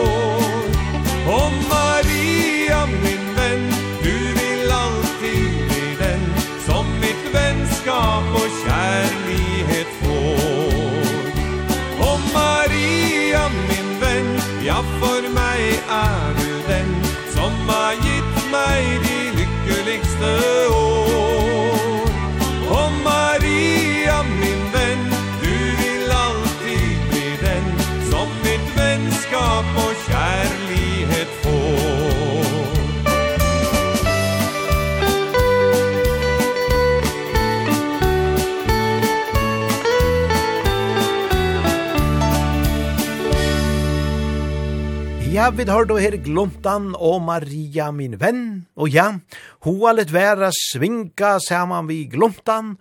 Ja, 45.46 45.52
vi 45.52 45.64
har 45.70 45.86
då 45.86 45.98
her 46.02 46.16
glomtan 46.18 46.96
og 46.98 47.20
Maria 47.22 47.92
min 47.94 48.16
venn. 48.18 48.64
Og 48.82 48.90
ja, 48.90 49.20
hoa 49.62 49.92
litt 49.94 50.10
vera 50.10 50.48
svinka 50.50 51.36
saman 51.38 51.86
vi 51.86 52.00
glomtan 52.10 52.72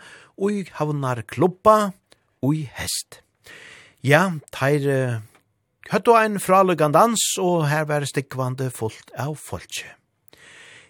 og 0.41 0.70
havnar 0.78 1.20
klubba 1.28 1.93
og 2.41 2.62
hest. 2.78 3.19
Ja, 4.01 4.23
teir 4.49 4.89
uh, 4.89 5.20
høttu 5.93 6.15
ein 6.16 6.41
fralugan 6.41 6.97
dans 6.97 7.27
og 7.36 7.69
her 7.69 7.85
var 7.93 8.09
stikkvande 8.09 8.70
fullt 8.73 9.12
av 9.12 9.36
folkje. 9.36 9.93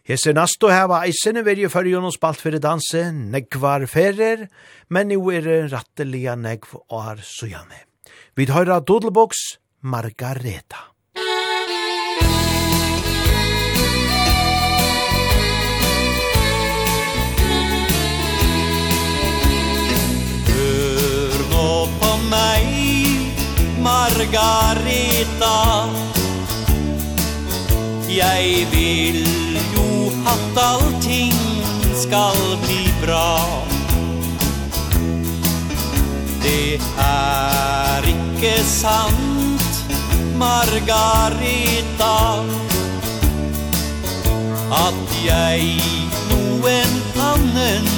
Hese 0.06 0.30
nasto 0.30 0.70
hava 0.70 1.02
eisene 1.08 1.42
veri 1.42 1.66
fyrjon 1.66 2.06
og 2.06 2.14
spalt 2.14 2.38
fyrir 2.38 2.62
danse, 2.62 3.08
negvar 3.10 3.90
ferer, 3.90 4.46
men 4.94 5.10
jo 5.10 5.26
er 5.34 5.66
rattelia 5.74 6.38
negv 6.38 6.78
og 6.86 6.98
ar 7.02 7.28
sujane. 7.34 7.82
Vi 8.38 8.46
høyra 8.46 8.78
Dodelbox 8.78 9.56
Margareta. 9.82 10.93
mig 22.30 22.64
Margareta. 23.78 25.58
Jeg 28.08 28.66
vil 28.72 29.28
jo 29.74 30.12
at 30.26 30.58
allting 30.64 31.34
skal 31.94 32.38
bli 32.62 32.84
bra. 33.04 33.64
Det 36.42 36.80
er 37.00 38.04
ikke 38.08 38.56
sant 38.64 39.84
Margareta 40.36 42.16
At 44.74 45.14
jeg 45.24 45.78
noen 46.30 46.98
annen 47.30 47.88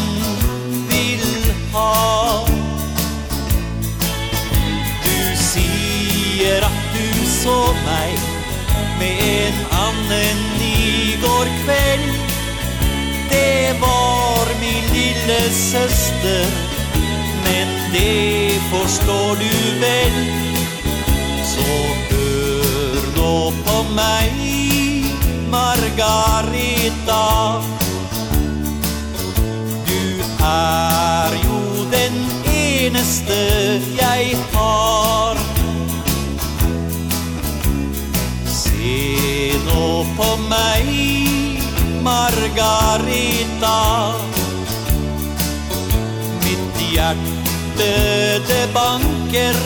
vil 0.90 1.26
ha. 1.72 2.55
husker 6.46 6.64
at 6.64 6.78
du 6.94 7.26
så 7.26 7.74
meg 7.84 8.18
Med 8.98 9.18
en 9.46 9.58
annen 9.82 10.38
i 10.62 11.16
går 11.20 11.48
kveld 11.64 12.12
Det 13.30 13.74
var 13.80 14.46
min 14.60 14.84
lille 14.92 15.40
søster 15.50 16.46
Men 17.44 17.68
det 17.92 18.60
forstår 18.70 19.34
du 19.42 19.56
vel 19.82 20.18
Så 21.44 21.66
hør 22.10 23.10
nå 23.16 23.52
på 23.66 23.82
meg 23.94 24.32
Margareta. 25.50 27.22
Du 29.86 30.02
er 30.42 31.36
jo 31.46 31.60
den 31.92 32.18
eneste 32.50 33.38
jeg 34.00 34.36
har. 34.52 35.45
mig 40.56 41.62
Margareta 42.02 43.78
Mitt 46.44 46.80
hjärte 46.92 47.92
det 48.48 48.66
banker 48.74 49.56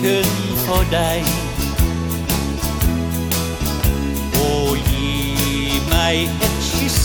kun 0.00 0.32
for 0.64 0.84
deg. 0.90 1.24
Og 4.44 4.76
gi 4.88 5.80
meg 5.90 6.28
et 6.46 6.58
kyss 6.70 7.00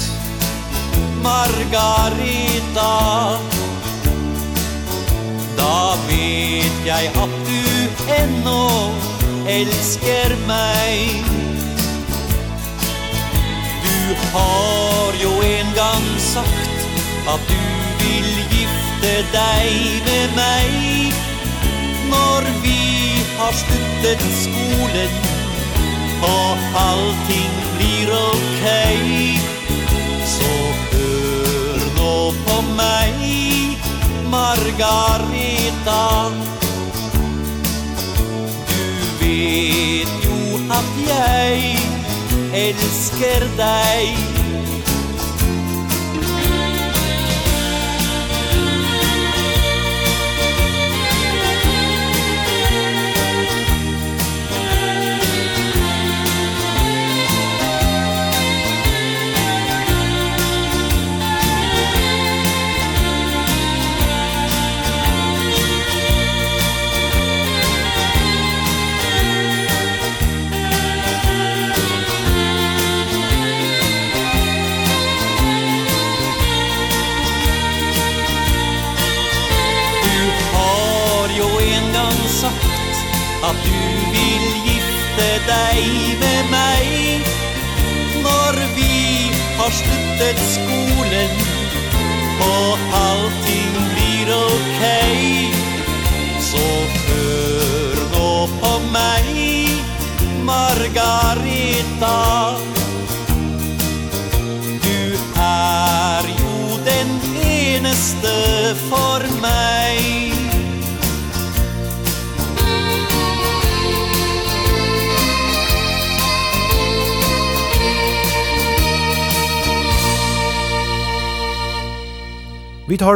Margareta 1.23 2.93
Da 5.59 5.81
vet 6.07 6.87
jeg 6.87 7.11
at 7.25 7.35
du 7.49 7.61
ennå 8.21 8.63
elsker 9.59 10.37
meg. 10.47 11.38
Du 14.09 14.15
har 14.15 15.13
jo 15.21 15.31
en 15.43 15.67
gang 15.75 16.05
sagt 16.17 16.85
At 17.29 17.41
du 17.49 17.65
vil 18.01 18.29
gifte 18.49 19.11
deg 19.33 20.07
med 20.07 20.31
meg. 20.33 21.13
Når 22.09 22.47
vi 22.63 22.79
har 23.37 23.53
sluttet 23.53 24.23
skolen 24.39 25.13
Og 26.25 26.57
allting 26.81 27.53
blir 27.75 28.09
ok 28.17 28.65
Så 30.33 30.55
hør 30.89 31.85
nå 31.99 32.15
på 32.47 32.61
meg 32.73 33.13
Margareta. 34.29 36.01
Du 38.69 39.13
vet 39.21 40.25
jo 40.25 40.41
at 40.69 40.97
jeg 41.05 41.78
elsker 42.53 43.47
deg. 43.57 44.17
Du 44.33 44.38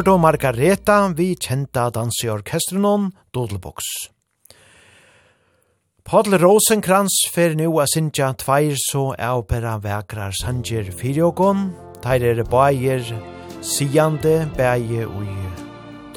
då 0.03 0.17
Margareta 0.17 1.07
vi 1.07 1.35
kjenta 1.35 1.89
dans 1.89 2.23
i 2.23 2.29
orkestrenon 2.29 3.11
Dodelbox. 3.31 3.83
Paul 6.03 6.37
Rosenkrantz 6.37 7.29
fer 7.35 7.55
nu 7.55 7.69
a 7.79 7.85
sinja 7.87 8.33
tveir 8.33 8.75
så 8.75 9.13
avbera 9.15 9.77
vekrar 9.79 10.35
sanger 10.35 10.91
fyrjogon, 10.91 11.71
Teir 12.03 12.25
er 12.33 12.43
bægir 12.43 13.15
siande 13.61 14.49
bægi 14.57 15.05
ui 15.05 15.39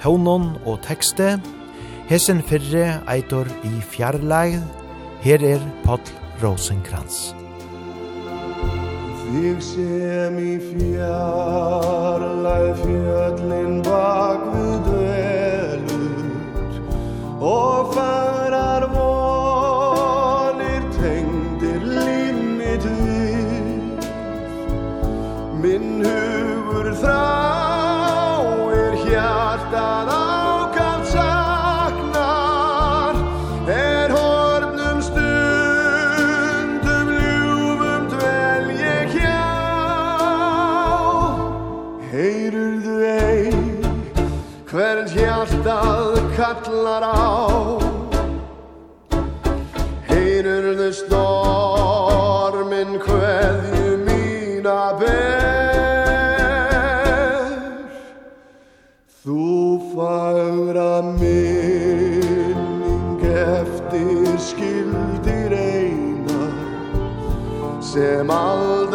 tøvnon 0.02 0.56
og 0.66 0.82
tekste. 0.82 1.40
hesen 2.08 2.42
fyrre 2.42 3.02
eitor 3.06 3.46
i 3.64 3.80
fjarlægd, 3.80 4.62
Her 5.22 5.42
er 5.54 5.60
Paul 5.84 6.00
Rosenkrantz. 6.42 7.45
Ég 9.26 9.58
sé 9.60 10.30
mig 10.30 10.60
fjarlæð 10.70 12.28
fjöllin 12.82 13.82
bak 13.82 14.40
við 14.52 14.76
dvelur 14.86 16.74
og 17.42 17.90
farar 17.96 18.86
vonir 18.94 20.84
tengdir 20.98 21.82
líf 21.96 22.38
mitt 22.60 22.86
við 22.86 23.98
minn 25.64 25.90
hugur 26.06 26.88
þrá 27.02 27.26
er 28.78 28.94
hjartað 29.08 30.25
kallar 46.46 47.02
á. 47.02 47.26
Heyrurðu 50.06 50.90
stormin 51.02 52.90
kveðju 53.02 53.96
mína 54.06 54.94
ber. 55.00 55.16
Þú 59.24 59.48
fagra 59.94 60.94
minning 61.18 63.22
eftir 63.26 64.38
skildir 64.38 65.50
eina 65.50 66.42
sem 67.82 68.30
aldrei 68.30 68.85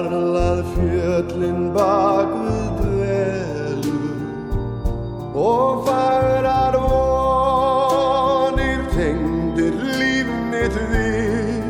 fjöllin 0.73 1.67
bak 1.75 2.31
við 2.33 2.63
dvelu 2.79 3.99
Og 5.37 5.85
færar 5.85 6.73
vonir 6.87 8.81
tengdir 8.95 9.77
líf 10.01 10.29
mitt 10.49 10.75
við. 10.89 11.61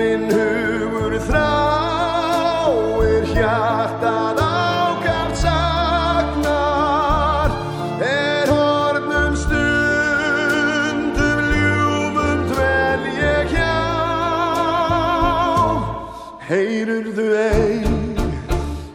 Minn 0.00 0.24
hugur 0.32 1.14
þráir 1.28 3.24
hjartan 3.34 4.49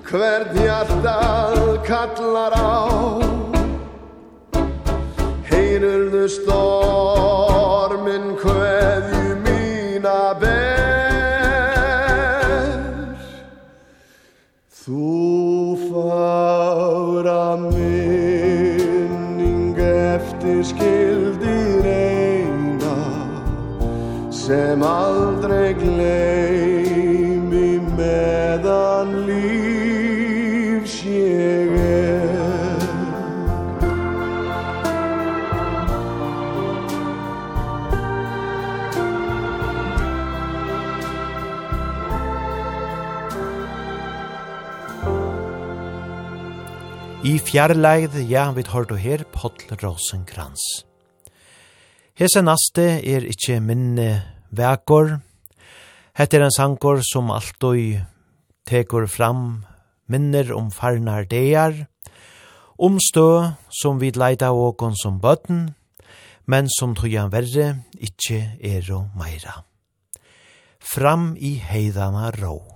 Hvert 0.05 0.53
hjarta 0.53 1.17
kallar 1.85 2.53
á. 2.53 2.77
Heyrur 5.49 6.11
du 6.13 6.27
stormen 6.29 8.25
kveðju 8.37 9.35
mína 9.45 10.37
ber. 10.41 11.25
Þú 14.85 15.09
fara 15.89 17.57
minning 17.65 18.45
eftir 19.81 20.61
skildir 20.69 21.85
eina 21.89 22.97
Sem 24.29 24.79
aldrei 24.85 25.73
gleyr 25.81 26.54
fjarlægð, 47.45 48.17
ja, 48.29 48.49
vi 48.51 48.63
tar 48.63 48.85
du 48.89 48.95
her, 48.95 49.23
Pottl 49.33 49.75
Rosenkranz. 49.81 50.61
Hese 52.17 52.41
naste 52.41 52.85
er 53.05 53.25
ikkje 53.27 53.59
minne 53.61 54.09
vekor. 54.55 55.19
Hette 56.17 56.39
er 56.39 56.45
en 56.47 56.55
sankor 56.55 57.03
som 57.05 57.31
alltid 57.33 58.05
tekur 58.65 59.05
fram 59.11 59.65
minner 60.09 60.53
om 60.55 60.71
farnar 60.73 61.27
deir, 61.29 61.85
om 62.77 62.97
stø 62.99 63.55
som 63.69 63.99
vi 64.01 64.11
leida 64.15 64.51
åkon 64.51 64.95
som 64.97 65.19
bøtten, 65.21 65.75
men 66.45 66.69
som 66.69 66.95
tojan 66.97 67.33
verre 67.33 67.73
ikkje 67.97 68.41
er 68.61 68.93
og 68.95 69.11
meira. 69.17 69.61
Fram 70.79 71.33
i 71.37 71.57
heidana 71.61 72.31
råd. 72.35 72.74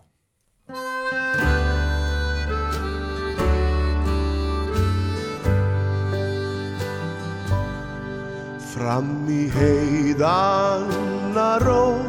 Fram 8.80 9.27
i 9.27 9.49
heidarna 9.51 11.47
rå 11.60 11.99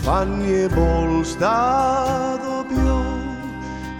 Fann 0.00 0.38
je 0.40 0.62
bolstad 0.72 2.40
og 2.48 2.70
bjå 2.70 3.00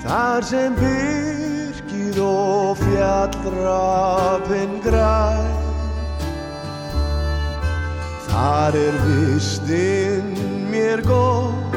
Þar 0.05 0.47
sem 0.49 0.79
byrkið 0.79 2.21
og 2.25 2.81
fjallrapin 2.81 4.73
græ. 4.85 5.29
Þar 8.31 8.81
er 8.81 8.97
vistinn 9.05 10.33
mér 10.73 11.05
góð 11.05 11.77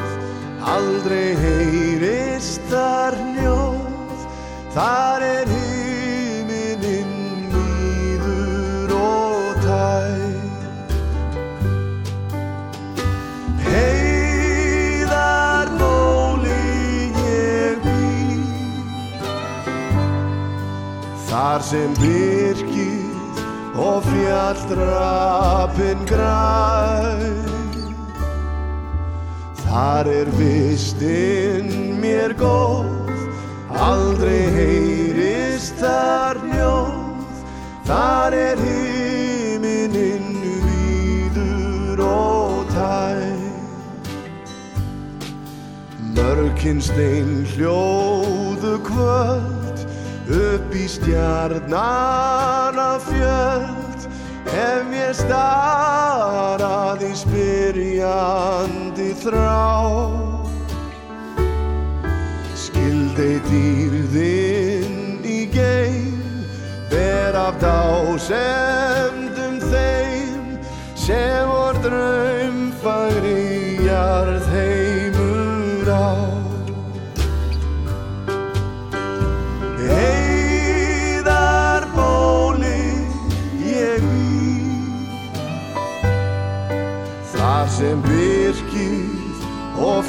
Aldrei 0.78 1.36
heyrist 1.44 2.64
þar 2.72 3.20
njóð. 3.36 4.24
Þar 4.76 5.28
er 5.34 5.52
hýr 5.52 5.87
Þar 21.28 21.62
sem 21.66 21.94
byrkið 21.98 23.42
og 23.82 24.06
fjalldrapin 24.08 26.04
græð 26.10 27.48
Þar 29.62 30.10
er 30.16 30.30
vistinn 30.40 31.98
mér 32.02 32.34
góð 32.40 32.98
Aldrei 33.78 34.48
heyrist 34.56 35.78
þar 35.82 36.40
njóð. 36.48 37.46
Þar 37.86 38.34
er 38.34 38.58
hinn 38.64 38.77
Morgenstein 46.58 47.46
hljóðu 47.54 48.80
kvöld 48.82 49.82
Upp 50.34 50.72
í 50.74 50.88
stjarnana 50.90 52.98
fjöld 53.06 54.08
Hef 54.50 54.82
mér 54.90 55.14
starað 55.14 57.06
í 57.06 57.12
spyrjandi 57.14 59.12
þrá 59.22 59.70
Skildi 62.58 63.38
dýrðinn 63.52 65.22
í 65.22 65.46
geim 65.54 66.42
Ber 66.90 67.38
af 67.38 67.62
dásendum 67.62 69.62
þeim. 69.70 70.58
Sem 70.98 71.54
vor 71.54 71.78
draumfæð 71.86 73.17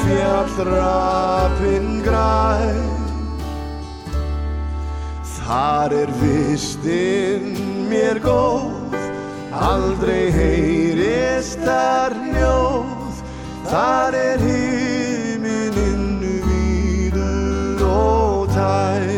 fjallrappin 0.05 1.89
græ. 2.07 2.99
Þar 5.49 5.95
er 5.97 6.11
vistin 6.21 7.55
mér 7.89 8.19
góð 8.21 8.93
Aldrei 9.49 10.29
heyrist 10.35 11.63
þar 11.65 12.13
njóð 12.35 13.23
Þar 13.71 14.17
er 14.17 14.45
himin 14.45 15.81
innu 15.87 16.35
víður 16.45 17.83
og 17.89 18.53
tær. 18.53 19.18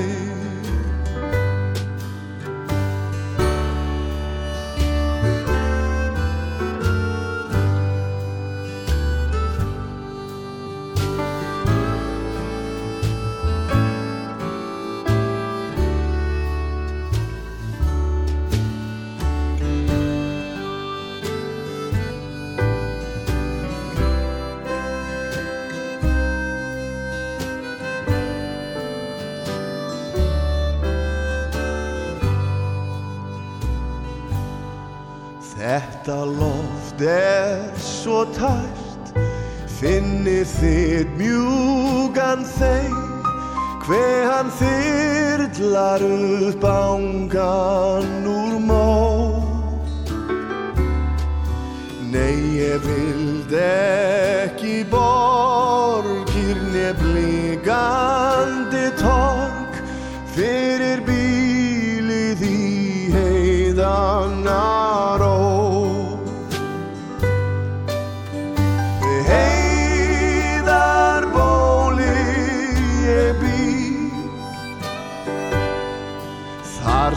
Þetta 36.01 36.25
loft 36.25 37.03
er 37.05 37.77
svo 37.77 38.25
tært. 38.33 39.13
Finnir 39.69 40.49
þitt 40.49 41.13
mjúgan 41.19 42.41
þeim 42.57 43.21
Hve 43.85 44.25
hann 44.25 44.49
þyrtlar 44.57 46.01
upp 46.09 46.65
ángan 46.65 48.25
úr 48.33 48.57
mó 48.65 49.45
Nei, 52.09 52.57
ég 52.57 52.81
vild 52.81 53.53
ekki 53.61 54.89
borgir 54.89 56.57
Nebligandi 56.73 58.89
torg. 59.05 59.85
Fyrir 60.33 61.05
bílið 61.05 62.41
í 62.49 63.13
heiðanar 63.13 65.20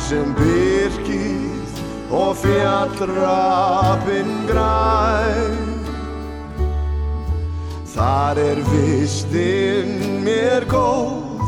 sem 0.03 0.33
birkið 0.35 1.77
og 2.11 2.35
fjallrapin 2.41 4.31
græn 4.49 5.61
Þar 7.93 8.39
er 8.41 8.59
vistinn 8.67 10.23
mér 10.25 10.65
góð, 10.65 11.43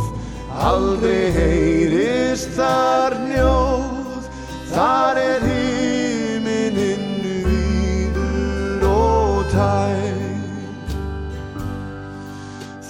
aldrei 0.61 1.31
heyrist 1.33 2.53
þar 2.53 3.17
njóð, 3.25 4.29
þar 4.69 5.17
er 5.23 5.47
himininn 5.49 7.07
víður 7.25 8.85
og 8.93 9.49
tæg. 9.55 10.21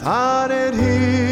Þar 0.03 0.57
er 0.59 0.75
himininn 0.83 1.24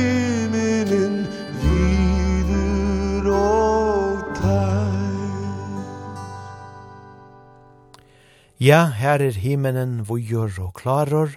Ja, 8.64 8.85
her 8.95 9.19
er 9.19 9.35
himmelen 9.35 10.06
vujur 10.07 10.53
og 10.64 10.69
klaror. 10.77 11.34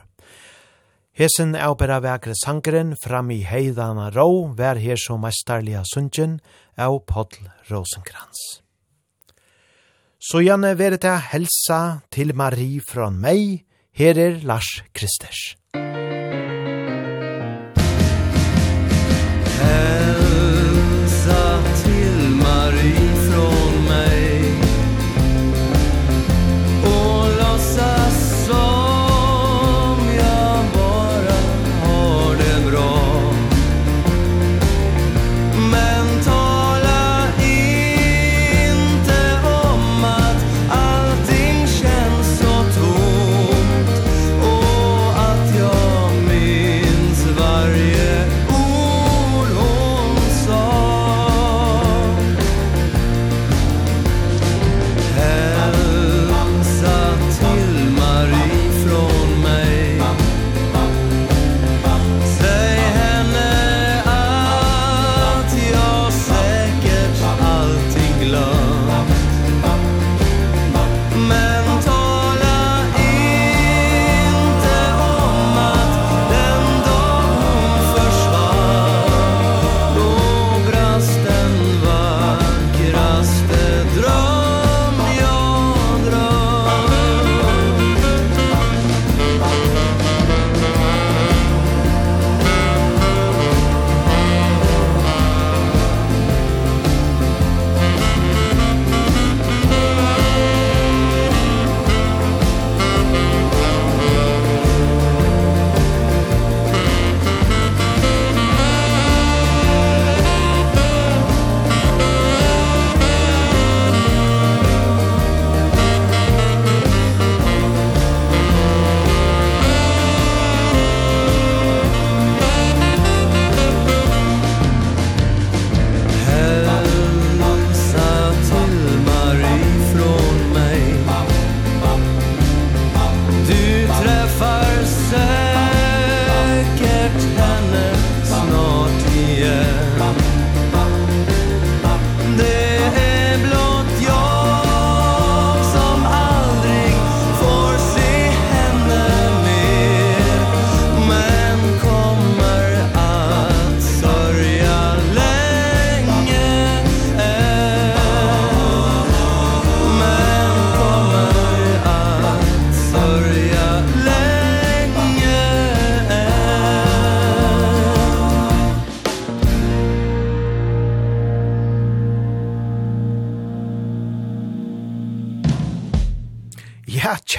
Hesen 1.18 1.56
avbera 1.58 1.96
vekre 2.04 2.36
sangeren 2.38 2.92
fram 3.02 3.32
i 3.34 3.40
heidana 3.42 4.12
rå, 4.14 4.52
vær 4.54 4.78
her 4.78 5.00
som 5.00 5.24
mestarliga 5.26 5.80
sundjen, 5.90 6.36
av 6.78 7.00
Podl 7.10 7.48
Rosenkrans. 7.66 8.44
Så 10.22 10.44
gjerne 10.44 10.70
veret 10.78 11.08
jeg 11.08 11.26
helsa 11.32 11.80
til 12.14 12.30
Marie 12.38 12.84
fra 12.92 13.10
meg, 13.10 13.64
her 13.90 14.22
er 14.22 14.38
Lars 14.46 14.84
Kristers. 14.94 15.56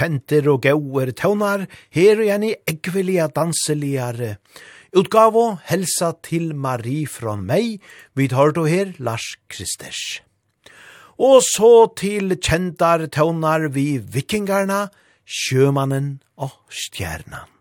kjenter 0.08 0.48
og 0.48 0.62
gauer 0.64 1.12
tøvnar, 1.12 1.66
her 1.92 2.20
er 2.20 2.38
en 2.38 2.44
i 2.48 2.54
danseligare. 3.34 4.38
Utgavo, 4.96 5.58
helsa 5.68 6.14
til 6.22 6.54
Marie 6.54 7.06
fra 7.06 7.36
meg, 7.36 7.80
vi 8.16 8.28
tar 8.28 8.52
du 8.52 8.64
her 8.64 8.94
Lars 8.98 9.36
Kristers. 9.48 10.22
Og 11.18 11.42
så 11.42 11.92
til 11.96 12.38
kjentar 12.38 13.06
tøvnar 13.08 13.68
vi 13.74 13.98
vikingarna, 13.98 14.88
sjømannen 15.26 16.20
og 16.38 16.56
stjernan. 16.70 17.57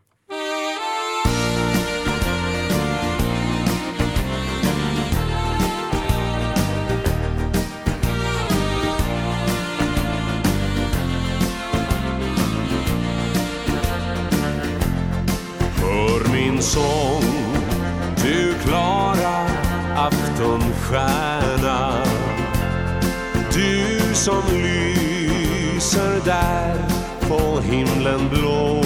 min 16.52 16.62
sång 16.62 17.24
Du 18.24 18.54
klara 18.66 19.48
aftonstjärna. 19.96 21.92
Du 23.54 24.00
som 24.14 24.44
lyser 24.54 26.26
där 26.26 26.76
på 27.30 27.60
himlen 27.62 28.30
blå. 28.30 28.84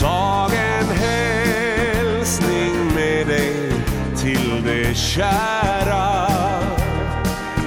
Tag 0.00 0.50
en 0.52 0.86
hälsning 0.96 2.74
med 2.94 3.26
dig 3.26 3.72
till 4.16 4.62
det 4.64 4.94
kära. 4.96 6.28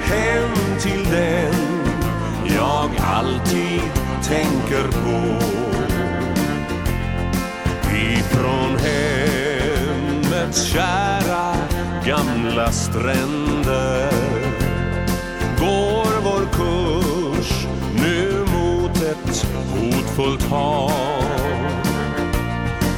Hem 0.02 0.78
till 0.80 1.04
den 1.04 1.54
jag 2.56 2.90
alltid 3.14 3.80
tänker 4.22 4.88
på. 4.92 5.45
hemmets 8.86 10.64
kära 10.64 11.54
gamla 12.04 12.72
stränder. 12.72 14.12
Går 15.58 16.20
vår 16.24 16.46
kurs 16.52 17.66
nu 17.94 18.44
mot 18.54 18.96
ett 19.02 19.46
hotfullt 19.70 20.42
hav. 20.42 21.24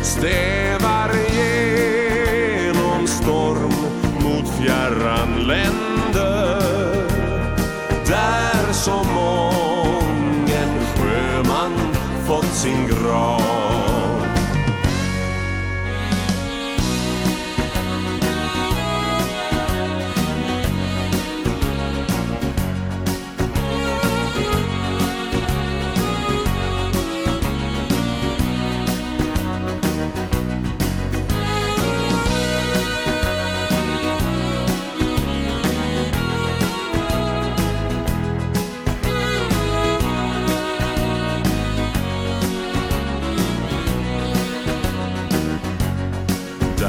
Stävar 0.02 1.10
genom 1.34 3.06
storm 3.06 3.74
mot 4.22 4.48
fjärran 4.60 5.46
länder. 5.46 6.62
Där 8.06 8.72
som 8.72 9.06
mången 9.14 10.78
sjöman 10.96 11.72
fått 12.26 12.54
sin 12.54 12.86
grav. 12.86 13.67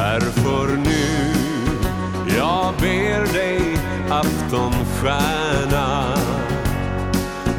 Därför 0.09 0.67
nu 0.67 1.33
Jag 2.37 2.73
ber 2.81 3.33
dig 3.33 3.61
aftonstjärna. 4.09 6.15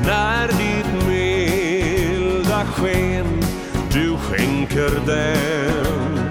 När 0.05 0.49
ditt 0.49 1.07
milda 1.09 2.65
sken 2.65 3.43
Du 3.93 4.17
skänker 4.17 4.91
den. 5.07 6.31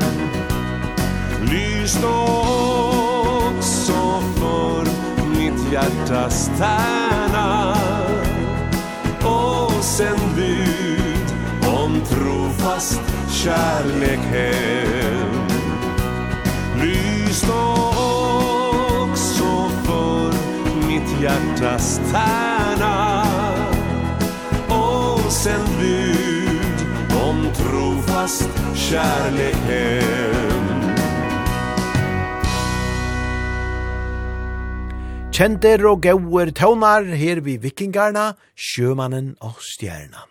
Lys 1.42 1.98
då 2.02 2.46
också 3.48 4.22
för 4.36 4.86
mitt 5.38 5.74
hjärtas 5.74 6.52
tärna. 6.58 7.76
Och 9.24 9.84
sänd 9.84 10.36
bud 10.36 11.34
om 11.68 12.02
trofast 12.10 13.02
kärlek 13.30 14.20
hem 14.20 15.29
stå 17.40 17.64
också 19.12 19.52
för 19.86 20.34
mitt 20.88 21.22
hjärtas 21.22 22.02
tärna 22.12 23.26
Och 24.68 25.32
sen 25.32 25.66
bud 25.80 26.78
om 27.30 27.48
trofast 27.56 28.50
kärleken 28.76 30.60
Kjenter 35.40 35.86
og 35.88 36.02
gauer 36.04 36.50
tøvnar 36.52 37.06
her 37.16 37.40
vi 37.40 37.54
vikingarna, 37.64 38.34
sjømannen 38.60 39.38
og 39.40 39.62
stjernan. 39.64 40.28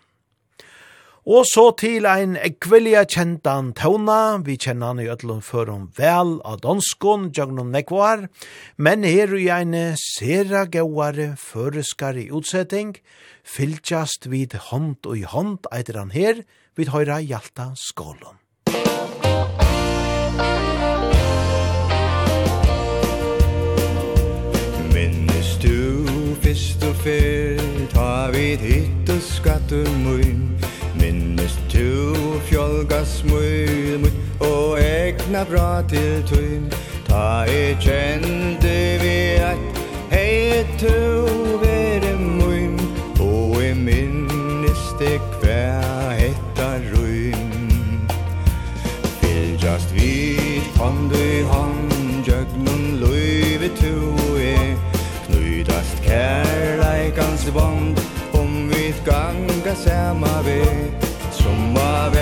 Og 1.29 1.43
så 1.45 1.67
til 1.77 2.07
ein 2.09 2.31
ekvelia 2.41 3.03
kjentan 3.05 3.67
tauna, 3.77 4.39
vi 4.41 4.55
kjenner 4.57 4.95
han 4.95 5.01
i 5.03 5.11
ødlund 5.13 5.43
førum 5.45 5.83
vel 5.93 6.39
av 6.41 6.63
donskon, 6.63 7.27
Jagnon 7.37 7.69
Nekvar, 7.69 8.23
men 8.81 9.05
her 9.05 9.35
i 9.37 9.45
ein 9.53 9.75
sera 10.01 10.63
gauare 10.65 11.35
føreskari 11.37 12.31
utsetting, 12.33 12.95
fylgjast 13.45 14.25
vid 14.33 14.55
hånd 14.71 15.05
og 15.05 15.19
i 15.19 15.27
hånd, 15.29 15.69
eitir 15.69 15.99
han 16.01 16.09
her, 16.17 16.41
vid 16.73 16.89
høyra 16.95 17.19
Hjalta 17.21 17.75
Skålund. 17.77 18.41
Minnes 24.97 25.53
du 25.61 26.09
fyrst 26.41 26.89
og 26.89 26.97
fyrt, 27.05 27.93
har 27.93 28.33
vi 28.33 28.55
hitt 28.65 29.13
og 29.13 29.21
skattemøyn, 29.29 30.68
Minnes 30.95 31.59
tu 31.69 32.39
fjolga 32.49 33.03
smøy 33.05 33.97
mot 34.01 34.13
Og 34.39 34.79
egna 34.81 35.43
bra 35.45 35.81
til 35.89 36.23
tøyn 36.29 36.69
Ta 37.09 37.45
i 37.49 37.75
kjente 37.81 38.75
vi 39.01 39.17
at 39.43 39.79
Hei 40.09 40.65
tu 40.81 40.95
vere 41.61 42.15
møyn 42.17 42.79
Og 43.21 43.59
i 43.63 43.73
minnes 43.77 44.83
det 44.99 45.19
hver 45.41 46.15
hetta 46.17 46.71
røyn 46.89 48.09
Fylgjast 49.19 49.93
vid 49.93 50.65
hånd 50.79 51.13
i 51.13 51.41
hånd 51.51 52.25
Jøgnun 52.25 52.85
løyve 53.03 53.69
tu 53.77 53.93
e 54.41 54.57
Knudast 55.27 56.01
kærleikans 56.07 57.49
vond 57.53 57.98
ganga 59.09 59.75
sama 59.75 60.41
vei 60.45 60.91
Som 61.31 61.73
var 61.73 62.18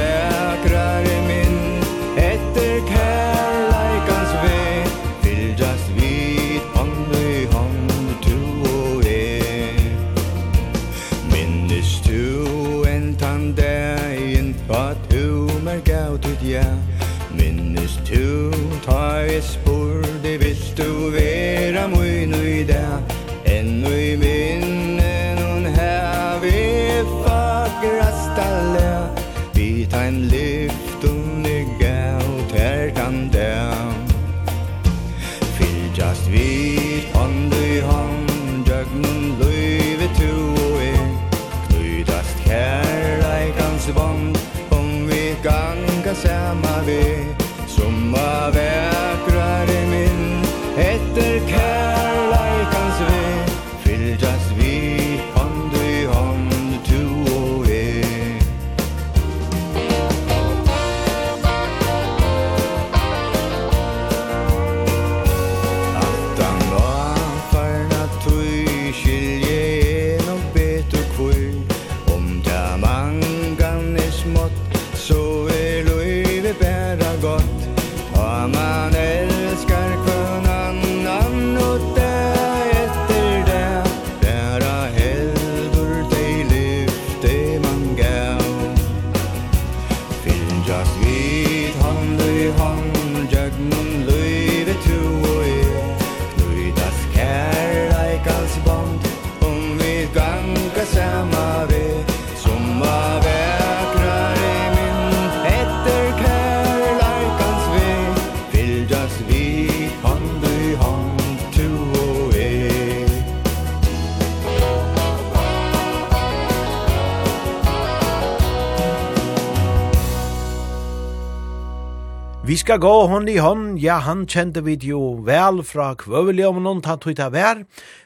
skal 122.68 122.82
gå 122.84 122.96
hånd 123.08 123.30
i 123.32 123.38
hon, 123.40 123.78
ja 123.80 124.02
han 124.04 124.26
kjente 124.28 124.60
vi 124.66 124.74
jo 124.90 125.22
vel 125.24 125.62
fra 125.64 125.94
kvøvelig 125.96 126.44
om 126.50 126.58
noen 126.66 126.82
tatt 126.84 127.06
ut 127.08 127.22
av 127.24 127.32
vær, 127.32 127.62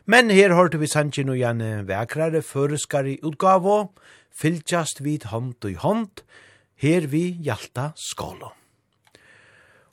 men 0.05 0.29
her 0.29 0.53
hørte 0.53 0.77
vi 0.77 0.85
sannsyn 0.85 1.31
og 1.33 1.39
gjerne 1.39 1.69
vekrare 1.87 2.43
føreskar 2.45 3.09
i 3.09 3.15
utgave, 3.25 3.87
fylltjast 4.29 5.01
vid 5.01 5.25
hånd 5.31 5.65
i 5.65 5.73
hånd, 5.81 6.21
her 6.77 7.09
vi 7.09 7.23
hjalta 7.41 7.87
skålo. 7.97 8.51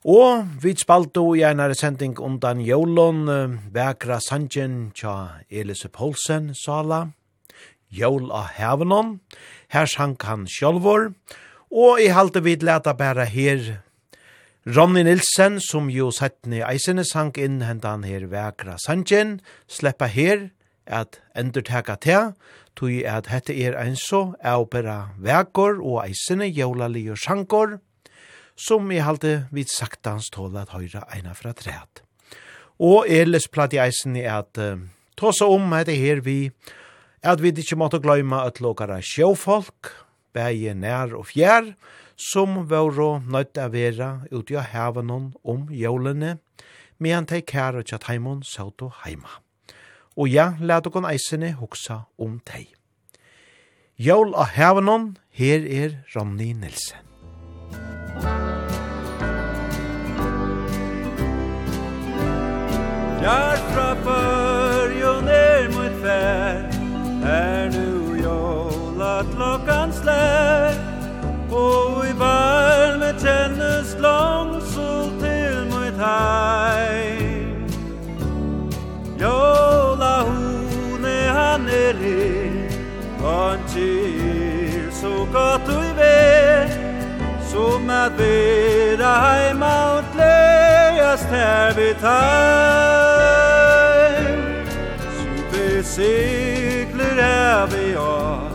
Og 0.04 0.44
vi 0.60 0.76
spalte 0.76 1.24
i 1.40 1.46
en 1.48 1.64
sending 1.72 2.18
undan 2.20 2.60
jólon, 2.60 3.24
vekra 3.72 4.20
sanjen 4.20 4.92
tja 4.92 5.40
Elise 5.48 5.88
Poulsen, 5.88 6.52
Sala, 6.52 7.06
jól 7.88 8.28
av 8.28 8.52
hevenon, 8.60 9.20
her 9.72 9.88
sank 9.88 10.28
han 10.28 10.44
sjálvor, 10.44 11.14
og 11.72 12.04
i 12.04 12.12
halte 12.12 12.44
vi 12.44 12.60
leta 12.60 12.92
bæra 12.92 13.24
her 13.24 13.78
Ronny 14.68 15.00
Nilsen, 15.00 15.54
som 15.64 15.86
jo 15.88 16.10
settene 16.12 16.58
eisene 16.66 17.00
sank 17.08 17.38
inn 17.40 17.62
hentan 17.64 18.02
her 18.04 18.26
vekra 18.28 18.74
sanjen, 18.82 19.38
sleppa 19.64 20.04
her 20.12 20.50
at 20.84 21.22
endurtaka 21.32 21.94
til, 22.04 22.34
tog 22.76 22.98
at 23.08 23.30
hette 23.32 23.54
er 23.56 23.78
ein 23.80 23.96
så 23.96 24.34
opera 24.44 25.14
vekor 25.16 25.80
og 25.80 26.02
eisene 26.02 26.50
jævlali 26.50 27.06
og 27.08 27.16
sjankor, 27.16 27.78
som 28.60 28.92
i 28.92 29.00
halte 29.00 29.46
vid 29.56 29.72
saktans 29.72 30.28
tåla 30.34 30.66
at 30.66 30.74
høyra 30.76 31.06
eina 31.16 31.32
fra 31.38 31.54
træt. 31.56 32.02
Og 32.76 33.08
Elis 33.08 33.48
platt 33.48 33.72
i 33.72 33.80
eisene 33.80 34.26
at 34.28 34.60
uh, 34.60 34.76
tåsa 35.16 35.48
om 35.48 35.72
hette 35.78 35.96
her 35.96 36.20
vi, 36.20 36.50
at 37.24 37.40
vi 37.40 37.54
ikke 37.56 37.80
måtte 37.80 38.02
gløyma 38.04 38.44
at 38.44 38.60
lokara 38.60 39.00
sjåfolk, 39.00 39.94
bæje 40.36 40.76
nær 40.76 41.16
og 41.16 41.30
fjær, 41.32 41.72
som 42.18 42.66
våro 42.66 43.20
nøyt 43.22 43.58
av 43.62 43.72
vera 43.72 44.10
uti 44.32 44.56
av 44.58 44.66
hevanon 44.72 45.30
om 45.44 45.68
jólene, 45.70 46.38
medan 46.98 47.28
tei 47.30 47.40
kæra 47.46 47.84
tjatt 47.86 48.08
heimon 48.10 48.42
sauto 48.42 48.90
heima. 49.04 49.38
Og 50.18 50.26
ja, 50.28 50.56
let 50.58 50.86
okon 50.90 51.06
eisene 51.06 51.52
hoksa 51.54 52.02
om 52.18 52.40
tei. 52.42 52.66
Jól 53.98 54.34
av 54.34 54.50
hevanon, 54.54 55.12
her 55.30 55.62
er 55.62 56.02
Ronny 56.14 56.52
Nilsen. 56.52 57.06
Där 63.22 63.56
fra 63.56 63.94
förr 64.04 64.92
er 65.28 65.68
mot 65.68 65.94
fær, 66.02 66.70
er 67.26 67.70
nu 67.70 68.22
jola 68.22 69.24
klockan 69.34 69.87
Og 71.58 72.06
i 72.06 72.14
varme 72.18 73.10
kjennes 73.22 73.96
langsol 74.04 75.10
til 75.22 75.56
mitt 75.72 75.98
heim. 76.02 77.38
Jola 79.18 80.14
hone 80.28 81.16
han 81.38 81.68
er 81.68 81.96
i 82.06 82.18
Han 83.18 83.58
kyr 83.72 84.90
så 85.00 85.26
godt 85.32 85.68
og 85.76 85.84
i 85.84 85.92
ved 85.98 86.70
Som 87.50 87.90
at 87.90 88.12
vera 88.18 89.12
heima 89.24 89.72
og 89.96 90.04
gledast 90.14 91.28
her 91.34 91.74
vid 91.74 91.94
heim 92.08 93.18
Super 95.18 95.82
sikler 95.82 97.22
her 97.22 97.66
vi 97.66 97.92
har 97.92 98.47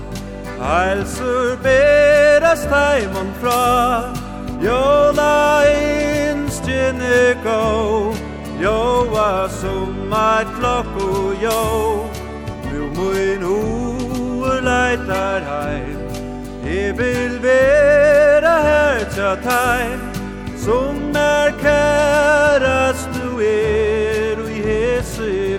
Heilsur 0.63 1.57
berast 1.63 2.69
heimon 2.71 3.33
fra 3.41 4.13
Jola 4.61 5.65
instjene 5.67 7.35
go 7.43 8.13
Joa 8.61 9.49
som 9.49 10.13
eit 10.13 10.47
klokko 10.59 11.33
jo 11.41 12.07
Nu 12.71 12.87
mun 12.95 13.43
ur 13.43 14.61
leitar 14.69 15.43
heim. 15.51 15.99
I 16.63 16.91
vil 16.95 17.35
vera 17.43 18.55
her 18.69 19.03
tja 19.15 19.35
teim 19.43 19.99
Som 20.55 21.11
er 21.15 21.51
kærast 21.59 23.11
du 23.19 23.41
er 23.43 24.39
og 24.39 24.47
i 24.47 24.63
hese 24.69 25.52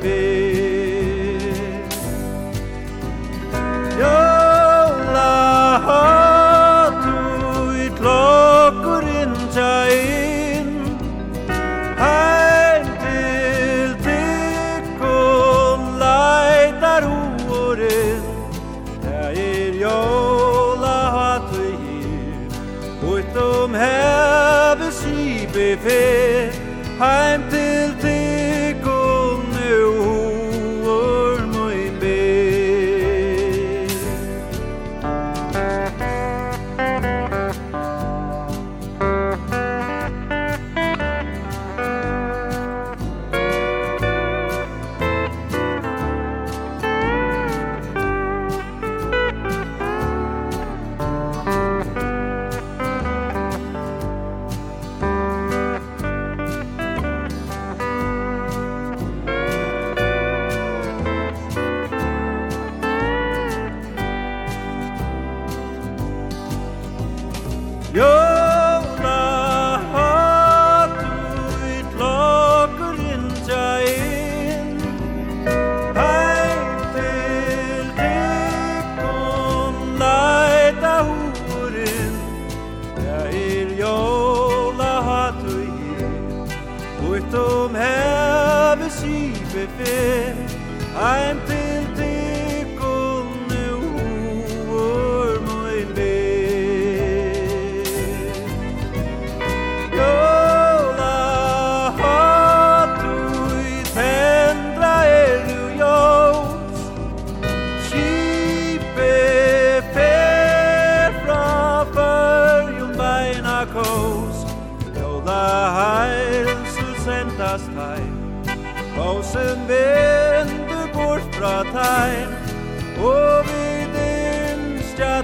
hatu 5.88 7.16
i 7.84 7.88
klokkurin 7.98 9.34
tja 9.54 9.72
inn 9.94 10.70
Heim 12.00 12.86
til 13.02 13.90
tykkun 14.06 15.82
leitar 16.02 17.08
horin 17.50 18.24
Tja 19.04 19.22
er 19.44 19.78
jola 19.84 20.98
hatu 21.18 21.62
i 21.68 21.76
hir 21.84 22.48
Uitum 23.12 23.78
heve 23.84 24.88
sibe 25.02 25.70
fer 25.84 26.60
Heim 27.04 27.48
til 27.52 27.73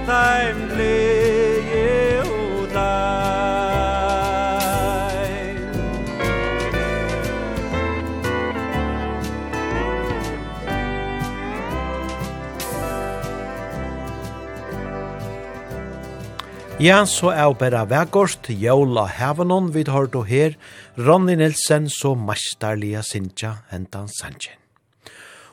taim 0.05 0.59
le 0.77 0.97
Yehudai 1.73 3.21
Ja, 16.81 17.03
så 17.05 17.29
er 17.29 17.53
Bera 17.53 17.83
Vægårst, 17.85 18.49
jævla 18.49 19.05
Havanon, 19.05 19.67
vi 19.73 19.83
har 19.87 20.23
her, 20.25 20.55
Ronny 20.97 21.35
Nilsen, 21.35 21.89
så 21.89 22.15
mestarlige 22.15 23.03
sinja 23.03 23.53
hentan 23.69 24.07
sanjen. 24.07 24.60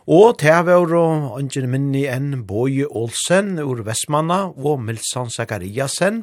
Og 0.08 0.38
til 0.40 0.64
var 0.64 0.92
og 0.96 1.34
ønsker 1.36 1.66
minni 1.68 2.06
enn 2.08 2.46
Boje 2.48 2.86
Olsen 2.96 3.58
ur 3.60 3.82
Vestmanna 3.84 4.46
og 4.56 4.80
Milsan 4.80 5.28
Zakariasen, 5.28 6.22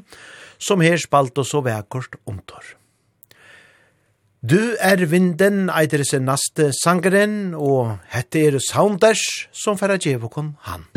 som 0.58 0.82
her 0.82 0.98
spalt 0.98 1.38
og 1.38 1.66
vekkort 1.68 2.18
omtår. 2.26 2.66
Du 4.42 4.74
er 4.82 5.06
vinden, 5.06 5.70
eitir 5.70 6.02
sin 6.04 6.26
naste 6.26 6.72
sangeren, 6.74 7.54
og 7.54 8.00
hette 8.10 8.42
er 8.48 8.58
Sounders, 8.58 9.22
som 9.54 9.78
færa 9.78 9.98
djevokon 10.02 10.56
han. 10.62 10.90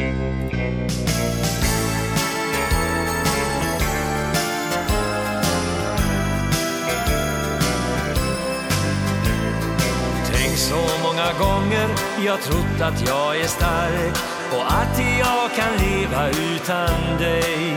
Tänk 10.33 10.57
så 10.57 10.81
många 11.05 11.33
gånger 11.39 12.08
Jag 12.25 12.43
trott 12.43 12.81
att 12.81 13.09
jag 13.09 13.41
är 13.41 13.47
stark 13.47 14.17
Och 14.53 14.73
att 14.73 15.01
jag 15.19 15.51
kan 15.57 15.77
leva 15.87 16.29
utan 16.29 17.19
dig. 17.19 17.77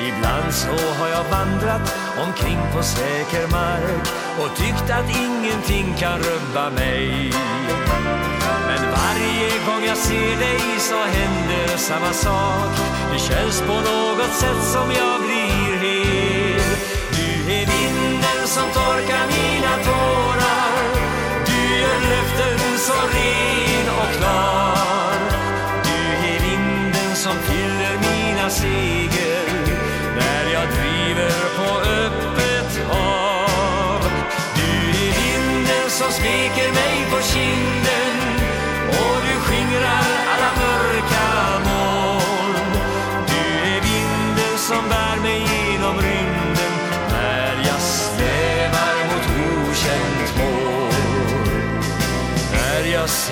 Ibland 0.00 0.54
så 0.54 0.92
har 0.98 1.08
jag 1.08 1.24
vandrat 1.24 1.96
omkring 2.26 2.58
på 2.74 2.82
säker 2.82 3.46
mark 3.50 4.08
Och 4.40 4.56
tyckt 4.56 4.90
att 4.90 5.16
ingenting 5.16 5.94
kan 5.98 6.18
rubba 6.18 6.70
mig. 6.70 7.32
Men 8.66 8.82
varje 8.90 9.50
gång 9.66 9.84
jag 9.86 9.96
ser 9.96 10.38
dig 10.38 10.60
så 10.78 10.96
händer 10.96 11.76
samma 11.76 12.12
sak. 12.12 12.76
Det 13.12 13.18
känns 13.18 13.60
på 13.60 13.74
något 13.74 14.32
sätt 14.32 14.62
som 14.62 14.90
jag 14.90 15.20
blir 15.20 15.76
hel. 15.76 16.60
Du 17.16 17.52
är 17.52 17.66
vinden 17.66 18.46
som 18.46 18.64
torkar 18.72 19.26
mina 19.26 19.84
tår. 19.84 20.25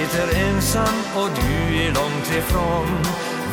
sitter 0.05 0.39
ensam 0.49 0.95
och 1.17 1.31
du 1.35 1.77
är 1.77 1.93
långt 1.95 2.31
ifrån. 2.39 2.87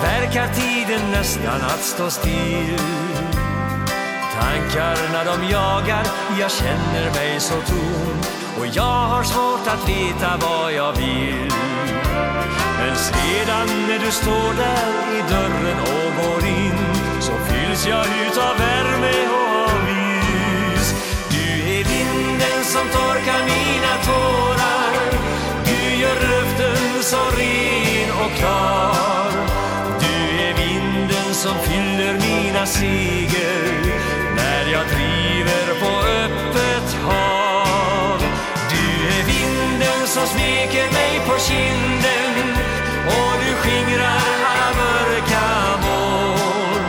Verkar 0.01 0.47
tiden 0.53 1.11
nästan 1.11 1.61
att 1.61 1.83
stå 1.83 2.09
still. 2.09 2.77
Tankarna 4.39 5.23
de 5.23 5.49
jagar, 5.49 6.05
jag 6.39 6.51
känner 6.51 7.11
mig 7.13 7.39
så 7.39 7.53
tom. 7.53 8.15
Och 8.59 8.67
jag 8.67 9.07
har 9.07 9.23
svårt 9.23 9.67
att 9.67 9.89
veta 9.89 10.37
vad 10.41 10.73
jag 10.73 10.91
vill. 10.93 11.51
Men 12.79 12.95
sedan 12.95 13.67
när 13.87 13.99
du 14.05 14.11
står 14.11 14.53
där 14.57 15.17
i 15.17 15.21
dörren 15.31 15.79
och 15.79 16.23
går 16.23 16.49
in 16.49 16.77
Så 17.19 17.31
fylls 17.31 17.87
jag 17.87 18.05
ut 18.05 18.37
av 18.37 18.57
värme 18.57 19.27
och 19.27 19.61
av 19.63 19.89
ljus 19.89 20.93
Du 21.29 21.73
är 21.75 21.83
vinden 21.83 22.63
som 22.63 22.87
torkar 22.87 23.39
mina 23.39 24.03
tårar 24.05 24.60
gör 26.01 26.15
röften 26.15 27.03
så 27.03 27.17
ren 27.37 28.09
och 28.25 28.31
klar. 28.37 29.31
Du 29.99 30.15
är 30.47 30.53
vinden 30.53 31.33
som 31.33 31.55
fyller 31.59 32.13
mina 32.13 32.65
seger 32.65 33.63
När 34.35 34.71
jag 34.71 34.85
driver 34.95 35.65
på 35.81 35.91
öppet 36.23 36.93
hav. 37.05 38.19
Du 38.73 38.85
är 39.15 39.23
vinden 39.33 40.07
som 40.07 40.25
smeker 40.27 40.87
mig 40.99 41.13
på 41.27 41.39
kinden 41.39 42.33
Och 43.07 43.33
du 43.43 43.51
skingrar 43.61 44.21
alla 44.49 44.69
mörka 44.81 45.47
moln. 45.85 46.85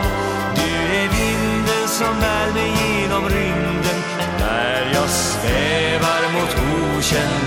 Du 0.55 0.95
är 1.01 1.07
vinden 1.19 1.87
som 1.87 2.19
bär 2.19 2.53
mig 2.53 2.71
genom 2.81 3.23
rymden 3.29 3.99
När 4.39 4.91
jag 4.93 5.09
svävar 5.09 6.21
mot 6.33 6.55
okänd 6.97 7.42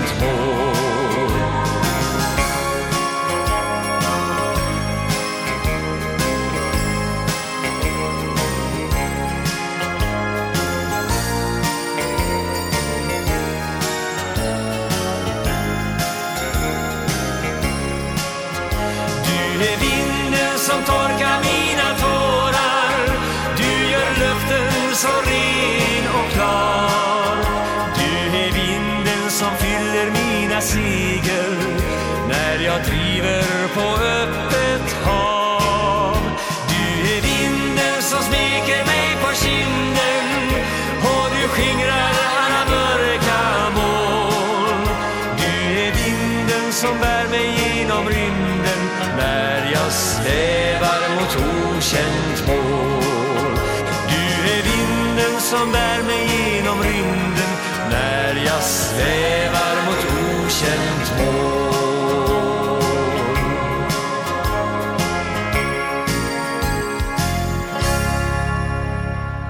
som 55.57 55.71
bär 55.71 56.03
mig 56.03 56.23
genom 56.55 56.79
rymden 56.83 57.51
När 57.91 58.35
jag 58.45 58.63
svävar 58.63 59.75
mot 59.85 60.01
okänt 60.45 61.07
mål 61.17 61.67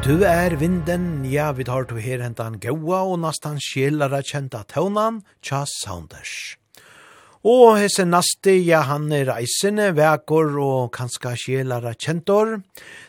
Du 0.04 0.24
er 0.24 0.52
vinden, 0.52 1.32
ja, 1.32 1.52
vi 1.52 1.64
tar 1.64 1.84
to 1.84 1.96
her 1.96 2.20
hentan 2.24 2.60
gaua 2.60 3.02
og 3.02 3.20
nastan 3.20 3.60
sjelara 3.60 4.22
kjenta 4.24 4.64
tøvnan, 4.64 5.20
tja 5.44 5.66
Saunders. 5.68 6.56
Og 7.48 7.78
hese 7.80 8.04
nasti, 8.04 8.58
ja, 8.68 8.82
han 8.90 9.06
er 9.16 9.30
reisende, 9.30 9.94
vekor 9.96 10.58
og 10.60 10.90
kanska 10.98 11.32
sjelara 11.40 11.94
kjentor. 11.96 12.58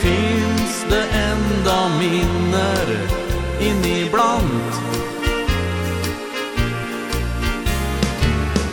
Finns 0.00 0.86
det 0.90 1.04
enda 1.22 1.88
minner 1.98 3.21
inniblant 3.62 4.72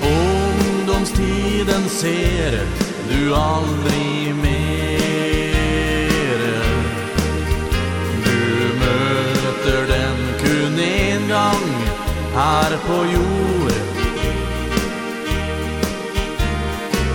Ungdomstiden 0.02 1.90
ser 1.90 2.60
du 3.10 3.36
aldrig 3.36 4.36
mer. 4.36 5.60
Du 8.24 8.74
möter 8.80 9.88
den 9.88 10.18
kun 10.40 10.80
en 10.80 11.28
gang 11.28 11.70
her 12.36 12.78
på 12.88 13.06
jord. 13.14 13.74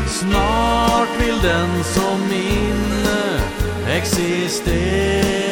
Snart 0.08 1.08
vill 1.20 1.38
den 1.42 1.84
som 1.84 2.20
minne 2.28 3.40
existera 3.96 5.43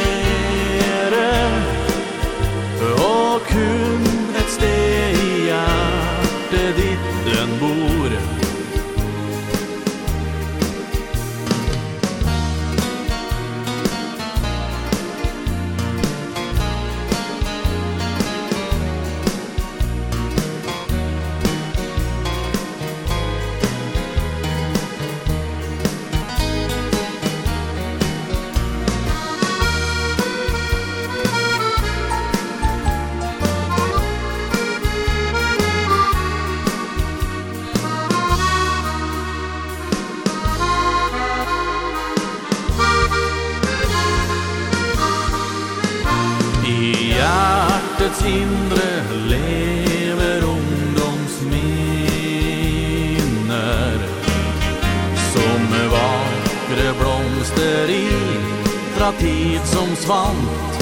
som 59.96 60.04
svant 60.04 60.74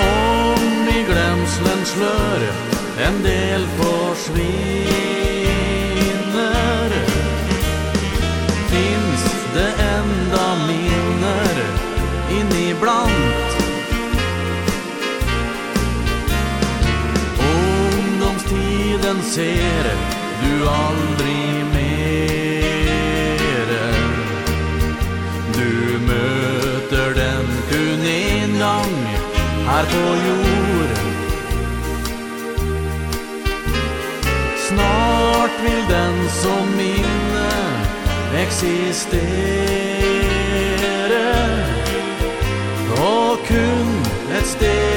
Om 0.00 0.88
i 0.88 1.04
glemslen 1.08 1.84
slør 1.84 2.40
en 3.06 3.22
del 3.22 3.66
forsvinner 3.78 4.54
Finns 8.70 9.24
det 9.54 9.72
enda 9.88 10.56
minner 10.66 11.56
Inni 12.30 12.74
blant 12.80 13.50
Ungdomstiden 17.50 19.22
ser 19.22 19.84
du 20.44 20.68
aldri 20.68 21.63
här 29.84 29.92
på 29.92 30.16
jorden. 30.26 30.96
Snart 34.68 35.50
vill 35.64 35.84
den 35.88 36.28
som 36.30 36.76
minne 36.76 37.52
existere 38.42 39.34
Og 42.98 43.38
kun 43.46 44.06
et 44.38 44.46
steg 44.46 44.93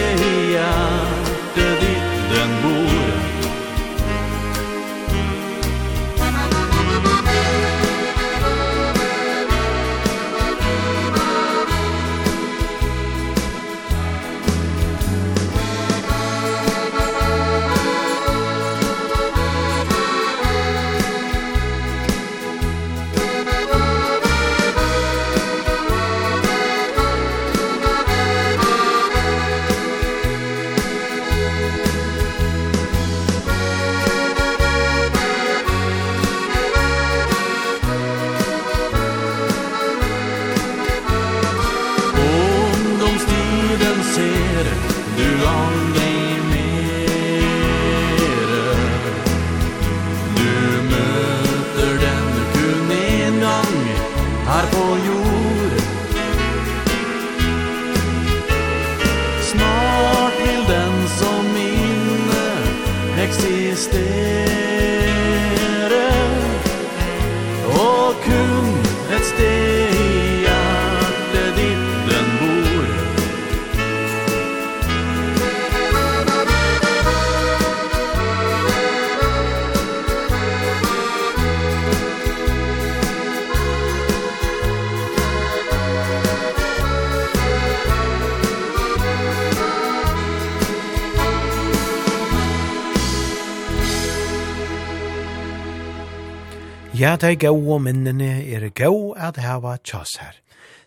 at 97.23 97.39
gau 97.39 97.73
og 97.73 97.81
minnene 97.81 98.43
er 98.45 98.69
gau 98.69 99.13
at 99.17 99.39
heva 99.41 99.77
tjas 99.81 100.17
her. 100.21 100.35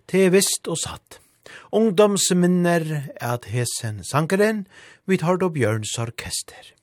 Det 0.07 0.27
er 0.27 0.33
visst 0.35 0.69
og 0.71 0.79
satt. 0.79 1.19
Ungdomsminner 1.75 3.11
at 3.21 3.49
hesen 3.51 4.05
sankeren 4.05 4.67
vid 5.07 5.23
Hardo 5.27 5.49
Bjørns 5.49 5.97
orkester. 5.99 6.75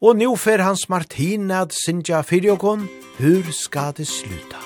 Og 0.00 0.16
nu 0.16 0.36
fer 0.36 0.62
hans 0.62 0.88
Martin 0.88 1.50
at 1.50 1.74
Sintja 1.74 2.22
Fyrjokon, 2.22 2.88
hur 3.18 3.50
ska 3.52 3.90
det 3.96 4.06
sluta? 4.06 4.62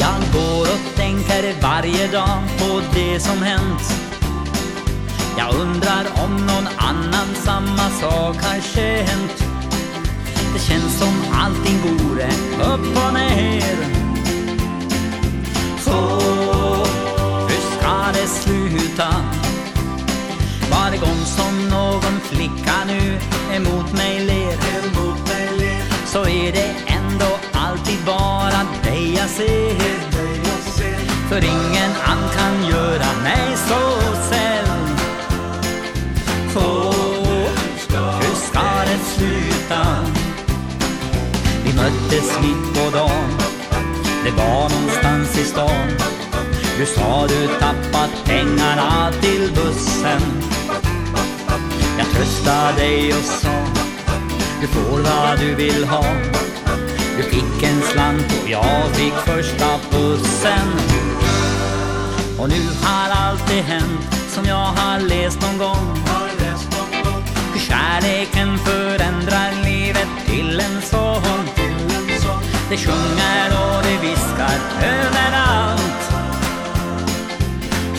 Jag 0.00 0.20
går 0.32 0.60
och 0.60 0.96
tänker 0.96 1.62
varje 1.62 2.06
dag 2.12 2.42
på 2.58 2.80
det 2.94 3.20
som 3.20 3.38
hänt 3.38 4.07
Jag 5.38 5.54
undrar 5.54 6.04
om 6.24 6.36
någon 6.36 6.68
annan 6.76 7.34
samma 7.34 7.90
sak 7.90 8.36
har 8.42 8.60
känt 8.60 9.44
Det 10.54 10.58
känns 10.58 10.98
som 10.98 11.14
allting 11.32 11.78
vore 11.82 12.26
upp 12.72 13.06
och 13.06 13.14
ner. 13.14 13.76
Så, 15.78 16.00
hur 17.48 17.60
ska 17.78 18.20
det 18.20 18.28
sluta? 18.28 19.14
Varje 20.70 20.98
gång 20.98 21.24
som 21.24 21.68
någon 21.68 22.20
flicka 22.20 22.84
nu 22.86 23.18
emot 23.56 23.92
mig 23.92 24.20
ler 24.24 24.56
Emot 24.78 25.28
mig 25.28 25.58
ler 25.58 25.82
Så 26.06 26.18
är 26.18 26.52
det 26.52 26.74
ändå 26.86 27.38
alltid 27.52 27.98
bara 28.06 28.64
dig 28.84 29.14
jag 29.14 29.28
ser. 29.28 29.98
För 31.28 31.44
ingen 31.44 31.92
annan 32.04 32.28
kan 32.36 32.70
göra 32.70 33.22
mig 33.22 33.56
så 33.56 34.12
säker. 34.28 34.47
möttes 41.78 42.40
mitt 42.42 42.74
på 42.74 42.90
dagen. 42.96 43.30
Det 44.24 44.30
var 44.30 44.68
någonstans 44.68 45.38
i 45.38 45.44
stan. 45.44 45.88
Du 46.78 46.86
sa 46.86 47.26
du 47.26 47.48
tappat 47.60 48.10
pengarna 48.24 49.12
till 49.20 49.52
bussen. 49.54 50.22
Jag 51.98 52.06
tröstade 52.06 52.72
dig 52.76 53.14
och 53.14 53.24
sa 53.24 53.64
Du 54.60 54.66
får 54.66 54.98
vad 54.98 55.38
du 55.38 55.54
vill 55.54 55.84
ha. 55.84 56.04
Du 57.16 57.22
fick 57.22 57.62
en 57.62 57.82
slant 57.82 58.42
och 58.42 58.50
jag 58.50 58.90
fick 58.92 59.12
första 59.12 59.66
bussen 59.90 60.68
Och 62.38 62.48
nu 62.48 62.62
har 62.82 63.10
allt 63.10 63.48
det 63.48 63.60
hänt 63.60 64.18
som 64.28 64.44
jag 64.44 64.56
har 64.66 65.00
läst 65.00 65.40
någon 65.42 65.58
gång. 65.58 65.98
Kärleken 67.68 68.58
förändrar 68.58 69.64
livet 69.64 70.08
till 70.26 70.60
en 70.60 70.82
sång. 70.82 71.57
Det 72.70 72.76
sjunger 72.76 73.48
och 73.50 73.82
det 73.82 74.08
viskar 74.08 74.58
överallt 74.82 76.12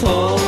På 0.01 0.39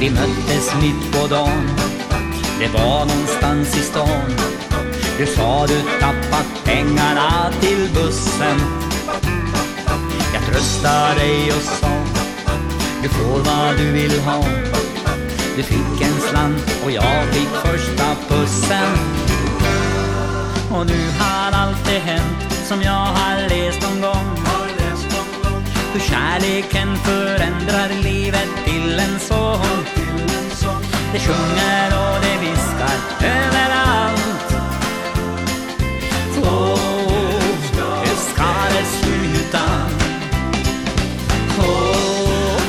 Vi 0.00 0.10
möttes 0.10 0.74
mitt 0.82 1.12
på 1.12 1.26
dagen. 1.26 1.70
Det 2.58 2.68
var 2.68 3.06
någonstans 3.06 3.76
i 3.76 3.80
stan. 3.80 4.30
Du 5.18 5.26
sa 5.26 5.66
du 5.66 5.82
tappat 6.00 6.64
pengarna 6.64 7.52
till 7.60 7.88
bussen. 7.94 8.60
Jag 10.34 10.42
tröstar 10.42 11.14
dig 11.14 11.52
och 11.52 11.62
sa 11.62 11.88
Du 13.02 13.08
får 13.08 13.38
vad 13.38 13.76
du 13.78 13.92
vill 13.92 14.20
ha. 14.20 14.44
Du 15.56 15.62
fick 15.62 16.02
en 16.02 16.20
slant 16.20 16.80
och 16.84 16.90
jag 16.90 17.24
fick 17.32 17.48
första 17.48 18.16
pussen. 18.28 18.92
Och 20.70 20.86
nu 20.86 21.10
har 21.18 21.52
allt 21.52 21.84
det 21.84 21.98
hänt 21.98 22.52
Som 22.68 22.82
jag 22.82 22.92
har 22.92 23.48
läst 23.48 23.82
någon 23.82 24.00
gång 24.00 24.39
hur 25.92 26.00
kärleken 26.00 26.96
förändrar 26.96 27.88
livet 28.02 28.48
till 28.64 28.98
en 28.98 29.20
sång 29.20 29.84
Det 31.12 31.18
sjunger 31.18 31.86
och 31.86 32.20
det 32.22 32.38
viskar 32.40 32.98
överallt 33.24 34.54
Åh, 36.42 36.46
oh, 36.46 37.40
hur 38.00 38.16
ska 38.16 38.52
det 38.72 38.84
sluta? 38.84 39.62
Åh, 41.58 41.64
oh, 41.64 42.60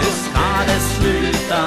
hur 0.00 0.12
ska 0.12 0.48
det 0.66 0.80
sluta? 0.80 1.62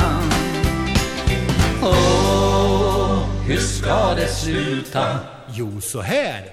Åh, 1.81 1.89
oh, 1.89 3.19
hur 3.47 3.57
ska 3.57 4.13
det 4.15 4.27
sluta? 4.27 5.19
Jo, 5.47 5.81
så 5.81 6.01
här! 6.01 6.43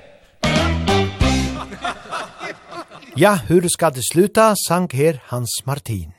Ja, 3.16 3.38
hur 3.48 3.68
ska 3.68 3.90
det 3.90 4.02
sluta, 4.12 4.54
sang 4.68 4.88
her 4.92 5.20
Hans 5.24 5.62
Martin. 5.66 6.12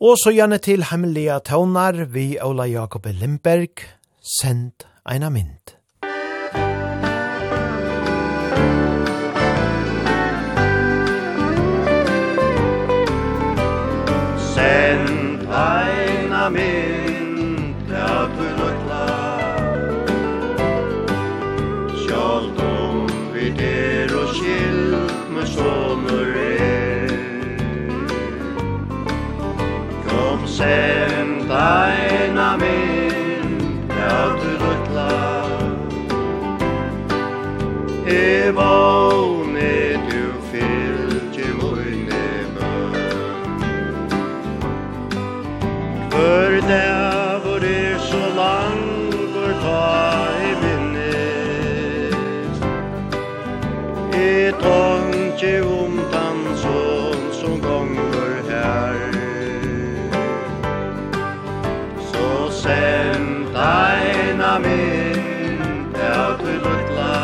Og 0.00 0.16
så 0.18 0.32
gjerne 0.34 0.58
til 0.58 0.82
hemmelige 0.90 1.38
tøvnar 1.46 2.04
vi 2.10 2.38
Ola 2.42 2.66
Jakob 2.66 3.06
Lindberg, 3.06 3.86
send 4.40 4.86
eina 5.06 5.30
mynd. 5.30 5.76
Send 14.54 15.46
eina 15.46 16.48
mynd 16.50 16.81
sem 30.52 31.28
deina 31.48 32.48
mynd 32.60 33.92
ja 33.98 34.18
du 34.40 34.50
rutla 34.62 35.14
e 38.06 38.50
vågne 38.58 39.74
du 40.08 40.22
fylgje 40.50 41.48
mine 41.60 42.24
bøn 42.56 42.96
hver 46.12 46.52
den 46.68 46.91
min 64.58 65.58
Ja, 65.94 66.36
du 66.38 66.52
luttla 66.64 67.14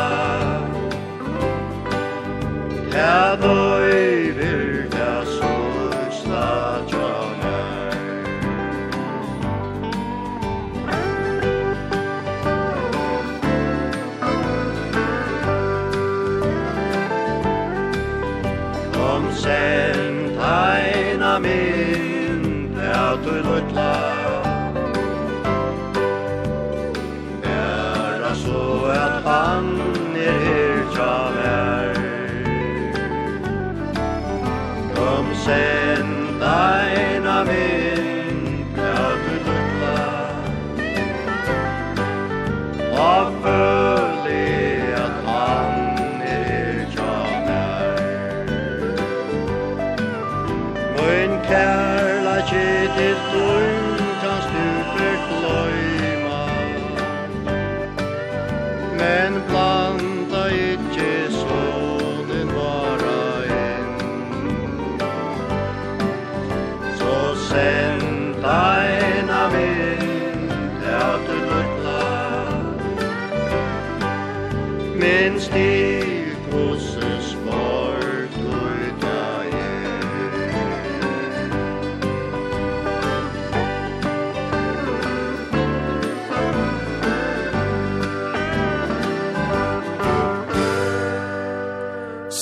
Ja, 2.93 3.35
du 3.35 3.88
senda 35.49 36.78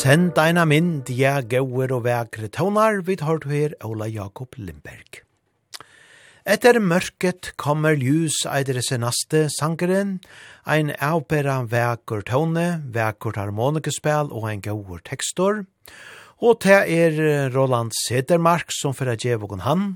Send 0.07 0.37
deina 0.37 0.61
mynd, 0.63 1.09
ja, 1.11 1.41
gauer 1.43 1.91
og 1.91 2.05
vekre 2.05 2.47
tånar, 2.55 3.01
vi 3.03 3.17
tar 3.19 3.41
du 3.43 3.49
her 3.51 3.73
Ola 3.83 4.05
Jakob 4.07 4.55
Lindberg. 4.55 5.17
Etter 6.47 6.77
mørket 6.79 7.49
kommer 7.59 7.97
ljus 7.99 8.37
eitere 8.47 8.79
senaste 8.87 9.41
sangeren, 9.51 10.13
ein 10.63 10.93
avbera 11.03 11.57
vekur 11.67 12.23
tåne, 12.23 12.85
vekur 12.95 13.35
harmonikespel 13.35 14.31
og 14.31 14.45
ein 14.47 14.63
gauer 14.63 15.01
tekstor. 15.03 15.65
Og 16.39 16.61
det 16.63 16.77
er 16.87 17.51
Roland 17.51 17.91
Sedermark 18.05 18.71
som 18.71 18.95
fyrir 18.95 19.19
djevokon 19.19 19.65
han. 19.67 19.89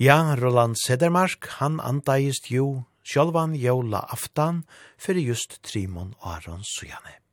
Ja, 0.00 0.38
Roland 0.40 0.80
Sedermark, 0.86 1.50
han 1.58 1.82
andaist 1.84 2.48
jo 2.48 2.86
sjálvan 3.04 3.52
jóla 3.60 4.06
aftan 4.08 4.64
fyrir 4.96 5.34
just 5.34 5.60
Trimon 5.68 6.16
Aron 6.24 6.64
Sujane. 6.64 7.23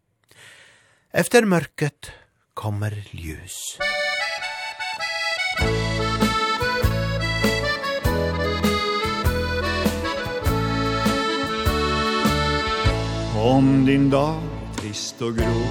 Efter 1.13 1.45
mörket 1.45 2.11
kommer 2.53 3.03
ljus. 3.11 3.77
Om 13.37 13.85
din 13.85 14.09
dag 14.09 14.35
är 14.35 14.81
trist 14.81 15.21
och 15.21 15.35
grå 15.35 15.61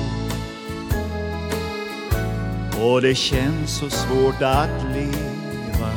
Och 2.85 3.03
det 3.03 3.15
känns 3.15 3.79
så 3.79 3.91
svårt 3.91 4.43
att 4.43 4.85
leva 4.95 5.93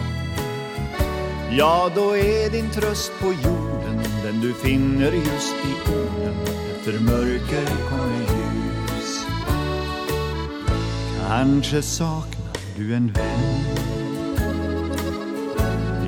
Ja, 1.51 1.91
då 1.95 2.17
är 2.17 2.49
din 2.49 2.69
tröst 2.69 3.11
på 3.19 3.33
jorden 3.33 4.03
Den 4.23 4.41
du 4.41 4.53
finner 4.53 5.11
just 5.11 5.55
i 5.65 5.91
orden 5.91 6.35
Efter 6.75 6.99
mörker 6.99 7.65
kommer 7.89 8.02
Kanske 11.27 11.81
saknar 11.81 12.53
du 12.77 12.95
en 12.95 13.11
vän. 13.11 13.63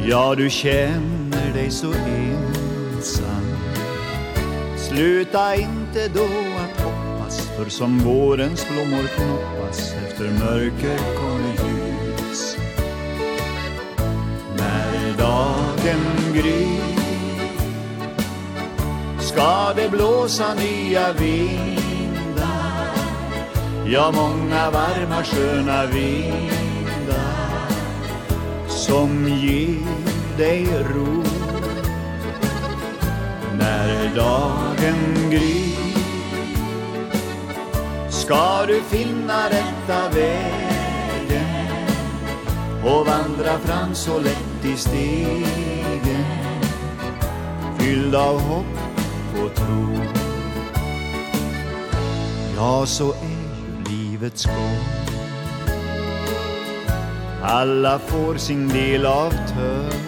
Ja, 0.07 0.35
du 0.35 0.49
känner 0.49 1.53
dig 1.53 1.71
så 1.71 1.93
ensam. 1.93 3.45
Sluta 4.77 5.55
inte 5.55 6.07
då 6.13 6.25
att 6.63 6.81
hoppas 6.81 7.47
För 7.57 7.69
som 7.69 7.99
vårens 7.99 8.67
blommor 8.69 9.07
knoppas 9.07 9.93
Efter 10.07 10.23
mörker 10.23 10.97
kommer 10.97 11.69
ljus. 11.69 12.57
När 14.57 15.17
dagen 15.17 16.33
gryr 16.33 16.95
Ska 19.19 19.73
det 19.75 19.89
blåsa 19.89 20.53
nya 20.53 21.13
vind. 21.13 21.84
Ja, 23.87 24.11
många 24.11 24.71
varma 24.71 25.23
sköna 25.23 25.85
vindar 25.85 27.15
Som 28.67 29.27
ger 29.27 30.37
dig 30.37 30.65
ro. 30.65 31.23
När 33.59 34.15
dagen 34.15 35.29
gryr 35.29 35.75
Ska 38.09 38.65
du 38.65 38.81
finna 38.81 39.49
rätta 39.49 40.09
vägen 40.09 41.45
Och 42.85 43.05
vandra 43.05 43.59
fram 43.59 43.95
så 43.95 44.19
lätt 44.19 44.65
i 44.65 44.77
stegen 44.77 46.25
Fylld 47.79 48.15
av 48.15 48.39
hopp 48.39 48.65
och 49.43 49.55
tro. 49.55 49.99
Ja, 52.55 52.85
så 52.85 53.11
är 53.11 53.34
livets 54.25 54.45
gång. 54.45 54.79
Alla 57.43 57.99
får 57.99 58.35
sin 58.37 58.67
del 58.67 59.05
av 59.05 59.29
törn. 59.29 60.01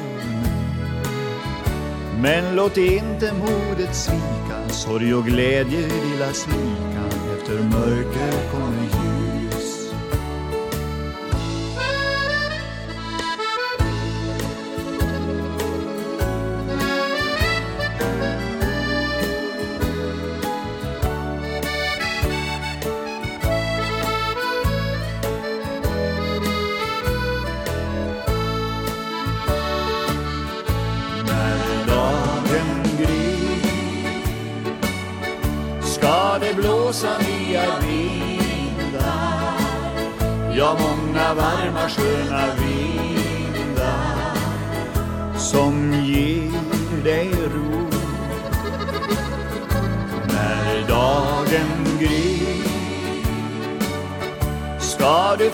Men 2.22 2.56
låt 2.56 2.78
inte 2.78 3.34
modet 3.34 3.96
svika 3.96 4.70
Sorg 4.70 5.16
och 5.16 5.26
glädje 5.26 5.82
delas 5.82 6.48
lika 6.48 7.18
Efter 7.38 7.64
mörker 7.64 8.52
kommer 8.52 8.97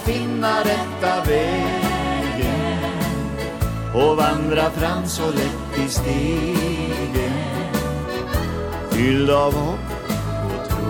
finna 0.05 0.59
rätta 0.59 1.23
vägen 1.25 1.63
och 3.93 4.17
vandra 4.17 4.69
fram 4.69 5.07
så 5.07 5.31
lätt 5.31 5.85
i 5.85 5.89
stigen. 5.89 7.33
Fylld 8.91 9.29
av 9.29 9.53
hopp 9.53 9.79
och 10.45 10.69
tro. 10.69 10.85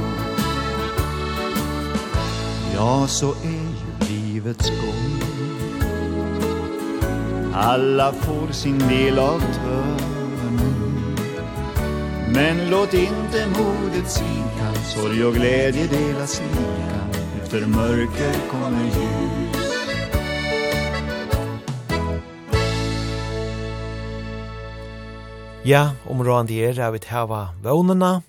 Ja, 2.75 3.07
så 3.07 3.31
är 3.31 3.73
ju 3.73 4.07
livets 4.09 4.69
gång. 4.69 5.23
Alla 7.53 8.13
får 8.13 8.51
sin 8.51 8.79
del 8.79 9.19
av 9.19 9.39
törnen. 9.39 10.59
Men 12.33 12.69
låt 12.69 12.93
inte 12.93 13.47
modet 13.47 14.11
svika 14.11 14.73
Sorg 14.85 15.25
och 15.25 15.33
glädje 15.33 15.87
delas 15.87 16.41
lika 16.41 16.92
efter 17.53 17.67
mörker 17.67 18.33
kommer 18.51 18.83
ljus 18.83 19.55
Ja, 25.63 25.93
områdande 26.09 26.53
er 26.53 26.79
er 26.79 26.91
vi 26.91 26.99
hava 27.07 27.53
vånena, 27.61 28.23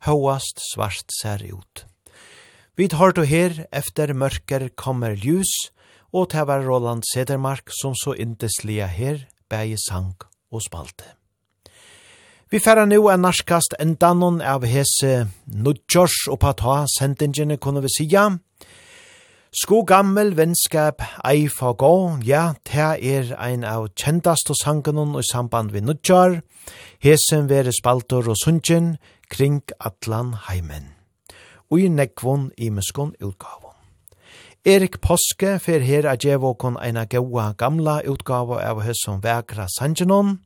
høyast 0.00 0.58
svart 0.72 1.12
ser 1.12 1.44
ut. 1.44 1.84
Vi 2.76 2.88
tar 2.88 3.12
to 3.12 3.22
her 3.22 3.66
efter 3.72 4.14
mørker 4.14 4.68
kommer 4.74 5.12
ljus, 5.14 5.70
og 6.12 6.30
det 6.32 6.46
var 6.46 6.64
Roland 6.64 7.02
Sedermark 7.12 7.70
som 7.82 7.94
så 7.94 8.12
indeslige 8.12 8.86
her, 8.86 9.18
bæge 9.50 9.76
sang 9.88 10.16
og 10.52 10.62
spalte. 10.62 11.04
Vi 12.50 12.58
færa 12.58 12.84
nu 12.84 13.08
en 13.08 13.20
narskast 13.20 13.74
endanon 13.80 14.40
av 14.40 14.64
hese 14.64 15.28
nudjors 15.46 16.26
og 16.28 16.40
pata 16.40 16.86
sendingene 16.98 17.56
kunne 17.56 17.82
vi 17.82 17.88
sija. 17.98 18.30
Sko 19.50 19.82
gammel 19.82 20.36
vennskap 20.38 21.02
ei 21.26 21.48
forgå, 21.50 22.20
ja, 22.22 22.52
ta 22.62 22.92
er 22.94 23.32
ein 23.34 23.64
av 23.66 23.88
kjentaste 23.98 24.54
sangenon 24.54 25.16
i 25.18 25.24
samband 25.26 25.72
vi 25.74 25.82
nudjar, 25.82 26.36
hesen 27.02 27.48
vere 27.50 27.72
spaltor 27.74 28.28
og 28.30 28.38
sundjen 28.38 28.92
kring 29.26 29.64
atlan 29.82 30.36
heimen, 30.46 30.92
og 31.66 31.82
i 31.82 31.88
nekvon 31.90 32.52
i 32.62 32.70
muskon 32.70 33.10
utgavon. 33.18 33.74
Erik 34.62 35.00
Poske 35.02 35.56
fer 35.58 35.82
her 35.82 36.06
a 36.06 36.14
djevåkon 36.14 36.78
eina 36.78 37.08
gaua 37.10 37.50
gamla 37.58 38.04
utgavo 38.06 38.60
av 38.62 38.84
hesson 38.86 39.18
vekra 39.18 39.66
sangenon, 39.66 40.38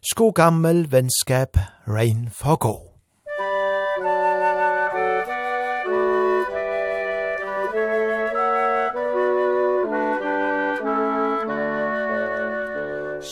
Sko 0.00 0.30
gammel 0.32 0.86
vennskap 0.92 1.56
rein 1.88 2.28
forgå. 2.32 2.89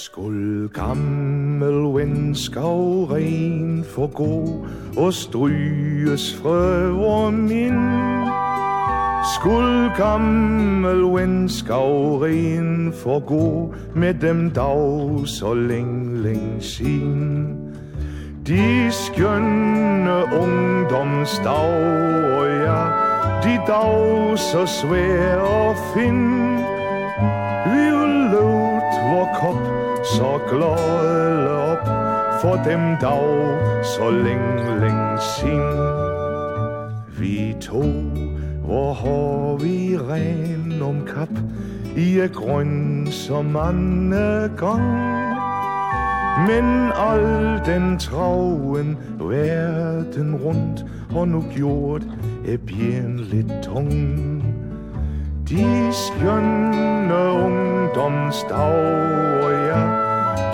Skuld 0.08 0.68
gammel 0.72 1.94
venskav 1.94 3.10
ren 3.10 3.84
for 3.94 4.06
gå 4.06 4.64
Og 4.96 5.14
stryges 5.14 6.34
frø 6.34 6.92
og 6.92 7.34
min 7.34 7.76
Skuld 9.34 9.96
gammel 9.96 11.02
venskav 11.12 12.22
ren 12.22 12.92
for 13.02 13.20
gå 13.20 13.74
Med 13.94 14.14
dem 14.14 14.50
dag 14.50 15.20
så 15.26 15.54
længe 15.54 16.22
længe 16.22 16.60
sin 16.60 17.56
De 18.46 18.88
skjønne 18.90 20.24
ungdomsdag 20.40 21.84
og 22.38 22.48
ja 22.48 22.82
De 23.44 23.60
dag 23.66 24.38
så 24.38 24.66
svær 24.66 25.36
og 25.36 25.76
finn. 25.94 26.58
Vi 27.66 27.84
vil 27.98 28.14
løt 28.32 28.92
vår 29.10 29.28
kop 29.40 29.67
Så 30.16 30.40
glade 30.50 31.50
op 31.72 31.86
for 32.40 32.54
dem 32.70 32.80
dag 33.00 33.84
Så 33.84 34.10
længe, 34.10 34.80
længe 34.80 35.18
sin 35.20 35.60
Vi 37.18 37.54
to, 37.60 37.82
hvor 38.64 38.92
har 38.92 39.56
vi 39.56 39.96
ren 39.96 40.82
om 40.82 41.06
kap 41.06 41.28
I 41.96 42.18
er 42.18 42.28
grøn 42.28 43.06
som 43.10 43.44
mange 43.44 44.48
gang 44.56 44.82
Men 46.46 46.92
all 46.94 47.60
den 47.66 47.98
trauen 47.98 48.96
verden 49.20 50.36
rundt 50.36 50.84
har 51.10 51.24
nu 51.24 51.44
gjort 51.54 52.02
er 52.48 52.56
bien 52.56 53.20
lidt 53.20 53.52
tung. 53.62 54.37
De 55.48 55.92
skjønne 55.96 57.18
ungdomsdag 57.32 58.58
og 59.44 59.52
ja 59.52 59.80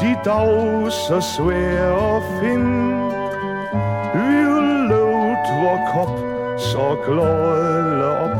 De 0.00 0.12
dag 0.24 0.92
så 0.92 1.18
svær 1.20 1.90
og 1.90 2.22
fin 2.38 2.68
Uløvd 4.14 5.50
vår 5.62 5.80
kopp 5.88 6.14
så 6.62 6.86
gløle 7.08 8.06
opp 8.06 8.38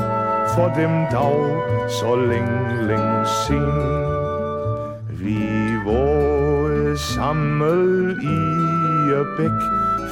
For 0.54 0.70
dem 0.78 0.94
dag 1.10 1.90
så 1.90 2.14
lenge, 2.22 2.86
lenge 2.86 3.26
sin 3.42 3.74
Vi 5.24 5.74
våre 5.84 6.96
sammel 6.96 8.14
i 8.22 8.38
bæk 9.36 9.60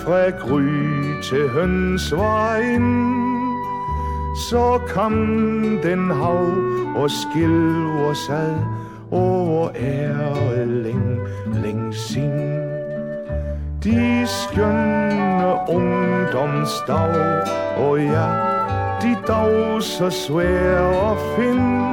Fra 0.02 0.24
gry 0.42 1.22
til 1.22 1.48
hønsveien. 1.54 3.31
Så 4.34 4.80
kom 4.88 5.12
den 5.82 6.10
hav 6.10 6.46
og 6.96 7.10
skilv 7.10 8.06
og 8.08 8.16
sad 8.16 8.56
Over 9.10 9.68
æret 9.74 10.68
læng, 11.62 11.94
sin. 11.94 12.32
De 13.84 14.26
skønne 14.26 15.54
ungdomsdag 15.68 17.42
Og 17.76 18.00
ja, 18.00 18.28
de 19.02 19.16
dag 19.26 19.82
så 19.82 20.10
svære 20.10 21.10
at 21.10 21.18
finde 21.36 21.84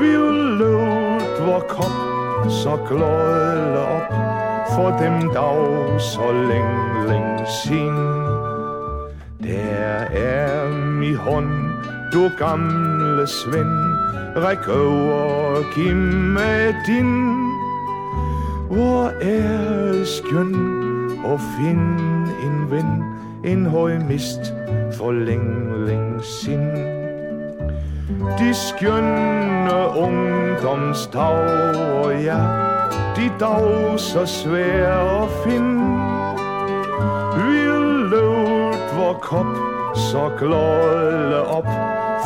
Vi 0.00 0.12
løvd 0.58 1.46
vor 1.46 1.64
kom 1.68 2.50
så 2.50 2.78
glødle 2.88 3.78
op 3.78 4.12
For 4.74 4.98
dem 5.00 5.30
dag 5.34 6.00
så 6.00 6.32
leng, 6.32 7.08
leng 7.08 7.48
sin. 7.64 7.94
Der 9.42 10.04
er 10.12 10.87
mi 10.98 11.14
hånd 11.14 11.72
Du 12.12 12.30
gamle 12.38 13.26
svenn, 13.26 13.94
Ræk 14.36 14.68
over 14.68 15.62
Kimme 15.74 16.74
din 16.86 17.34
Hvor 18.70 19.12
er 19.20 20.04
skjønn 20.04 20.54
Og 21.24 21.40
finn 21.56 22.28
en 22.44 22.70
venn 22.70 23.02
En 23.44 23.66
høy 23.66 23.98
mist 24.08 24.52
For 24.98 25.12
lengling 25.12 25.68
leng 25.88 26.24
sinn. 26.24 26.68
De 28.38 28.54
skjønne 28.54 29.78
ungdomstauer, 30.02 32.10
ja 32.24 32.40
De 33.16 33.30
dag 33.40 34.00
så 34.00 34.26
svær 34.26 35.02
å 35.02 35.26
finn. 35.42 35.74
Vi 37.38 37.58
lød 38.10 38.78
vår 38.96 39.14
kopp 39.22 39.67
Så 39.98 40.34
klolle 40.38 41.42
op 41.42 41.70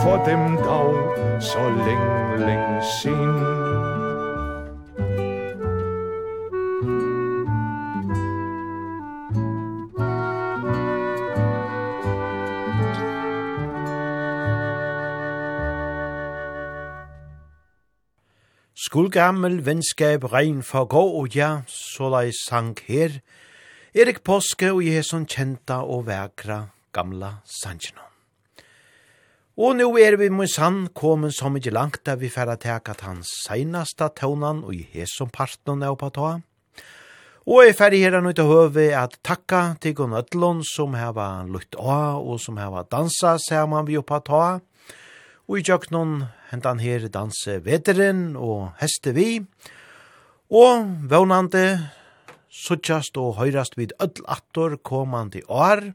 for 0.02 0.24
dem 0.26 0.56
dag 0.56 1.40
Så 1.40 1.68
længe, 1.86 2.46
længe 2.46 2.82
sin 3.00 3.32
Skuldgammel 18.76 19.66
venskab 19.66 20.32
rein 20.32 20.62
forgå, 20.62 21.00
og 21.00 21.28
ja, 21.34 21.60
så 21.66 22.08
lei 22.10 22.32
sank 22.48 22.82
her. 22.88 23.10
Erik 23.94 24.22
Påske 24.24 24.72
og 24.72 24.86
Jesun 24.86 25.24
kjenta 25.26 25.74
og 25.74 26.06
vekra 26.06 26.66
gamla 26.92 27.38
sanjene. 27.48 28.12
Og 29.60 29.74
nå 29.76 29.84
er 30.00 30.16
vi 30.16 30.30
med 30.32 30.48
sann 30.48 30.86
komen 30.96 31.32
som 31.34 31.58
ikke 31.58 31.74
langt 31.74 32.00
da 32.08 32.14
vi 32.16 32.30
færa 32.32 32.54
tek 32.56 32.88
at 32.88 33.02
hans 33.04 33.28
seinasta 33.44 34.08
tøvnan 34.16 34.62
og 34.64 34.72
i 34.72 34.86
hesom 34.94 35.28
partnerne 35.28 35.84
er 35.84 35.92
oppa 35.92 36.08
ta. 36.08 36.30
Og 37.42 37.64
jeg 37.66 37.74
færre 37.76 37.98
her 37.98 38.20
nå 38.22 38.32
til 38.32 38.46
høve 38.46 38.84
at 38.94 39.18
takka 39.26 39.74
til 39.82 39.96
Gunn 39.98 40.14
Ødlund 40.14 40.62
som 40.64 40.94
heva 40.94 41.42
lutt 41.44 41.76
av 41.76 42.22
og 42.22 42.38
som 42.40 42.56
heva 42.56 42.84
dansa 42.86 43.34
saman 43.42 43.88
vi 43.88 43.98
oppa 44.00 44.22
ta. 44.24 44.44
Og 45.50 45.58
i 45.58 45.64
jøknon 45.66 46.22
hentan 46.52 46.80
her 46.80 47.08
danse 47.12 47.58
veteren 47.66 48.38
og 48.38 48.70
heste 48.80 49.12
vi. 49.12 49.42
Og 50.48 50.86
vånande 51.10 51.90
suttjast 52.52 53.18
og 53.20 53.40
høyrast 53.40 53.76
vid 53.76 53.92
ødlattor 54.00 54.78
komandi 54.80 55.42
år 55.48 55.90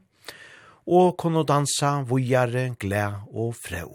og 0.88 1.16
kunne 1.20 1.44
dansa 1.44 2.00
vujare, 2.08 2.70
glæ 2.80 3.04
og 3.28 3.54
freu. 3.56 3.92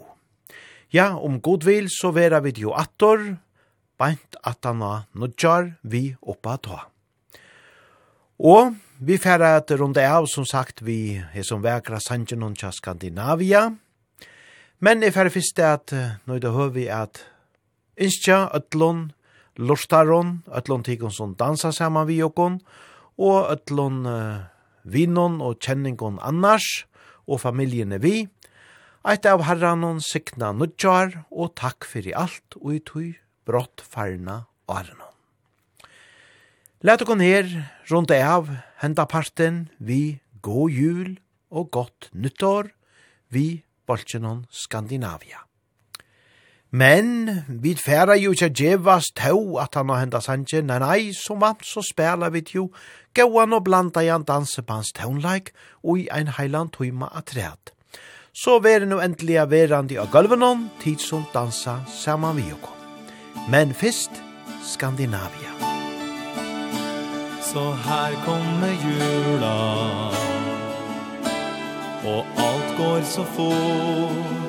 Ja, 0.94 1.16
om 1.18 1.40
god 1.40 1.64
vil 1.66 1.88
så 1.90 2.12
vera 2.14 2.38
vi 2.40 2.52
jo 2.62 2.70
attor, 2.78 3.18
beint 3.98 4.36
atana 4.46 5.04
nudjar 5.14 5.72
vi 5.82 6.14
oppa 6.22 6.56
ta. 6.62 6.84
Og 8.38 8.74
vi 8.98 9.18
færa 9.18 9.56
et 9.58 9.70
runde 9.78 10.02
av, 10.06 10.28
som 10.30 10.46
sagt, 10.46 10.84
vi 10.86 11.18
er 11.18 11.42
som 11.42 11.62
vekra 11.62 11.98
sangen 12.00 12.54
tja 12.54 12.70
Skandinavia. 12.70 13.72
Men 14.78 15.02
jeg 15.02 15.14
færa 15.14 15.34
fyrst 15.34 15.58
at 15.58 15.94
nå 16.26 16.38
det 16.38 16.54
høy 16.54 16.70
vi 16.74 16.86
at 16.86 17.24
innskja 17.98 18.50
ötlun, 18.54 19.10
lortaron, 19.58 20.42
ötlun 20.46 20.82
tikon 20.86 21.14
som 21.14 21.34
dansa 21.34 21.72
saman 21.72 22.06
vi 22.06 22.22
okon, 22.22 22.60
og 23.18 23.50
ötlun 23.50 24.06
uh, 24.06 24.46
vinon 24.84 25.40
og 25.42 25.58
kjenningon 25.64 26.20
annars, 26.22 26.84
og 27.26 27.40
familjene 27.42 27.98
er 27.98 28.04
vi. 28.04 28.16
Eit 29.04 29.26
av 29.28 29.44
herranon 29.48 30.00
sikna 30.04 30.52
nudjar, 30.56 31.24
og 31.32 31.56
takk 31.60 31.88
fyrir 31.88 32.16
alt, 32.16 32.56
og 32.60 32.76
i 32.76 32.80
tui 32.84 33.08
brott 33.44 33.82
farna 33.84 34.44
årenon. 34.68 35.12
Læt 36.84 37.04
okon 37.04 37.24
her, 37.24 37.48
rundt 37.88 38.12
av, 38.12 38.50
henda 38.82 39.06
parten, 39.08 39.68
vi 39.78 40.20
god 40.44 40.70
jul 40.70 41.14
og 41.48 41.70
godt 41.72 42.10
nyttår, 42.12 42.68
vi 43.32 43.64
Bolchenon 43.88 44.44
Skandinavia. 44.52 45.44
Men 46.74 47.28
vi 47.48 47.76
færa 47.78 48.16
jo 48.18 48.32
ikke 48.34 48.48
djevast 48.48 49.14
tau 49.16 49.58
at 49.62 49.76
han 49.78 49.92
har 49.92 50.00
henda 50.00 50.18
sanje, 50.20 50.58
nei 50.58 50.80
nei, 50.82 51.12
som 51.14 51.38
vant 51.38 51.62
så 51.62 51.84
spela 51.86 52.32
vi 52.34 52.42
jo, 52.50 52.64
gauan 53.14 53.54
og 53.54 53.62
blanda 53.68 54.02
i 54.02 54.10
han 54.10 54.24
dansebans 54.26 54.90
taunleik 54.96 55.52
og 55.84 56.00
i 56.02 56.08
ein 56.10 56.32
heiland 56.34 56.72
tøyma 56.74 57.12
atreat. 57.14 57.70
Så 58.34 58.58
vere 58.58 58.88
nu 58.90 58.98
endelig 58.98 59.38
verandi 59.50 60.00
av 60.02 60.10
gulvenon, 60.10 60.66
tid 60.82 60.98
som 60.98 61.22
dansa 61.34 61.76
saman 61.86 62.36
vi 62.36 62.48
jo 62.50 62.58
Men 63.48 63.74
fyrst, 63.74 64.10
Skandinavia. 64.64 65.54
Så 67.52 67.70
her 67.86 68.18
kommer 68.26 68.74
jula, 68.82 69.58
og 72.02 72.24
alt 72.36 72.76
går 72.78 73.02
så 73.02 73.24
fort. 73.36 74.43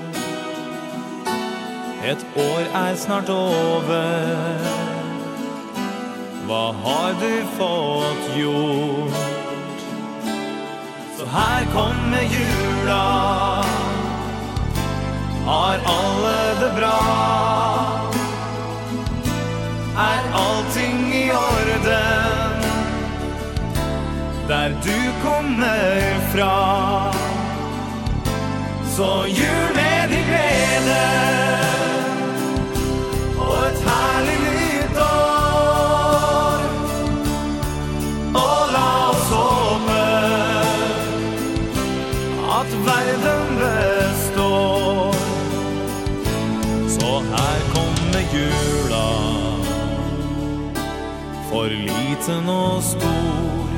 Et 2.06 2.26
år 2.38 2.65
er 2.77 2.95
snart 2.95 3.30
over. 3.30 4.60
Hva 6.45 6.65
har 6.84 7.15
du 7.18 7.32
fått 7.57 8.27
gjort? 8.38 9.15
Så 11.18 11.26
her 11.34 11.65
kommer 11.73 12.27
jula. 12.36 13.06
Har 15.48 15.82
alle 15.95 16.36
det 16.61 16.72
bra? 16.77 16.99
Er 20.06 20.22
allting 20.44 21.02
i 21.23 21.30
orden? 21.32 22.65
Der 24.48 24.77
du 24.86 24.99
kommer 25.23 26.19
fra? 26.36 26.53
Så 28.95 29.26
jul 29.27 29.73
med 29.76 30.10
din 30.10 30.26
glede. 30.30 31.35
For 51.56 51.69
liten 51.69 52.49
og 52.52 52.84
stor. 52.84 53.69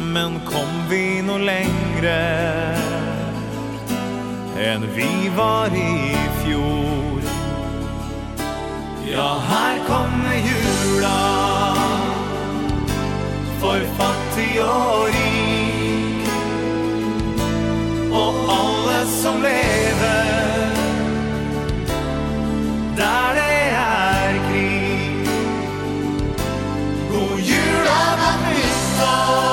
Men 0.00 0.38
kom 0.48 0.70
vi 0.88 1.20
no 1.20 1.34
lengre 1.36 2.14
Enn 4.64 4.86
vi 4.96 5.10
var 5.36 5.76
i 5.76 6.14
fjor. 6.38 7.28
Ja, 9.10 9.28
her 9.50 9.82
kommer 9.90 10.38
jula 10.46 11.20
For 13.60 13.84
fattig 14.00 14.54
og 14.64 15.04
rik. 15.18 16.32
Og 18.22 18.40
alle 18.56 19.02
som 19.18 19.44
lever 19.44 20.72
Der 22.96 23.36
det 23.36 23.47
Lord. 28.98 29.47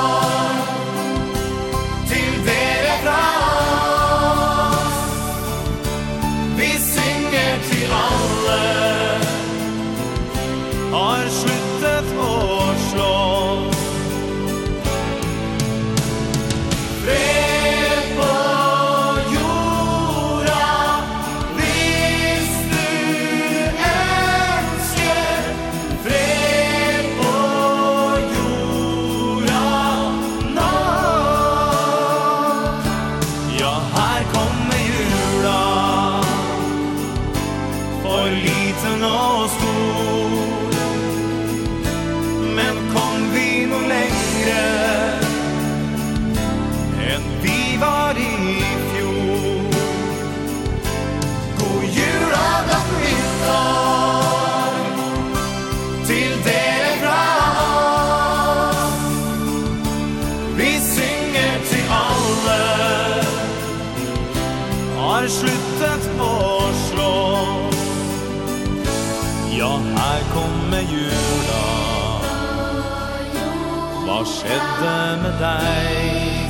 skjedde 74.46 75.22
med 75.24 75.34
deg. 75.40 76.50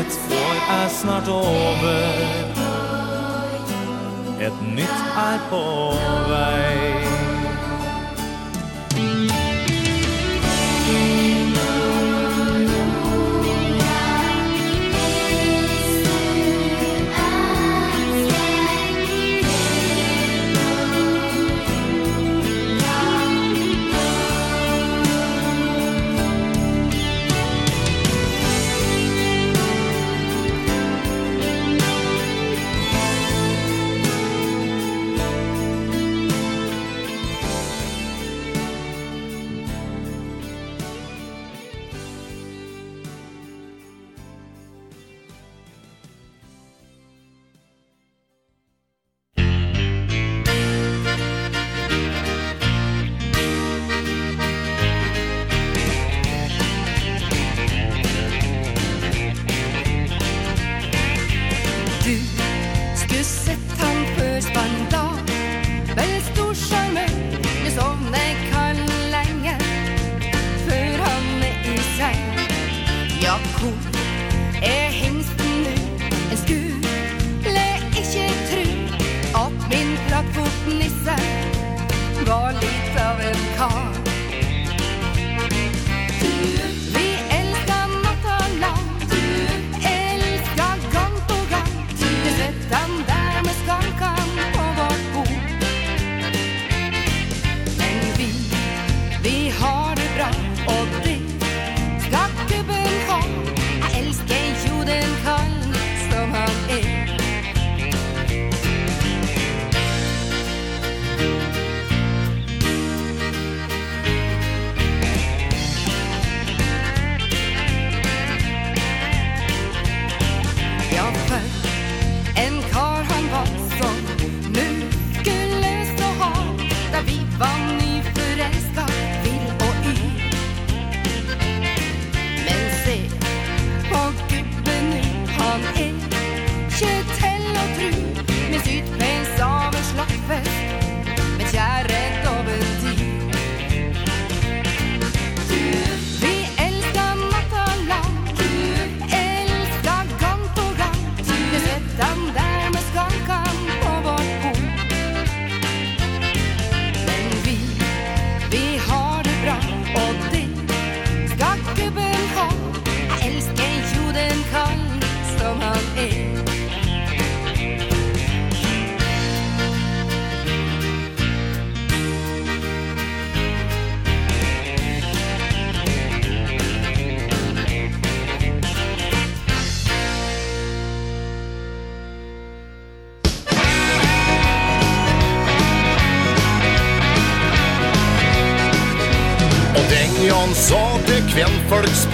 Et 0.00 0.18
år 0.30 0.56
er 0.78 0.88
snart 0.88 1.28
over. 1.28 2.02
Et 4.40 4.62
nytt 4.62 5.00
er 5.16 5.38
på 5.50 5.64
vei. 6.30 6.97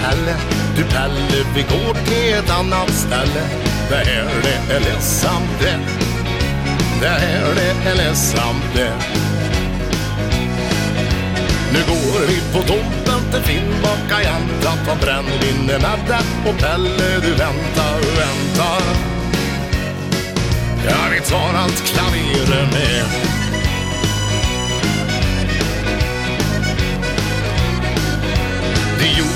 Pelle 0.05 0.37
Du 0.77 0.83
Pelle, 0.85 1.45
vi 1.55 1.63
går 1.63 1.95
till 1.95 2.35
ett 2.35 2.51
annat 2.51 2.91
ställe 2.91 3.43
Det 3.89 3.97
här 3.97 4.29
det 4.43 4.75
är 4.75 4.81
ledsamt 4.81 5.61
det 5.61 5.79
Det 7.01 7.09
här 7.09 7.55
det 7.55 7.91
är 7.91 7.95
ledsamt 7.95 8.65
det 8.75 8.93
Nu 11.73 11.79
går 11.89 12.27
vi 12.29 12.41
på 12.53 12.59
tomten 12.59 13.33
till 13.33 13.43
Finnbacka 13.43 14.23
jänta 14.23 14.73
Ta 14.87 14.95
brännvinnen 14.95 15.81
det 16.07 16.51
och 16.51 16.59
Pelle 16.59 17.21
du 17.23 17.31
väntar, 17.31 18.01
väntar 18.17 18.83
Ja, 20.87 20.97
vi 21.13 21.21
tar 21.21 21.55
allt 21.59 21.85
klavirer 21.85 22.67
med. 22.73 23.34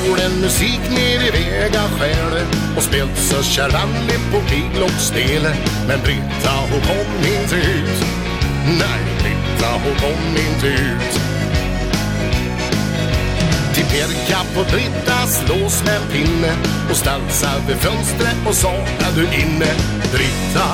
solen 0.08 0.40
musik 0.40 0.80
ner 0.90 1.20
i 1.26 1.30
vega 1.30 1.82
skäle 1.98 2.46
Och 2.76 2.82
spelsa 2.82 3.42
käralli 3.42 4.16
på 4.32 4.40
billoppsdele 4.50 5.54
Men 5.88 6.00
Britta 6.02 6.52
hon 6.70 6.80
kom 6.80 7.16
inte 7.18 7.56
ut. 7.56 8.04
Nej, 8.64 9.00
Britta 9.22 9.72
hon 9.72 9.94
kom 9.94 10.36
inte 10.36 10.66
ut. 10.66 11.20
Till 13.74 13.84
Perka 13.84 14.38
på 14.54 14.64
Brittas 14.70 15.44
slås 15.46 15.84
med 15.84 15.96
en 15.96 16.08
pinne 16.12 16.52
Och 16.90 16.96
stansar 16.96 17.60
vid 17.66 17.76
fönstret 17.76 18.36
och 18.48 18.54
sa 18.54 18.72
är 18.74 19.12
du 19.16 19.22
inne 19.22 19.72
Britta? 20.12 20.68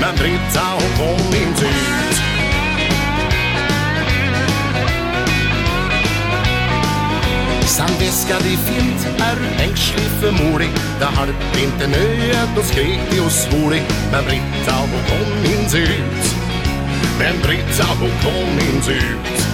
Men 0.00 0.16
Britta 0.16 0.64
hon 0.72 0.90
kom 0.98 1.26
inte 1.26 1.64
ut. 1.64 2.13
Samväska 7.74 8.34
det 8.38 8.56
fint 8.56 9.06
är 9.18 9.64
ängslig 9.64 10.06
för 10.20 10.32
morig 10.44 10.70
Det 10.98 11.04
halp 11.04 11.56
inte 11.62 11.86
nöjet 11.86 12.58
och 12.58 12.64
skrek 12.64 13.00
det 13.10 13.20
och 13.20 13.32
svorig 13.32 13.82
Men 14.12 14.24
Britta 14.24 14.74
hon 14.80 15.02
kom 15.10 15.44
inte 15.44 15.78
ut. 15.78 16.24
Men 17.18 17.40
Britta 17.42 17.86
hon 18.00 18.10
kom 18.24 18.74
inte 18.74 18.90
ut. 18.92 19.46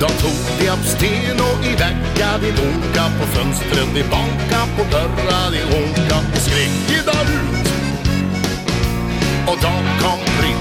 Då 0.00 0.08
tog 0.08 0.58
de 0.58 0.68
absten 0.68 1.40
och 1.40 1.64
i 1.64 1.70
vecka 1.70 2.30
de 2.40 2.50
dunka. 2.50 3.04
På 3.20 3.26
fönstren 3.26 3.88
de 3.94 4.02
banka, 4.02 4.60
på 4.76 4.82
dörra 4.90 5.50
de 5.50 5.62
honka 5.62 6.18
Och 6.34 6.42
skrek 6.42 6.70
de 6.88 6.94
där 6.94 7.26
ut 7.34 7.68
Och 9.46 9.58
då 9.62 9.72
kom 10.00 10.20
Britta 10.40 10.51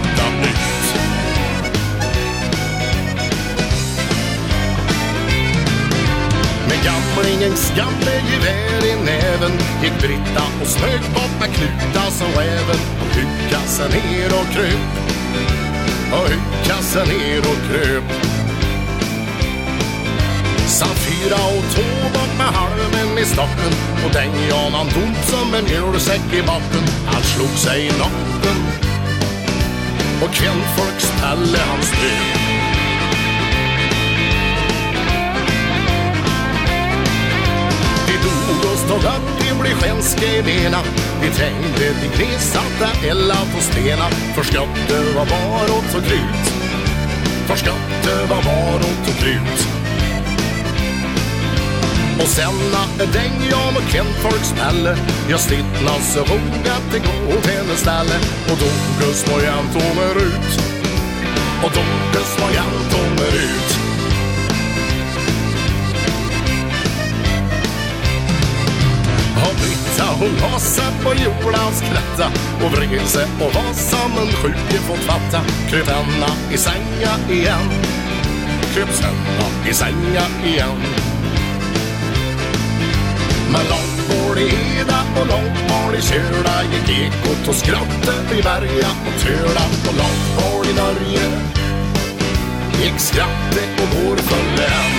Gamlingen 6.86 7.58
skamme 7.58 8.06
med 8.06 8.22
gevär 8.32 8.86
i 8.86 8.96
näven. 9.06 9.52
Gick 9.84 9.98
Britta 10.00 10.44
och 10.62 10.68
smög 10.68 11.02
bort 11.14 11.36
med 11.40 11.54
kluta 11.56 12.12
som 12.12 12.28
även 12.28 12.80
Och 13.02 13.16
hycka 13.16 13.60
sig 13.60 13.90
ner 13.90 14.28
och 14.40 14.54
kryp 14.54 14.92
Och 16.14 16.30
hycka 16.30 16.78
sig 16.82 17.08
ner 17.08 17.40
och 17.40 17.62
kröp. 17.68 18.04
Safira 20.68 21.36
och 21.36 21.76
tåbart 21.76 22.38
med 22.38 22.48
halmen 22.48 23.18
i 23.18 23.26
stocken. 23.26 23.74
Och 24.06 24.12
den 24.14 24.48
jan 24.50 24.74
han 24.74 24.88
tomt 24.88 25.26
som 25.26 25.54
en 25.54 25.64
mjölsäck 25.64 26.34
i 26.34 26.42
backen. 26.42 26.86
Han 27.06 27.24
slog 27.24 27.58
sig 27.58 27.86
i 27.88 27.90
nacken. 27.90 28.58
Och 30.24 30.34
kvällfolks 30.34 31.12
talle 31.20 31.60
hans 31.70 31.92
död. 31.92 32.41
och 38.94 39.04
rödgrym 39.04 39.58
blir 39.60 39.76
skänsk 39.76 40.18
Elena 40.24 40.82
Vi 41.22 41.30
trängde 41.30 41.94
till 42.00 42.12
grissatta 42.18 43.08
Ella 43.08 43.40
på 43.54 43.62
stena. 43.62 44.08
Förskrattte 44.36 44.98
var 45.16 45.26
varot 45.26 45.96
och 45.98 46.04
krut. 46.04 46.46
Förskrattte 47.48 48.14
var 48.30 48.42
varot 48.42 49.04
och 49.10 49.18
krut. 49.22 49.68
Och 52.22 52.28
senna 52.28 52.82
när 52.98 53.06
den 53.06 53.50
jag 53.52 53.74
med 53.74 53.92
Kentfolks 53.92 54.54
pelle 54.54 54.98
Jag 55.30 55.40
slittnas 55.40 56.14
så 56.14 56.20
våg 56.20 56.68
att 56.78 56.92
det 56.92 57.00
går 57.00 57.38
åt 57.38 57.46
hennes 57.46 57.80
ställe. 57.80 58.18
Och 58.52 58.58
Dogus 58.62 59.28
var 59.32 59.42
jag 59.42 59.64
tommer 59.74 60.16
ut 60.28 60.52
Och 61.64 61.72
Dogus 61.72 62.40
var 62.40 62.52
jag 62.56 62.66
en 62.66 62.92
ut 63.36 63.71
skratta 70.02 70.16
Hon 70.20 70.36
la 70.42 70.60
på 71.04 71.14
jorda 71.14 71.68
och 71.68 71.74
skratta 71.74 72.32
Och 72.66 72.72
vred 72.72 73.08
sig 73.08 73.26
och 73.40 73.56
var 73.56 73.74
som 73.74 74.12
en 74.12 74.34
sjuke 74.34 74.82
fått 74.88 75.00
fatta. 75.00 75.42
Kröp 75.70 75.88
henne 75.88 76.54
i 76.54 76.58
sänga 76.58 77.30
igen. 77.30 77.70
Kröp 78.74 78.90
henne 79.02 79.70
i 79.70 79.74
sänga 79.74 80.26
igen. 80.46 80.82
Men 83.52 83.62
långt 83.70 84.10
var 84.10 84.36
det 84.36 84.42
heda 84.42 85.00
och 85.22 85.28
långt 85.28 85.72
var 85.72 85.92
det 85.92 86.02
köra 86.02 86.64
Gick 86.64 87.00
ekot 87.00 87.48
och 87.48 87.56
skratte 87.56 88.36
i 88.40 88.42
berga 88.42 88.90
och 89.08 89.22
töra 89.22 89.64
Och 89.88 89.96
långt 89.98 90.28
var 90.38 90.64
det 90.64 90.82
Norge 90.82 91.30
Gick 92.84 93.00
skratte 93.00 93.62
och 93.82 93.90
vår 93.96 94.18
följde 94.18 94.91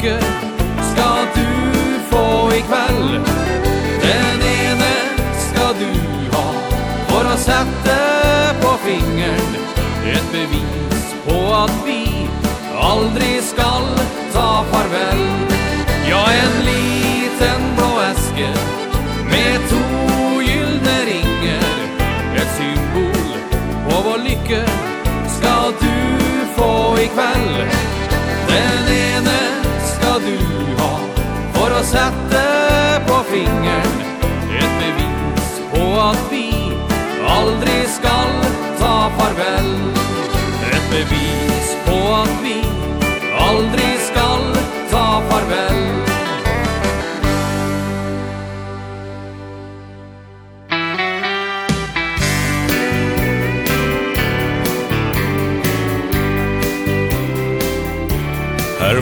lykke 0.00 0.18
skal 0.92 1.26
du 1.34 1.46
få 2.10 2.50
i 2.56 2.60
kveld? 2.60 3.20
Den 4.02 4.42
ene 4.42 4.92
skal 5.36 5.74
du 5.76 5.90
ha 6.32 6.44
for 7.08 7.28
å 7.28 7.36
sette 7.36 7.96
på 8.62 8.72
fingeren. 8.84 9.58
Et 10.08 10.32
bevis 10.32 11.12
på 11.26 11.40
at 11.54 11.74
vi 11.84 12.26
aldri 12.80 13.39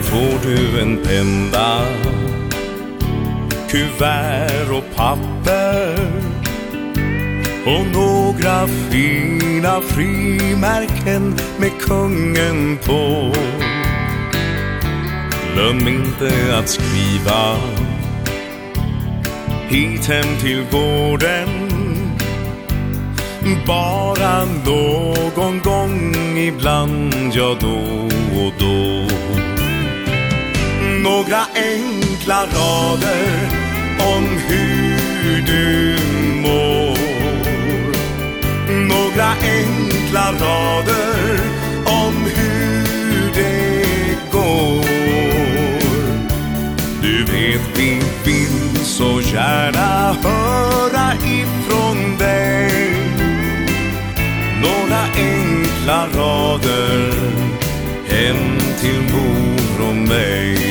får 0.09 0.49
du 0.49 0.81
en 0.81 0.97
penda 1.03 1.81
Kuvert 3.69 4.69
och 4.71 4.95
papper? 4.95 5.99
Och 7.65 7.85
några 7.93 8.67
fina 8.67 9.81
frimärken 9.81 11.35
med 11.59 11.71
kungen 11.81 12.77
på? 12.85 13.31
Glöm 15.53 15.87
inte 15.87 16.57
att 16.57 16.69
skriva 16.69 17.55
Hit 19.69 20.05
hem 20.05 20.37
till 20.41 20.65
gården. 20.71 21.49
Bara 23.67 24.45
någon 24.65 25.59
gång 25.59 26.37
ibland, 26.37 27.13
ja 27.33 27.57
då 27.61 27.79
och 28.41 28.53
då. 28.59 29.05
Några 31.09 31.45
enkla 31.55 32.45
rader 32.45 33.49
om 33.99 34.25
hur 34.47 35.41
du 35.41 35.97
mår. 36.41 36.97
Några 38.69 39.29
enkla 39.41 40.31
rader 40.31 41.39
om 41.85 42.13
hur 42.35 43.31
det 43.33 43.85
går. 44.31 44.85
Du 47.01 47.23
vet 47.23 47.61
vi 47.75 48.01
vill 48.23 48.85
så 48.85 49.21
gärna 49.21 50.15
höra 50.23 51.13
ifrån 51.15 52.17
dig. 52.17 52.93
Några 54.61 55.01
enkla 55.15 56.07
rader 56.07 57.13
hem 58.09 58.57
till 58.79 59.01
mor 59.13 59.89
och 59.89 59.95
mig. 59.95 60.68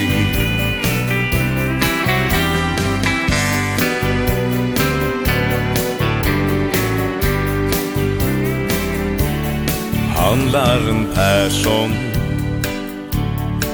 Handlaren 10.29 11.07
Persson 11.15 11.91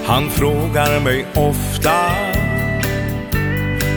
Han 0.07 0.31
frågar 0.31 1.01
mig 1.01 1.27
ofta 1.35 2.11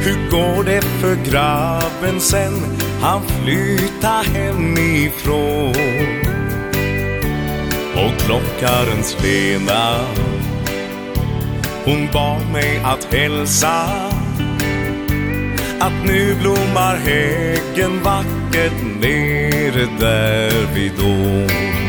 Hur 0.04 0.32
går 0.32 0.64
det 0.64 0.82
för 0.82 1.16
grabben 1.32 2.20
sen? 2.20 2.54
Han 3.02 3.22
flyttar 3.28 4.24
hemifrån. 4.24 5.76
Och 7.96 8.20
klockarens 8.20 9.18
Lena 9.24 10.00
Hon 11.86 12.08
bad 12.14 12.52
mig 12.54 12.82
att 12.84 13.14
hälsa 13.14 13.84
Att 15.80 16.06
nu 16.06 16.36
blommar 16.42 16.96
häggen 16.96 18.04
vackert 18.04 18.84
nere 19.02 19.88
där 20.00 20.74
vid 20.74 21.00
ån. 21.00 21.86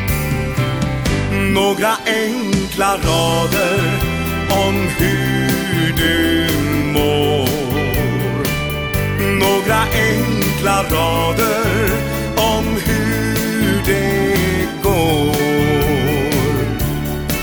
Några 1.58 1.92
enkla 2.06 2.96
rader 2.96 3.80
om 4.50 4.74
hur 4.98 5.92
du 5.96 6.46
mår. 6.92 7.48
Några 9.38 9.80
enkla 9.92 10.82
rader 10.82 11.90
om 12.36 12.64
hur 12.86 13.82
det 13.86 14.34
går. 14.82 15.36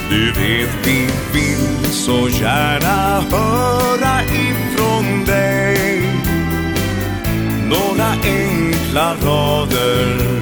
Du 0.09 0.31
vet 0.31 0.69
vi 0.83 1.07
vill 1.33 1.91
så 1.91 2.29
gärna 2.29 3.23
höra 3.31 4.23
ifrån 4.23 5.25
dig. 5.25 6.01
Några 7.69 8.11
enkla 8.23 9.15
rader 9.23 10.41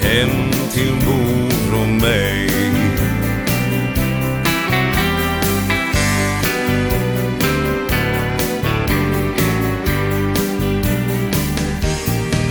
hem 0.00 0.50
till 0.72 0.94
mor 1.06 1.82
och 1.82 1.88
mig. 1.88 2.39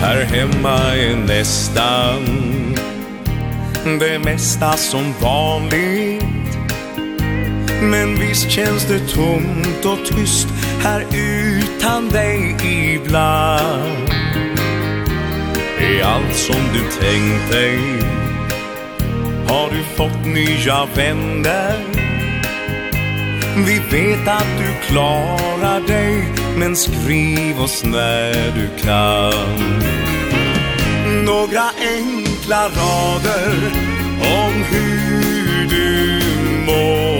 Här 0.01 0.23
hemma 0.23 0.77
är 0.95 1.15
nästan 1.15 2.25
Det 3.99 4.19
mesta 4.19 4.71
som 4.71 5.13
vanligt. 5.21 6.23
Men 7.81 8.19
visst 8.19 8.49
känns 8.49 8.85
det 8.87 8.99
tomt 8.99 9.85
och 9.85 10.05
tyst 10.05 10.47
Här 10.79 11.05
utan 11.13 12.09
dig 12.09 12.57
ibland. 12.95 14.09
Är 15.79 16.03
allt 16.03 16.35
som 16.35 16.61
du 16.73 16.79
tänkt 16.79 17.51
dig 17.51 17.79
Har 19.47 19.69
du 19.69 19.83
fått 19.83 20.25
nya 20.25 20.85
vänner. 20.95 21.77
Vi 23.65 23.79
vet 23.91 24.27
att 24.27 24.47
du 24.57 24.87
klarar 24.87 25.87
dig 25.87 26.23
Men 26.57 26.75
skriv 26.75 27.61
oss 27.61 27.83
när 27.83 28.33
du 28.33 28.69
kan. 28.83 29.89
Några 31.25 31.69
enkla 31.79 32.63
rader 32.63 33.55
Om 34.21 34.53
hur 34.53 35.67
du 35.69 36.19
mår. 36.65 37.19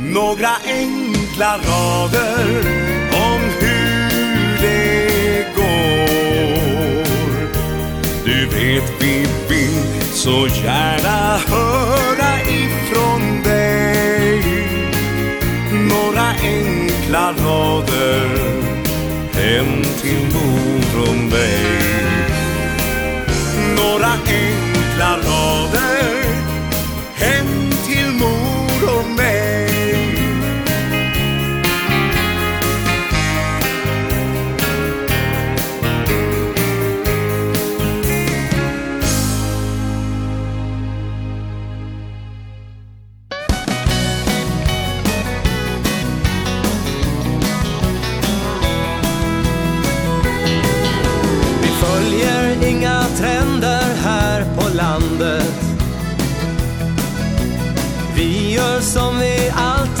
Några 0.00 0.50
enkla 0.64 1.56
rader 1.56 2.46
Om 3.12 3.40
hur 3.60 4.58
det 4.60 5.46
går. 5.56 7.04
Du 8.24 8.46
vet 8.46 8.92
vi 9.00 9.26
vill 9.48 10.02
så 10.12 10.46
gärna 10.46 11.38
höra 11.46 12.40
ifrån 12.40 13.42
dig. 13.42 14.42
Några 15.72 16.28
enkla 16.42 16.89
enkla 17.10 17.32
rader 17.44 18.28
Hem 19.32 19.82
till 20.02 20.22
mor 20.34 21.08
och 21.08 21.16
mig 21.16 21.60
Några 23.76 24.12
enkla 24.26 25.16
rader 25.16 25.99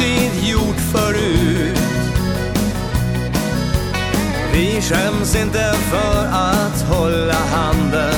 alltid 0.00 0.48
gjort 0.48 0.80
förut. 0.92 1.78
Vi 4.52 4.80
skäms 4.80 5.36
inte 5.36 5.74
för 5.90 6.26
att 6.26 6.82
hålla 6.82 7.34
handen. 7.34 8.14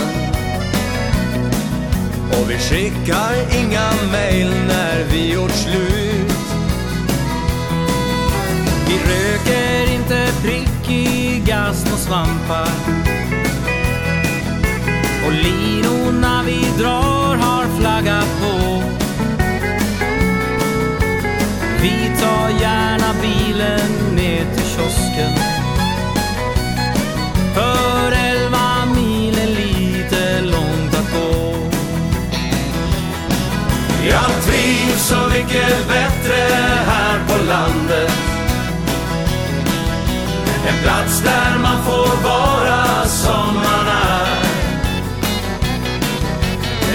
Och 2.30 2.50
vi 2.50 2.58
skickar 2.58 3.34
inga 3.60 3.92
mejl 4.12 4.50
när 4.68 5.04
vi 5.12 5.32
gjort 5.32 5.50
slut. 5.50 6.32
Vi 8.86 8.94
röker 8.94 9.94
inte 9.94 10.28
prickiga 10.42 11.72
små 11.72 11.96
svampar. 11.96 12.68
Och 15.26 15.32
linorna 15.32 16.42
vi 16.46 16.82
drar 16.82 17.36
har 17.36 17.81
plats 40.82 41.20
där 41.20 41.58
man 41.58 41.84
får 41.84 42.22
vara 42.22 43.04
som 43.06 43.54
man 43.54 43.86
är 43.86 44.42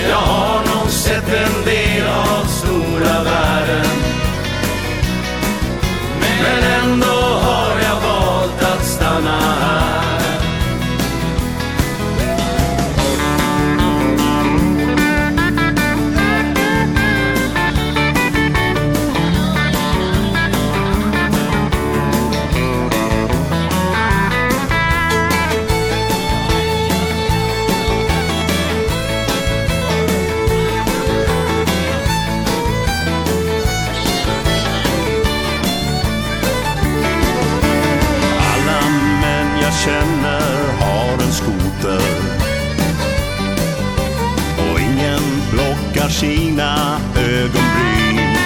Jag 0.09 0.17
har 0.17 0.59
nog 0.59 0.89
sett 0.89 1.33
en 1.33 1.65
del 1.65 2.07
av 2.07 2.45
stora 2.45 3.23
världen. 3.23 3.46
sina 46.19 46.99
ögonbryn. 47.15 48.37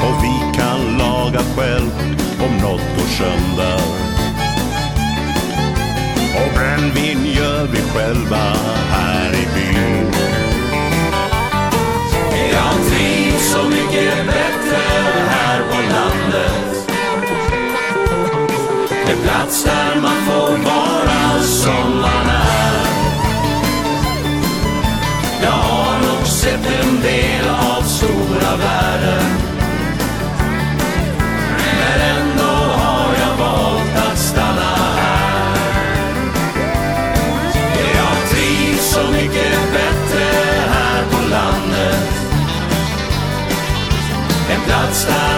Och 0.00 0.24
vi 0.24 0.58
kan 0.58 0.98
laga 0.98 1.40
själv 1.56 1.90
om 2.40 2.56
något 2.62 2.96
går 2.96 3.06
sönder 3.06 3.80
Och 6.34 6.54
brännvin 6.54 7.32
gör 7.36 7.66
vi 7.66 7.80
själva 7.80 8.52
här 8.90 9.32
i 9.32 9.46
byn. 9.54 10.12
Jag 12.52 12.90
trivs 12.90 13.52
så 13.52 13.68
mycket 13.68 14.26
bättre 14.26 14.82
här 15.28 15.60
på 15.60 15.78
landet. 15.94 16.88
En 19.10 19.16
plats 19.22 19.64
där 19.64 20.00
man 20.02 20.16
får 20.26 20.43
stop 44.94 45.33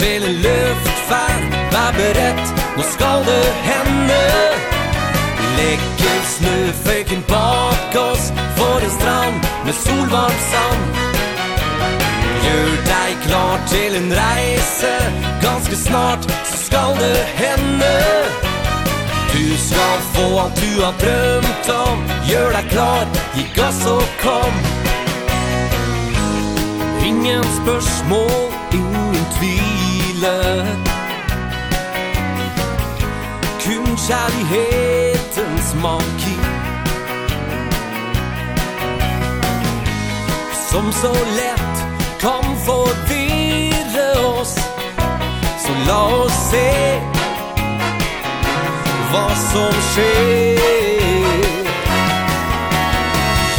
Trailer 0.00 0.28
luftfärd 0.28 1.72
var 1.72 1.92
berett 1.92 2.54
Nå 2.76 2.82
skal 2.82 3.24
det 3.24 3.52
hända 3.62 4.24
Lägger 5.56 6.20
snöföken 6.24 7.22
bak 7.28 7.94
oss 7.96 8.32
Får 8.56 8.84
en 8.84 8.90
strand 8.90 9.40
med 9.64 9.74
solvarm 9.74 10.38
sand. 10.52 10.96
Gjør 12.44 12.70
deg 12.86 13.26
klar 13.26 13.58
til 13.68 13.96
en 13.96 14.12
reise 14.12 14.94
Ganske 15.42 15.76
snart 15.76 16.24
så 16.44 16.56
skal 16.56 16.96
det 16.98 17.26
hende. 17.34 17.92
Du 19.32 19.56
skal 19.56 20.00
få 20.14 20.40
alt 20.40 20.62
du 20.62 20.82
har 20.82 20.96
drømt 21.04 21.70
om 21.76 22.08
Gjør 22.30 22.56
deg 22.56 22.72
klar, 22.72 23.04
gi 23.36 23.44
gass 23.54 23.84
og 23.86 24.02
kom. 24.24 24.64
Ingen 27.04 27.44
spørsmål, 27.60 28.52
ingen 28.72 29.24
tvil 29.36 29.89
hyllet 30.20 30.66
Kun 33.60 33.96
kjærlighetens 33.96 35.74
magi 35.82 36.38
Som 40.70 40.92
så 40.92 41.12
lett 41.12 41.84
kan 42.20 42.44
forvirre 42.66 44.38
oss. 44.40 44.54
Så 45.64 45.72
la 45.86 46.02
oss 46.24 46.50
se 46.50 47.00
Hva 49.10 49.26
som 49.34 49.80
skjer 49.92 50.60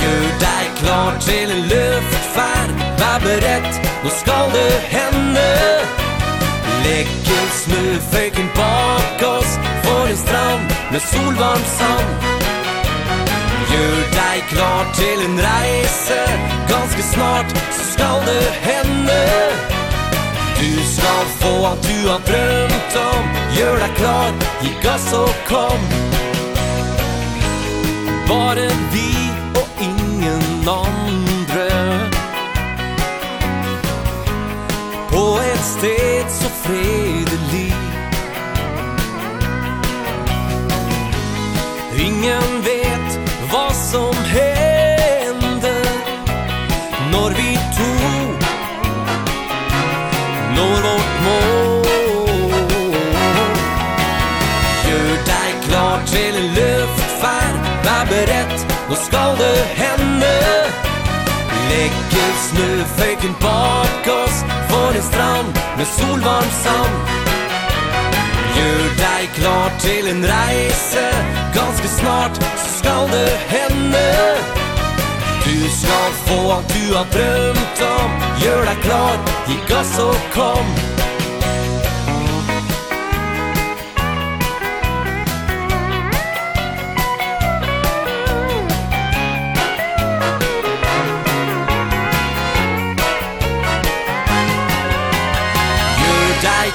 Gjør 0.01 0.29
deg 0.45 0.69
klar 0.83 1.17
til 1.25 1.55
en 1.57 1.65
luftferd 1.73 2.85
Vær 3.01 3.25
berett, 3.25 3.81
nå 4.03 4.13
skal 4.21 4.53
det 4.55 4.69
hende 4.93 6.00
läcker 6.87 7.45
snöfläcken 7.63 8.49
bak 8.55 9.19
oss 9.37 9.51
Får 9.83 10.07
en 10.07 10.17
strand 10.17 10.67
med 10.91 11.01
solvarm 11.01 11.65
sand. 11.77 12.41
Gjør 13.71 13.99
deg 14.11 14.47
klar 14.49 14.87
til 14.97 15.21
en 15.25 15.37
reise 15.39 16.19
Ganske 16.69 17.03
snart 17.13 17.53
så 17.71 17.83
skal 17.93 18.25
det 18.25 18.47
hende 18.65 19.21
Du 20.59 20.71
skal 20.93 21.29
få 21.39 21.53
alt 21.69 21.87
du 21.87 22.09
har 22.09 22.25
drømt 22.27 22.97
om 23.03 23.29
Gjør 23.55 23.79
deg 23.83 23.95
klar, 23.99 24.33
gi 24.61 24.73
gass 24.83 25.07
og 25.13 25.31
kom. 25.47 25.87
Bare 28.27 28.67
vi 28.93 29.07
og 29.59 29.67
ingen 29.87 30.69
andre 30.75 31.69
På 35.11 35.25
et 35.39 35.65
sted 35.73 36.30
fred. 36.63 37.30
Snöfläcken 62.51 63.33
podcast 63.33 64.45
For 64.69 64.95
en 64.95 65.01
strand 65.01 65.59
med 65.77 65.87
solvarm 65.87 66.51
sand. 66.63 66.95
Gjør 68.55 68.89
deg 68.97 69.29
klar 69.37 69.71
til 69.79 70.07
en 70.11 70.25
reise 70.25 71.05
Ganske 71.55 71.87
snart 71.87 72.35
så 72.35 72.69
skal 72.77 73.07
det 73.13 73.31
hende 73.47 74.03
Du 75.45 75.69
skal 75.79 76.11
få 76.27 76.39
alt 76.57 76.75
du 76.75 76.95
har 76.95 77.07
drømt 77.15 77.85
om 77.87 78.17
Gjør 78.43 78.65
deg 78.67 78.83
klar, 78.83 79.21
gi 79.47 79.59
gass 79.71 79.99
og 80.03 80.31
kom. 80.35 80.90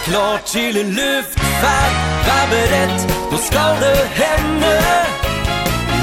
klart 0.08 0.44
til 0.54 0.80
en 0.82 0.90
luftferd 1.00 1.94
Vær 2.26 2.44
beredt, 2.54 3.06
nå 3.30 3.38
skal 3.48 3.80
det 3.84 4.00
hända 4.22 4.76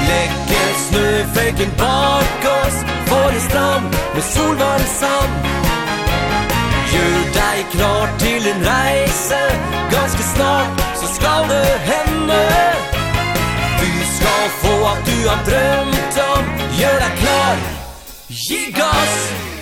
Lägger 0.08 0.70
snöfläcken 0.86 1.70
bak 1.78 2.50
oss 2.58 2.78
Får 3.08 3.30
en 3.36 3.40
strand 3.50 3.94
med 4.14 4.22
solvarm 4.22 4.86
sand. 5.00 5.34
Gjør 6.92 7.22
deg 7.36 7.62
klar 7.74 8.12
til 8.18 8.46
en 8.52 8.66
reise. 8.66 9.40
Ganske 9.94 10.26
snart 10.34 10.84
så 11.00 11.06
skal 11.14 11.48
det 11.48 11.70
hende. 11.90 12.42
Du 13.80 13.90
skal 14.16 14.44
få 14.62 14.74
att 14.92 15.06
du 15.06 15.28
har 15.28 15.40
drømt 15.50 16.20
om. 16.36 16.44
Gjør 16.80 17.00
deg 17.04 17.18
klar, 17.22 17.56
Gi 18.28 18.72
gass. 18.72 19.53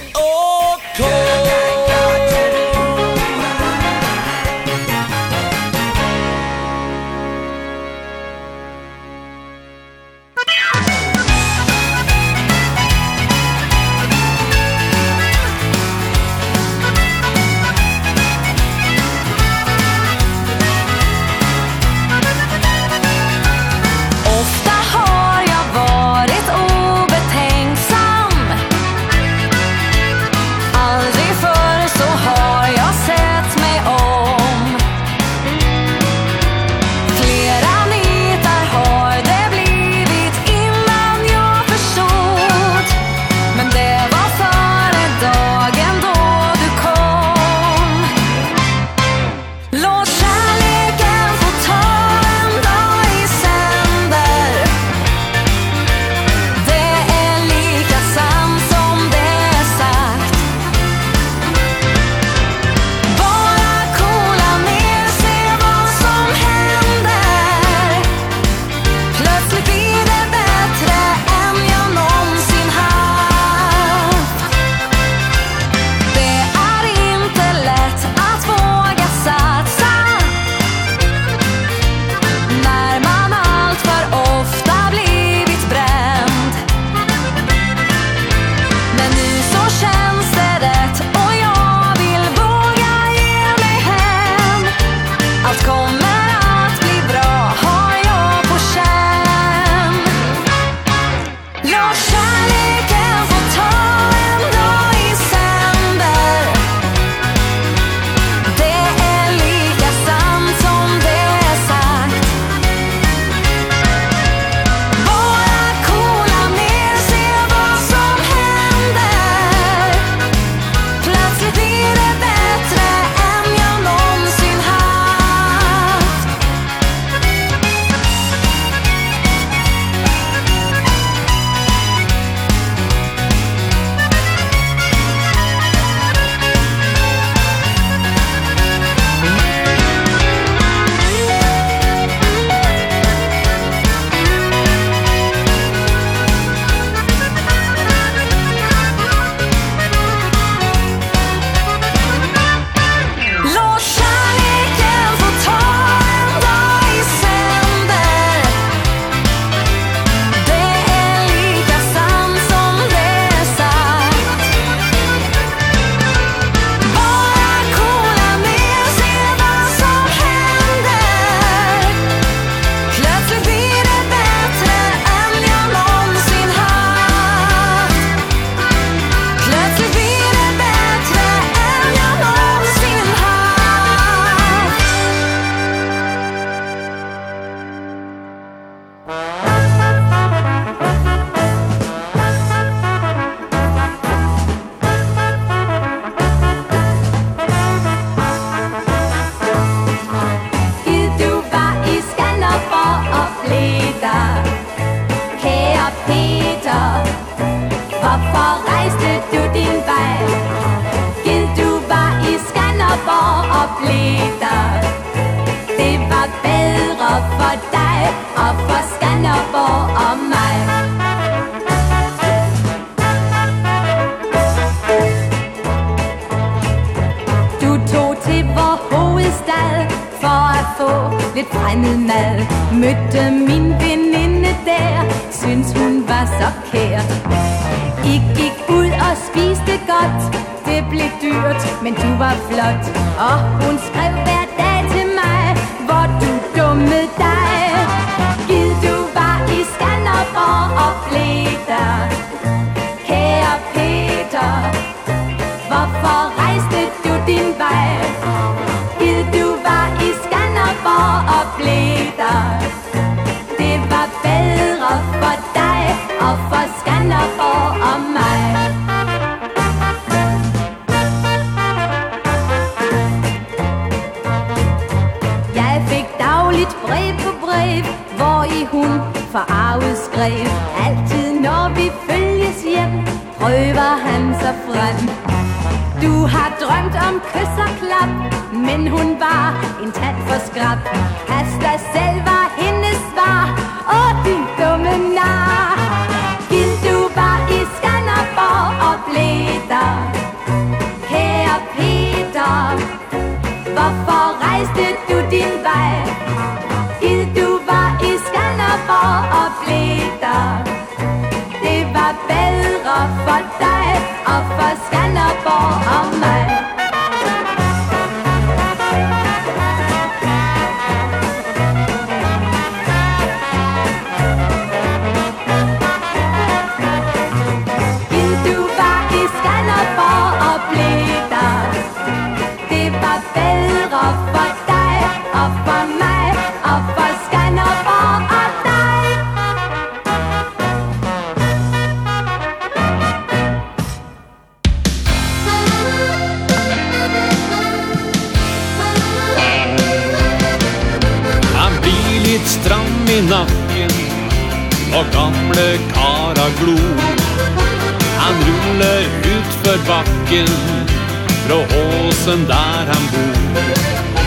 husen 362.23 362.47
där 362.47 362.87
han 362.87 363.07
bor. 363.13 363.63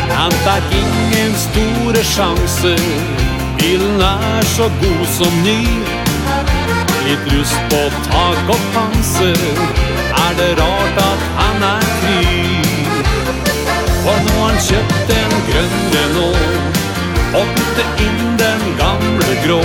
Han 0.10 0.32
tar 0.32 0.62
ingen 0.72 1.34
store 1.36 2.04
chanser. 2.04 2.80
Bilen 3.58 4.02
er 4.02 4.44
så 4.44 4.64
god 4.64 5.08
som 5.08 5.44
ny. 5.44 5.68
Litt 7.06 7.34
rust 7.34 7.60
på 7.70 7.82
tak 8.12 8.50
og 8.50 8.60
panser. 8.74 9.38
Er 10.26 10.34
det 10.38 10.52
rart 10.62 10.98
at 10.98 11.22
han 11.38 11.64
er 11.64 11.86
fri? 12.02 12.62
For 14.04 14.18
nå 14.26 14.36
har 14.40 14.50
han 14.50 14.60
kjøpt 14.70 15.14
en 15.18 15.36
grønn 15.50 15.78
Renault. 15.94 16.82
Og 17.36 17.46
bytte 17.56 17.86
inn 18.08 18.38
den 18.40 18.66
gamle 18.80 19.40
grå. 19.46 19.62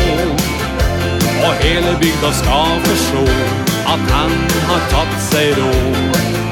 Og 1.47 1.55
hele 1.61 1.97
bygda 2.01 2.33
skal 2.33 2.81
forstå 2.85 3.23
At 3.89 4.11
han 4.13 4.33
har 4.69 4.83
tatt 4.93 5.17
seg 5.31 5.57
råd. 5.59 6.50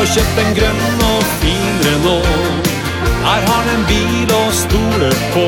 Og 0.00 0.06
kjøpt 0.08 0.38
en 0.40 0.54
grønn 0.56 1.00
og 1.04 1.24
fin 1.42 1.80
Renault. 1.84 2.68
Her 3.20 3.42
har 3.44 3.50
han 3.50 3.66
en 3.74 3.82
bil 3.84 4.30
og 4.32 4.52
stole 4.56 5.10
på. 5.34 5.42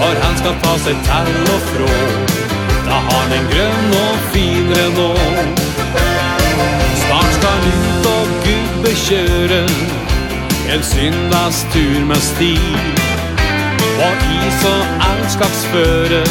Når 0.00 0.16
han 0.24 0.34
skal 0.40 0.56
ta 0.64 0.72
seg 0.82 1.04
til 1.06 1.36
og 1.52 1.68
frå 1.68 1.92
Da 2.88 2.98
har 3.06 3.20
han 3.20 3.34
en 3.36 3.46
grønn 3.52 3.94
og 4.00 4.26
fin 4.32 4.74
Renault. 4.74 5.62
Snart 7.04 7.30
skal 7.38 7.54
han 7.54 7.78
ut 7.78 8.08
og 8.10 8.34
gubbe 8.48 8.94
kjøre 9.06 9.62
En 10.74 10.82
syndagstur 10.90 12.00
med 12.10 12.22
stil. 12.32 12.80
Og 14.08 14.30
is 14.40 14.64
og 14.72 15.06
elskapsføre 15.12 16.24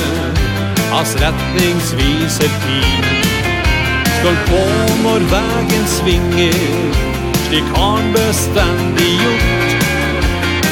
Hans 0.92 1.16
retningsviser 1.24 2.60
tid 2.68 3.25
Skal 4.26 4.38
på 4.46 4.62
når 5.04 5.20
vägen 5.20 5.84
svinger. 5.88 6.62
Slik 7.48 7.64
han 7.76 8.14
bestandig 8.14 9.12
gjort 9.22 9.76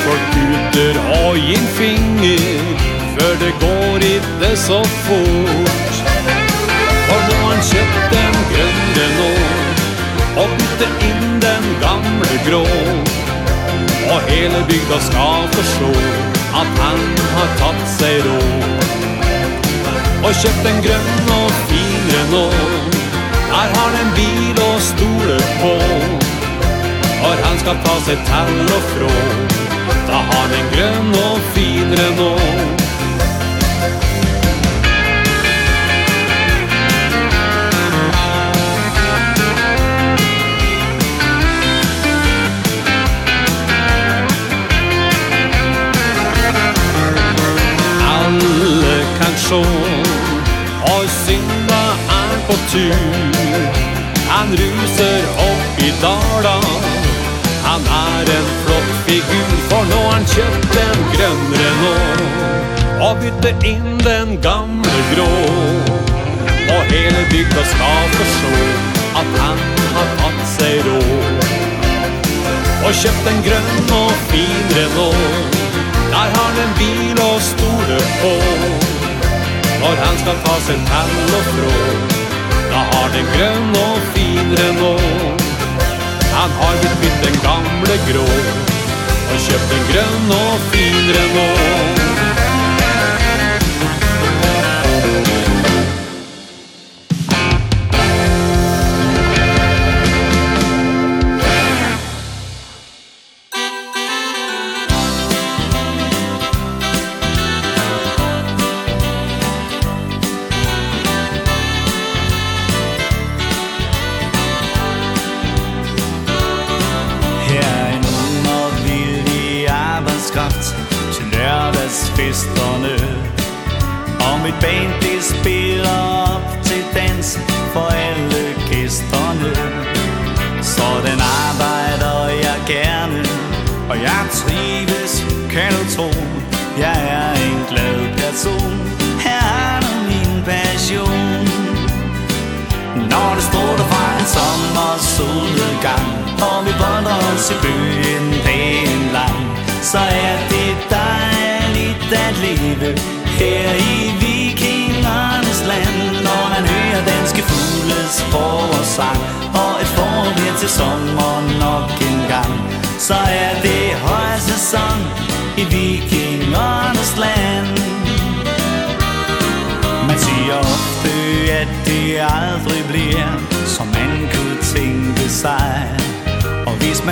For 0.04 0.18
gutter 0.34 0.98
har 1.08 1.36
gin 1.36 1.68
finger 1.78 2.64
För 3.18 3.36
det 3.46 3.54
går 3.66 3.96
inte 4.16 4.58
så 4.58 4.84
fort. 4.84 5.94
For 7.08 7.20
nå 7.28 7.36
han 7.44 7.62
kjøpt 7.70 8.16
en 8.22 8.40
grønne 8.54 9.06
nå 9.20 9.30
Og 10.42 10.56
bytte 10.58 10.90
inn 11.10 11.38
den 11.46 11.70
gamle 11.84 12.40
grå. 12.48 12.66
Og 14.16 14.32
hele 14.32 14.64
bygda 14.72 15.00
skal 15.12 15.46
forstå 15.60 15.92
At 16.64 16.82
han 16.82 17.06
har 17.36 17.54
tatt 17.62 17.86
seg 18.00 18.26
råd. 18.26 18.90
Og 20.24 20.34
kjøpt 20.42 20.74
en 20.74 20.84
grønn 20.88 21.32
og 21.38 21.64
finere 21.70 22.26
nå 22.34 22.93
Her 23.54 23.70
har 23.76 23.90
han 23.90 24.08
en 24.08 24.14
bil 24.16 24.62
og 24.70 24.82
stole 24.82 25.38
på. 25.62 25.74
Når 27.22 27.36
han 27.46 27.60
skal 27.60 27.76
ta 27.86 27.96
seg 28.06 28.18
til 28.30 28.72
og 28.78 28.84
frå. 28.94 29.12
Da 30.08 30.22
har 30.30 30.48
han 30.54 30.72
grønn 30.74 31.14
og 31.20 31.38
fin 31.54 31.94
Renault. 32.00 32.82
Alle 48.16 48.98
kan 49.20 49.38
sjå. 49.48 49.64
Og 50.94 51.04
synge 51.26 51.63
på 52.48 52.60
tur. 52.72 53.72
Han 54.28 54.58
ruser 54.58 55.22
opp 55.50 55.82
i 55.88 55.92
dala. 56.02 56.58
Han 57.64 57.82
er 57.82 58.32
en 58.38 58.48
flott 58.64 58.90
figur 59.06 59.52
For 59.70 59.86
nå 59.90 60.00
har 60.06 60.14
han 60.14 60.26
kjøpt 60.28 60.74
en 60.82 61.04
grønn 61.14 61.44
Renault 61.60 63.04
Og 63.06 63.22
bytte 63.22 63.54
inn 63.70 64.02
den 64.04 64.34
gamle 64.44 65.04
grå. 65.14 65.30
Og 66.76 66.82
hele 66.92 67.22
bygda 67.32 67.64
skal 67.72 68.10
forstå 68.18 68.52
At 69.22 69.38
han 69.44 69.64
har 69.96 70.12
tatt 70.20 70.42
seg 70.56 70.82
rå 70.88 71.00
Og 72.84 72.92
kjøpt 73.00 73.30
en 73.32 73.40
grønn 73.48 73.94
og 74.00 74.12
fin 74.32 74.74
Renault. 74.76 75.62
Der 76.14 76.18
har 76.20 76.28
han 76.36 76.60
en 76.66 76.76
bil 76.82 77.24
og 77.30 77.40
stole 77.42 78.02
på 78.20 78.34
Når 79.80 80.04
han 80.04 80.20
skal 80.26 80.44
ta 80.46 80.60
seg 80.68 80.86
til 80.92 81.40
og 81.40 81.50
frå 81.54 82.23
Da 82.74 82.80
har 82.92 83.10
den 83.14 83.28
grønn 83.36 83.76
og 83.78 83.98
finere 84.16 84.70
nå 84.80 84.94
Han 86.34 86.56
har 86.60 86.80
blitt 86.82 86.96
bytt 87.04 87.20
den 87.28 87.38
gamle 87.44 88.00
grå. 88.08 88.26
Og 89.34 89.44
kjøpt 89.46 89.76
den 89.76 89.86
grønn 89.92 90.34
og 90.40 90.72
finere 90.72 91.28
nå 91.36 92.03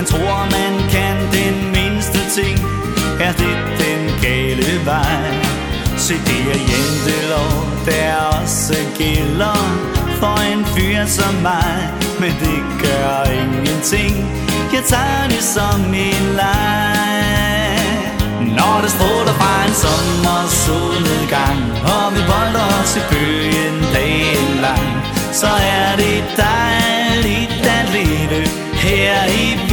man 0.01 0.07
tror 0.07 0.43
man 0.57 0.89
kan 0.89 1.17
den 1.31 1.71
mindste 1.71 2.19
ting 2.37 2.59
Er 3.19 3.33
det 3.41 3.57
den 3.83 4.01
gale 4.21 4.85
vej. 4.85 5.33
Se 5.97 6.13
det 6.13 6.41
er 6.53 6.61
jentelov, 6.71 7.53
der 7.85 8.15
også 8.41 8.77
gælder 8.97 9.57
For 10.19 10.37
en 10.53 10.65
fyr 10.65 11.05
som 11.05 11.33
mig. 11.41 11.89
Men 12.19 12.31
det 12.43 12.61
gør 12.83 13.31
ingenting 13.41 14.15
Jeg 14.73 14.83
tager 14.87 15.27
det 15.29 15.43
som 15.43 15.93
en 15.93 16.25
leg. 16.41 17.81
Når 18.57 18.79
det 18.83 18.91
stråler 18.91 19.35
fra 19.41 19.55
en 19.67 19.75
sommer 19.83 20.41
solnedgang 20.65 21.59
Og 21.93 22.05
vi 22.15 22.21
bolder 22.31 22.67
os 22.79 22.95
i 22.95 23.03
bøgen 23.11 23.77
dagen 23.93 24.61
lang 24.61 24.89
Så 25.31 25.47
er 25.47 25.95
det 25.95 26.23
dejligt 26.37 27.65
at 27.77 27.85
leve 27.93 28.61
her 28.81 29.25
i 29.25 29.70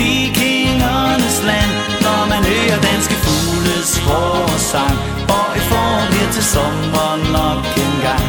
sang 4.72 4.98
Og 5.38 5.48
i 5.60 5.62
får 5.70 5.97
det 6.12 6.26
til 6.34 6.44
sommer 6.55 7.12
nok 7.36 7.64
en 7.84 7.97
gang? 8.06 8.28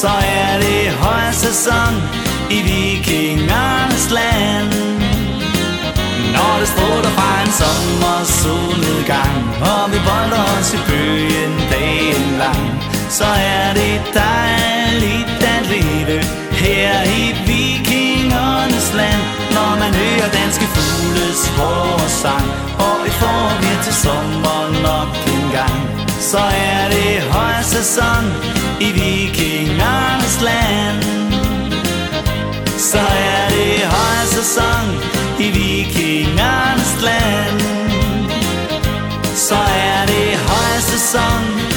Så 0.00 0.12
er 0.40 0.52
det 0.64 0.82
højsæson 1.04 1.94
i 2.56 2.58
vikingernes 2.68 4.06
land. 4.18 4.72
Når 6.34 6.52
det 6.60 6.68
stråler 6.74 7.12
fra 7.18 7.30
en 7.44 7.52
sommer 7.62 8.18
solnedgang 8.40 9.36
Og 9.72 9.84
vi 9.92 9.98
bolder 10.08 10.44
os 10.56 10.68
i 10.76 10.80
bøgen 10.88 11.54
dagen 11.72 12.26
lang 12.42 12.66
Så 13.18 13.28
er 13.56 13.68
det 13.80 13.96
dejligt 14.24 15.42
at 15.54 15.62
leve 15.72 16.18
her 16.62 16.94
i 17.18 17.22
vikingernes 17.48 18.88
land. 19.00 19.22
Når 19.56 19.70
man 19.82 19.92
hører 20.00 20.28
danske 20.40 20.66
fugles 20.74 21.40
forårssang 21.56 22.46
Og 22.88 22.98
i 23.10 23.12
får 23.20 23.48
det 23.62 23.76
til 23.84 23.94
sommer 24.04 24.47
Så 26.30 26.38
er 26.38 26.88
det 26.88 27.22
højsæson 27.22 28.24
i 28.80 28.92
vikingernes 28.92 30.40
land. 30.42 31.02
Så 32.78 32.98
er 32.98 33.48
det 33.48 33.80
højsæson 33.86 34.86
i 35.38 35.50
vikingernes 35.50 37.02
land. 37.02 37.60
Så 39.36 39.54
er 39.54 40.06
det 40.06 40.36
højsæson 40.36 41.67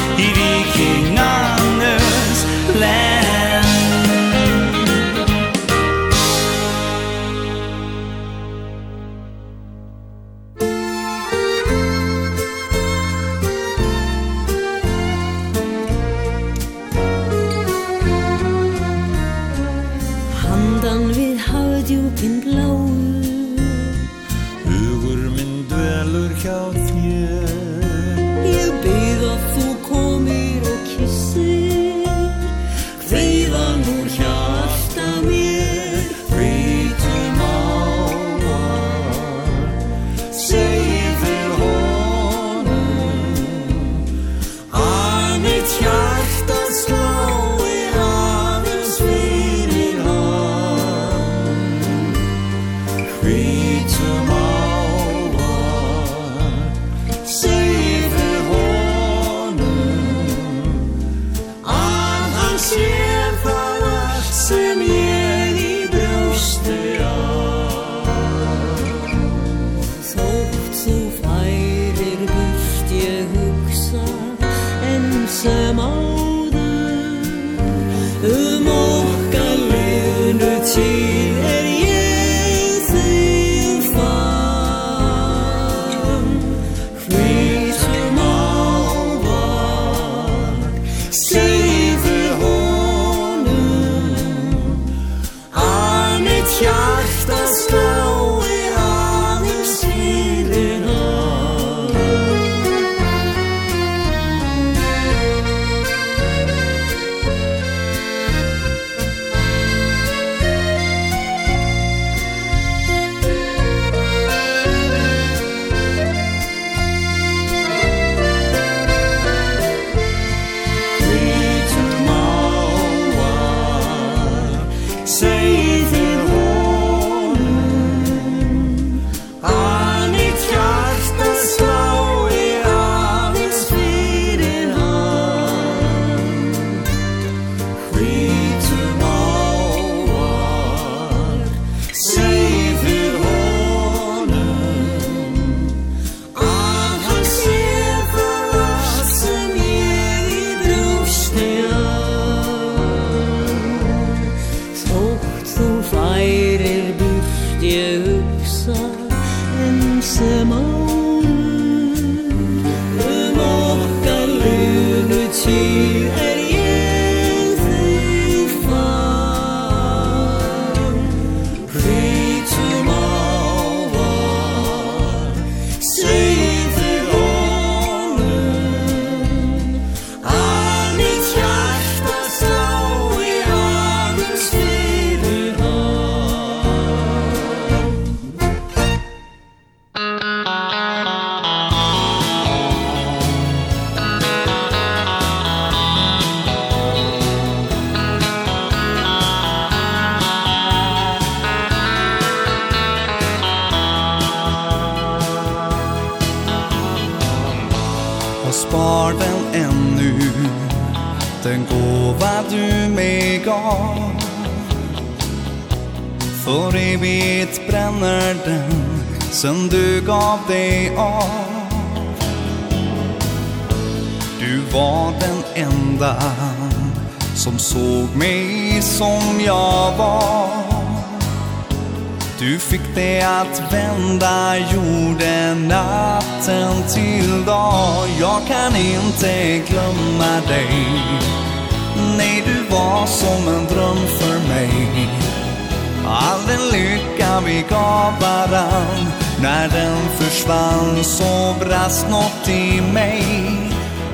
gång 251.02 251.04
så 251.04 251.56
brast 251.66 252.10
något 252.10 252.50
i 252.50 252.82
mig. 252.94 253.24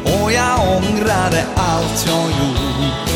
Och 0.04 0.32
jag 0.32 0.60
ångrade 0.60 1.46
allt 1.56 2.08
jag 2.08 2.26
gjort. 2.26 3.10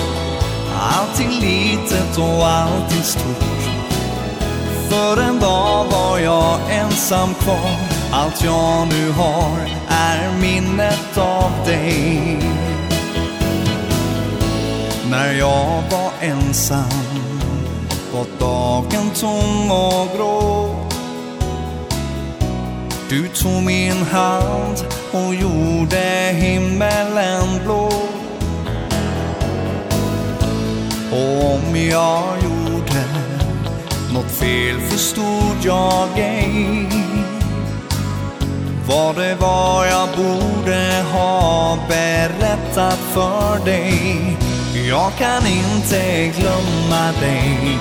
Allting 0.80 1.30
litet 1.30 2.18
och 2.18 2.48
allting 2.48 3.04
stort. 3.04 3.44
För 4.90 5.22
en 5.22 5.40
dag 5.40 5.86
var 5.92 6.20
jag 6.20 6.60
ensam 6.72 7.34
kvar. 7.34 7.78
Allt 8.12 8.44
jag 8.44 8.88
nu 8.88 9.12
har 9.12 9.70
är 9.88 10.38
minnet 10.42 11.18
av 11.18 11.52
dig. 11.66 12.38
När 15.10 15.34
jag 15.34 15.84
var 15.92 16.12
ensam 16.22 16.84
Var 18.14 18.26
dagen 18.40 19.12
tom 19.20 19.72
och 19.72 20.18
grå. 20.18 20.91
Du 23.12 23.28
tog 23.28 23.64
min 23.64 24.04
hand 24.04 24.86
och 25.12 25.36
gjorde 25.36 26.32
himmelen 26.34 27.64
blå. 27.64 27.94
Och 31.12 31.54
om 31.54 31.76
jag 31.76 32.38
gjorde 32.44 33.04
något 34.14 34.32
fel 34.32 34.80
förstod 34.80 35.58
jag 35.64 36.20
ej 36.20 36.90
Vad 38.88 39.16
det 39.16 39.36
var 39.36 39.86
jag 39.86 40.10
borde 40.10 41.06
ha 41.14 41.78
berättat 41.88 43.00
för 43.14 43.66
dig. 43.66 44.38
Jag 44.90 45.12
kan 45.18 45.48
inte 45.48 46.34
glömma 46.38 47.12
dig. 47.22 47.78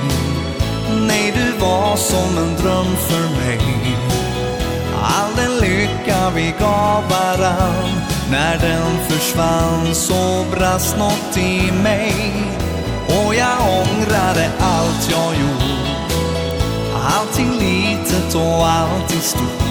Nej, 1.06 1.32
du 1.36 1.58
var 1.66 1.96
som 1.96 2.38
en 2.38 2.56
dröm 2.56 2.96
för 2.96 3.46
mig 3.46 4.09
all 5.02 5.36
den 5.36 5.58
lycka 5.58 6.30
vi 6.34 6.54
gav 6.60 7.04
varann. 7.10 8.00
När 8.30 8.58
den 8.58 8.98
försvann 9.08 9.94
så 9.94 10.44
brast 10.50 10.98
något 10.98 11.36
i 11.36 11.72
mig. 11.82 12.32
Och 13.06 13.34
jag 13.34 13.58
ångrade 13.60 14.50
allt 14.58 15.10
jag 15.10 15.34
gjort 15.34 15.80
Allting 17.20 17.50
litet 17.50 18.34
och 18.34 18.66
allting 18.66 19.20
stort. 19.20 19.70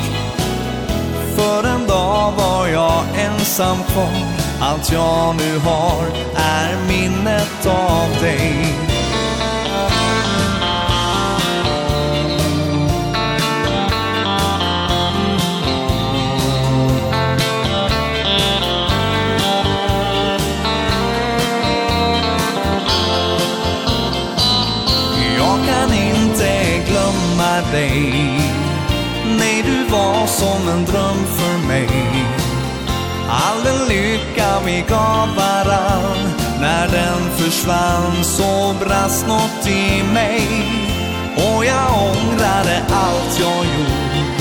För 1.36 1.64
en 1.64 1.88
dag 1.88 2.34
var 2.38 2.68
jag 2.68 3.04
ensam 3.18 3.84
kvar. 3.84 4.40
Allt 4.62 4.92
jag 4.92 5.36
nu 5.36 5.58
har 5.58 6.08
är 6.36 6.78
minnet 6.88 7.66
av 7.66 8.22
dig. 8.22 8.89
dig. 27.72 28.42
Nej, 29.40 29.64
du 29.66 29.84
var 29.84 30.28
som 30.28 30.68
en 30.70 30.86
dröm 30.86 31.26
för 31.38 31.68
mig. 31.68 31.90
All 33.30 33.64
den 33.64 33.88
lycka 33.88 34.60
vi 34.66 34.84
gav 34.90 35.36
varann 35.36 36.34
När 36.62 36.88
den 36.88 37.32
försvann 37.38 38.24
så 38.24 38.76
brast 38.80 39.28
något 39.28 39.68
i 39.68 40.04
mig. 40.14 40.48
Och 41.36 41.66
jag 41.66 41.88
ångrade 41.94 42.82
allt 42.92 43.40
jag 43.40 43.66
gjort. 43.66 44.40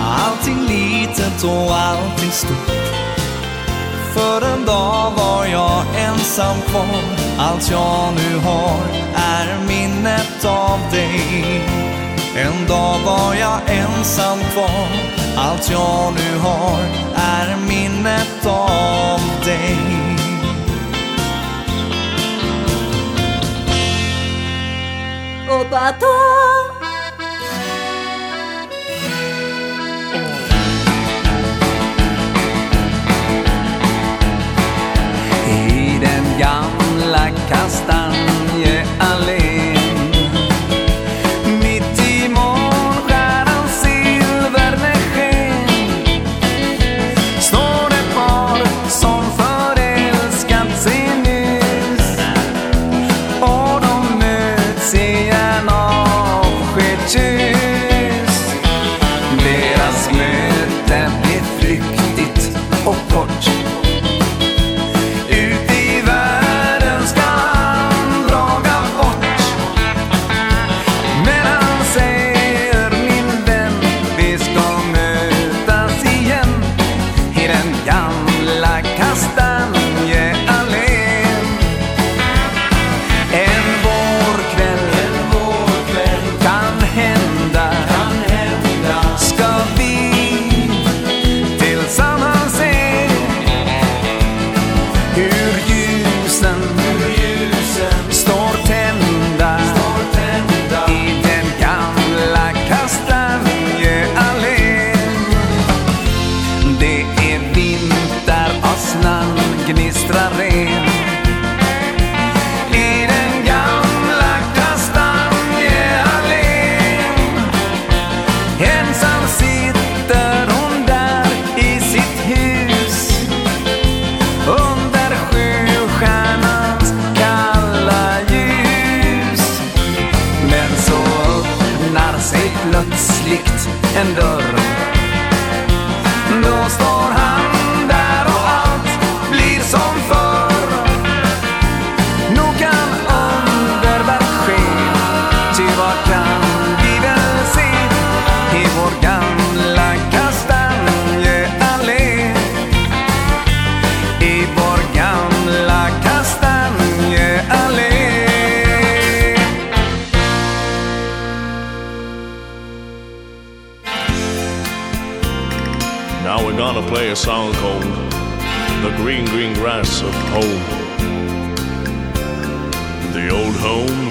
Allting 0.00 0.60
litet 0.60 1.44
och 1.44 1.76
allting 1.76 2.30
stort. 2.30 2.88
För 4.14 4.42
en 4.42 4.64
dag 4.64 5.12
var 5.16 5.46
jag 5.46 5.82
ensam 5.98 6.56
kvar. 6.68 7.02
Allt 7.38 7.70
jag 7.70 8.12
nu 8.14 8.38
har 8.38 8.80
är 9.14 9.66
minnet 9.66 10.44
av 10.44 10.78
dig. 10.90 11.62
En 12.36 12.66
dag 12.68 13.00
var 13.04 13.34
jag 13.34 13.60
ensam 13.66 14.38
kvar. 14.38 14.88
Allt 15.36 15.70
jag 15.70 16.14
nu 16.14 16.38
har 16.38 16.80
är 17.14 17.56
minnet 17.68 18.46
av 18.46 19.20
dig. 19.44 19.78
Och 25.50 25.66
bara 25.70 25.92
I 35.48 35.98
den 36.00 36.24
gamla 36.38 37.28
kastanjeallén 37.48 39.47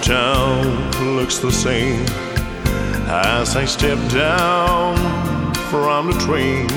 town 0.08 1.18
looks 1.18 1.40
the 1.40 1.52
same 1.52 2.06
As 3.10 3.58
I 3.58 3.66
step 3.66 4.00
down 4.10 4.96
from 5.70 6.12
the 6.12 6.18
train. 6.26 6.70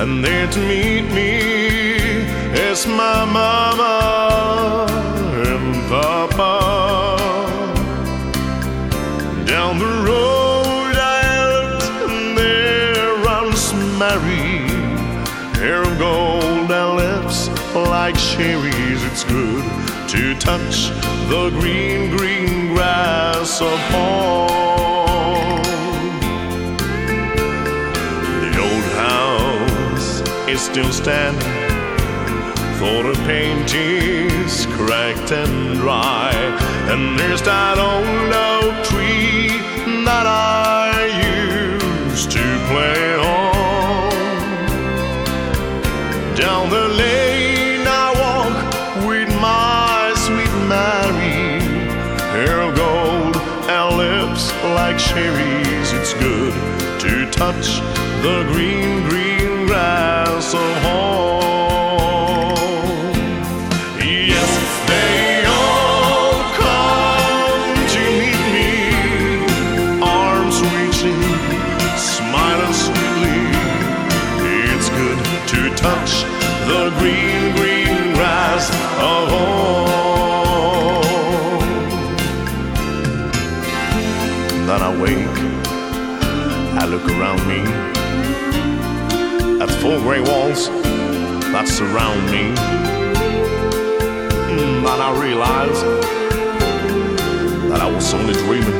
And 0.00 0.24
there 0.24 0.46
to 0.46 0.60
meet 0.60 1.02
me 1.12 1.40
is 2.68 2.86
my 2.86 3.26
mama 3.26 4.86
and 5.44 5.88
papa 5.90 6.54
Down 9.44 9.78
the 9.78 9.92
road 10.08 10.96
out 10.96 11.82
there 12.36 13.14
runs 13.26 13.74
Mary 14.00 14.64
Hair 15.60 15.82
of 15.82 15.98
gold 15.98 16.70
and 16.70 16.96
lips 16.96 17.48
like 17.74 18.16
cherries 18.16 19.04
It's 19.04 19.24
good 19.24 19.64
to 20.08 20.34
touch 20.38 21.07
the 21.28 21.50
green 21.60 22.16
green 22.16 22.74
grass 22.74 23.60
upon 23.60 24.48
the 28.40 28.52
old 28.58 28.88
house 28.96 30.22
is 30.48 30.60
still 30.60 30.90
standing 30.90 31.42
for 32.78 33.02
the 33.02 33.14
paint 33.26 33.74
is 33.74 34.66
cracked 34.76 35.30
and 35.32 35.76
dry 35.76 36.32
and 36.90 37.18
there's 37.18 37.42
that 37.42 37.76
old 37.76 38.32
oak 38.32 38.84
tree 38.84 39.48
that 40.06 40.26
I 40.26 40.88
used 41.34 42.30
to 42.30 42.44
play 42.70 43.14
on. 43.16 44.10
Down 46.34 46.70
the 46.70 46.88
lane 46.88 47.27
cherries 55.18 55.92
it's 55.92 56.14
good 56.14 56.52
to 57.00 57.28
touch 57.30 57.80
the 58.22 58.44
green 58.52 59.08
green 59.08 59.66
grass 59.66 60.54
of 60.54 60.82
home 60.84 60.97
that 91.58 91.66
surround 91.66 92.22
me. 92.30 92.54
Mm, 94.46 94.86
And 94.86 95.02
I 95.02 95.10
realize 95.26 95.80
That 97.68 97.80
I 97.80 97.90
was 97.90 98.14
only 98.14 98.34
dreaming. 98.44 98.78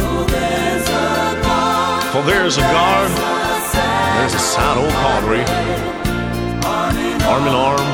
For 0.00 0.24
there's 0.32 0.88
a 0.88 1.40
God 1.44 2.02
For 2.12 2.22
there's 2.22 2.56
a 2.56 2.62
God 2.62 3.10
There's 4.16 4.34
a 4.34 4.44
sad 4.52 4.76
old 4.80 4.94
padre. 5.04 5.40
Arm 7.28 7.44
in 7.50 7.54
arm 7.68 7.86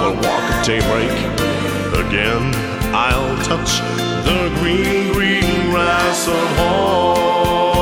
We'll 0.00 0.16
walk 0.16 0.44
at 0.50 0.66
daybreak. 0.66 1.14
Again 2.06 2.44
I'll 2.92 3.36
touch 3.44 3.70
The 4.26 4.50
green, 4.58 5.12
green 5.12 5.70
grass 5.70 6.26
of 6.26 6.48
home 6.58 7.73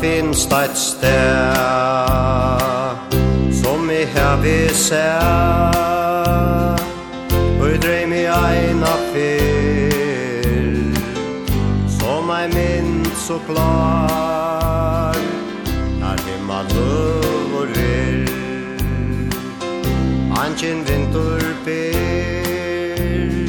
finst 0.00 0.52
eit 0.52 0.76
sted 0.76 1.10
Som 3.62 3.90
i 3.90 4.04
hevi 4.14 4.68
ser 4.74 5.22
Og 7.60 7.66
i 7.74 7.78
dreim 7.82 8.12
i 8.12 8.24
eina 8.30 8.94
fyr 9.12 10.94
Som 11.98 12.30
ei 12.34 12.46
mynd 12.54 13.06
så 13.26 13.38
klar 13.48 15.16
Er 16.10 16.18
himma 16.26 16.60
løv 16.72 17.50
og 17.62 17.66
rir 17.74 18.28
Ankin 20.44 20.78
vintur 20.86 21.42
byr 21.66 23.48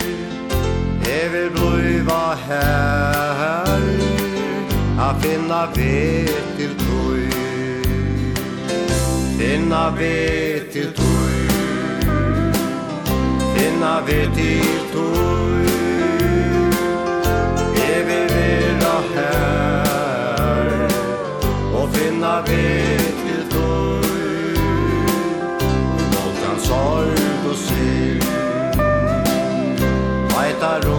Jeg 1.06 1.26
vil 1.34 1.50
bliva 1.54 2.24
her 2.48 3.80
A 5.00 5.14
finna 5.22 5.69
vetir 5.90 6.72
tui 6.78 7.30
Finna 9.38 9.90
vetir 9.98 10.94
tui 10.94 11.40
Finna 13.56 13.94
vetir 14.08 14.80
tui 14.94 15.68
Jeg 17.80 18.00
vil 18.10 18.28
vera 18.36 18.96
her 19.16 20.88
Og 21.80 21.86
finna 21.96 22.36
vetir 22.50 23.42
tui 23.54 24.54
Volkan 26.14 26.58
sorg 26.68 27.50
og 27.50 27.58
synd. 27.66 28.24
Vaitar 30.34 30.82
og 30.94 30.99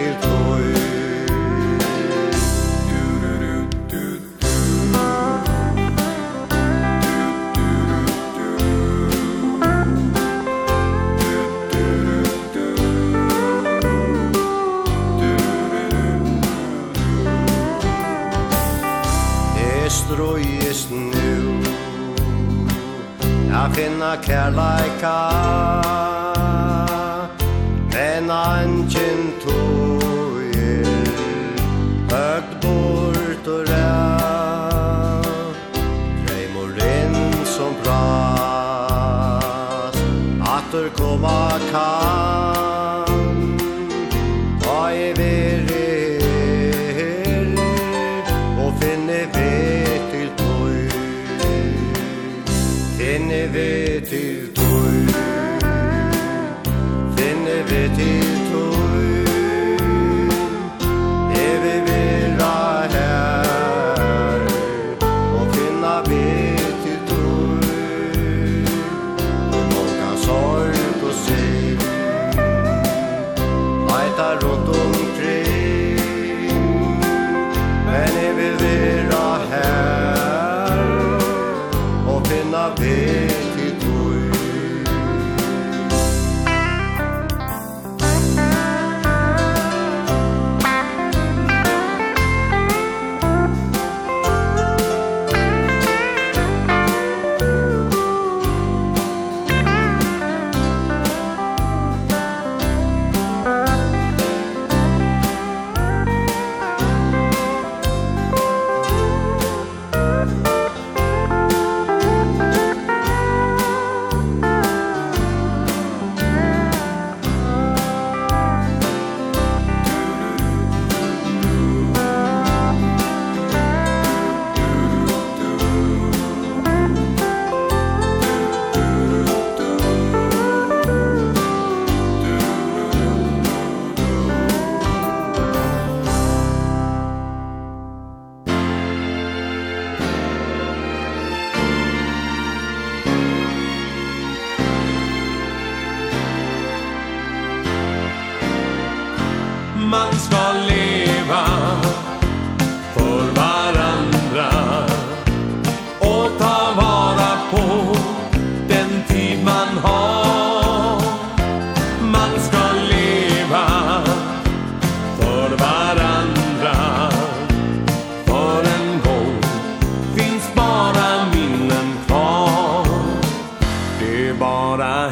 til 0.00 0.16
tøy. 0.22 0.74
Strøyes 19.90 20.90
nu 20.90 21.10
Jeg 23.48 23.70
finner 23.74 24.16
kærleika. 24.22 25.16
Men 27.92 28.30
angen 28.30 29.29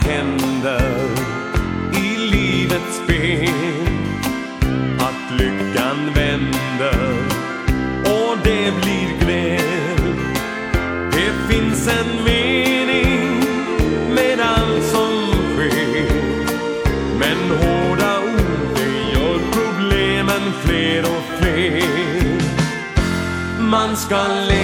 händer 0.01 1.09
i 1.93 2.17
livets 2.17 2.97
spel. 3.05 3.89
Att 4.99 5.41
lyckan 5.41 6.15
vänder 6.15 7.13
och 8.05 8.37
det 8.45 8.73
blir 8.83 9.19
glädje 9.21 9.59
Det 11.13 11.55
finns 11.55 11.89
en 11.89 12.25
mening 12.25 13.45
med 14.15 14.41
allt 14.41 14.85
som 14.85 15.33
sker. 15.57 16.13
Men 17.19 17.51
hårda 17.59 18.19
ord 18.19 18.77
det 18.77 19.19
gör 19.19 19.39
problemen 19.53 20.53
fler 20.65 21.03
och 21.03 21.41
fler. 21.41 21.83
Man 23.59 23.97
ska 23.97 24.27
leva 24.27 24.58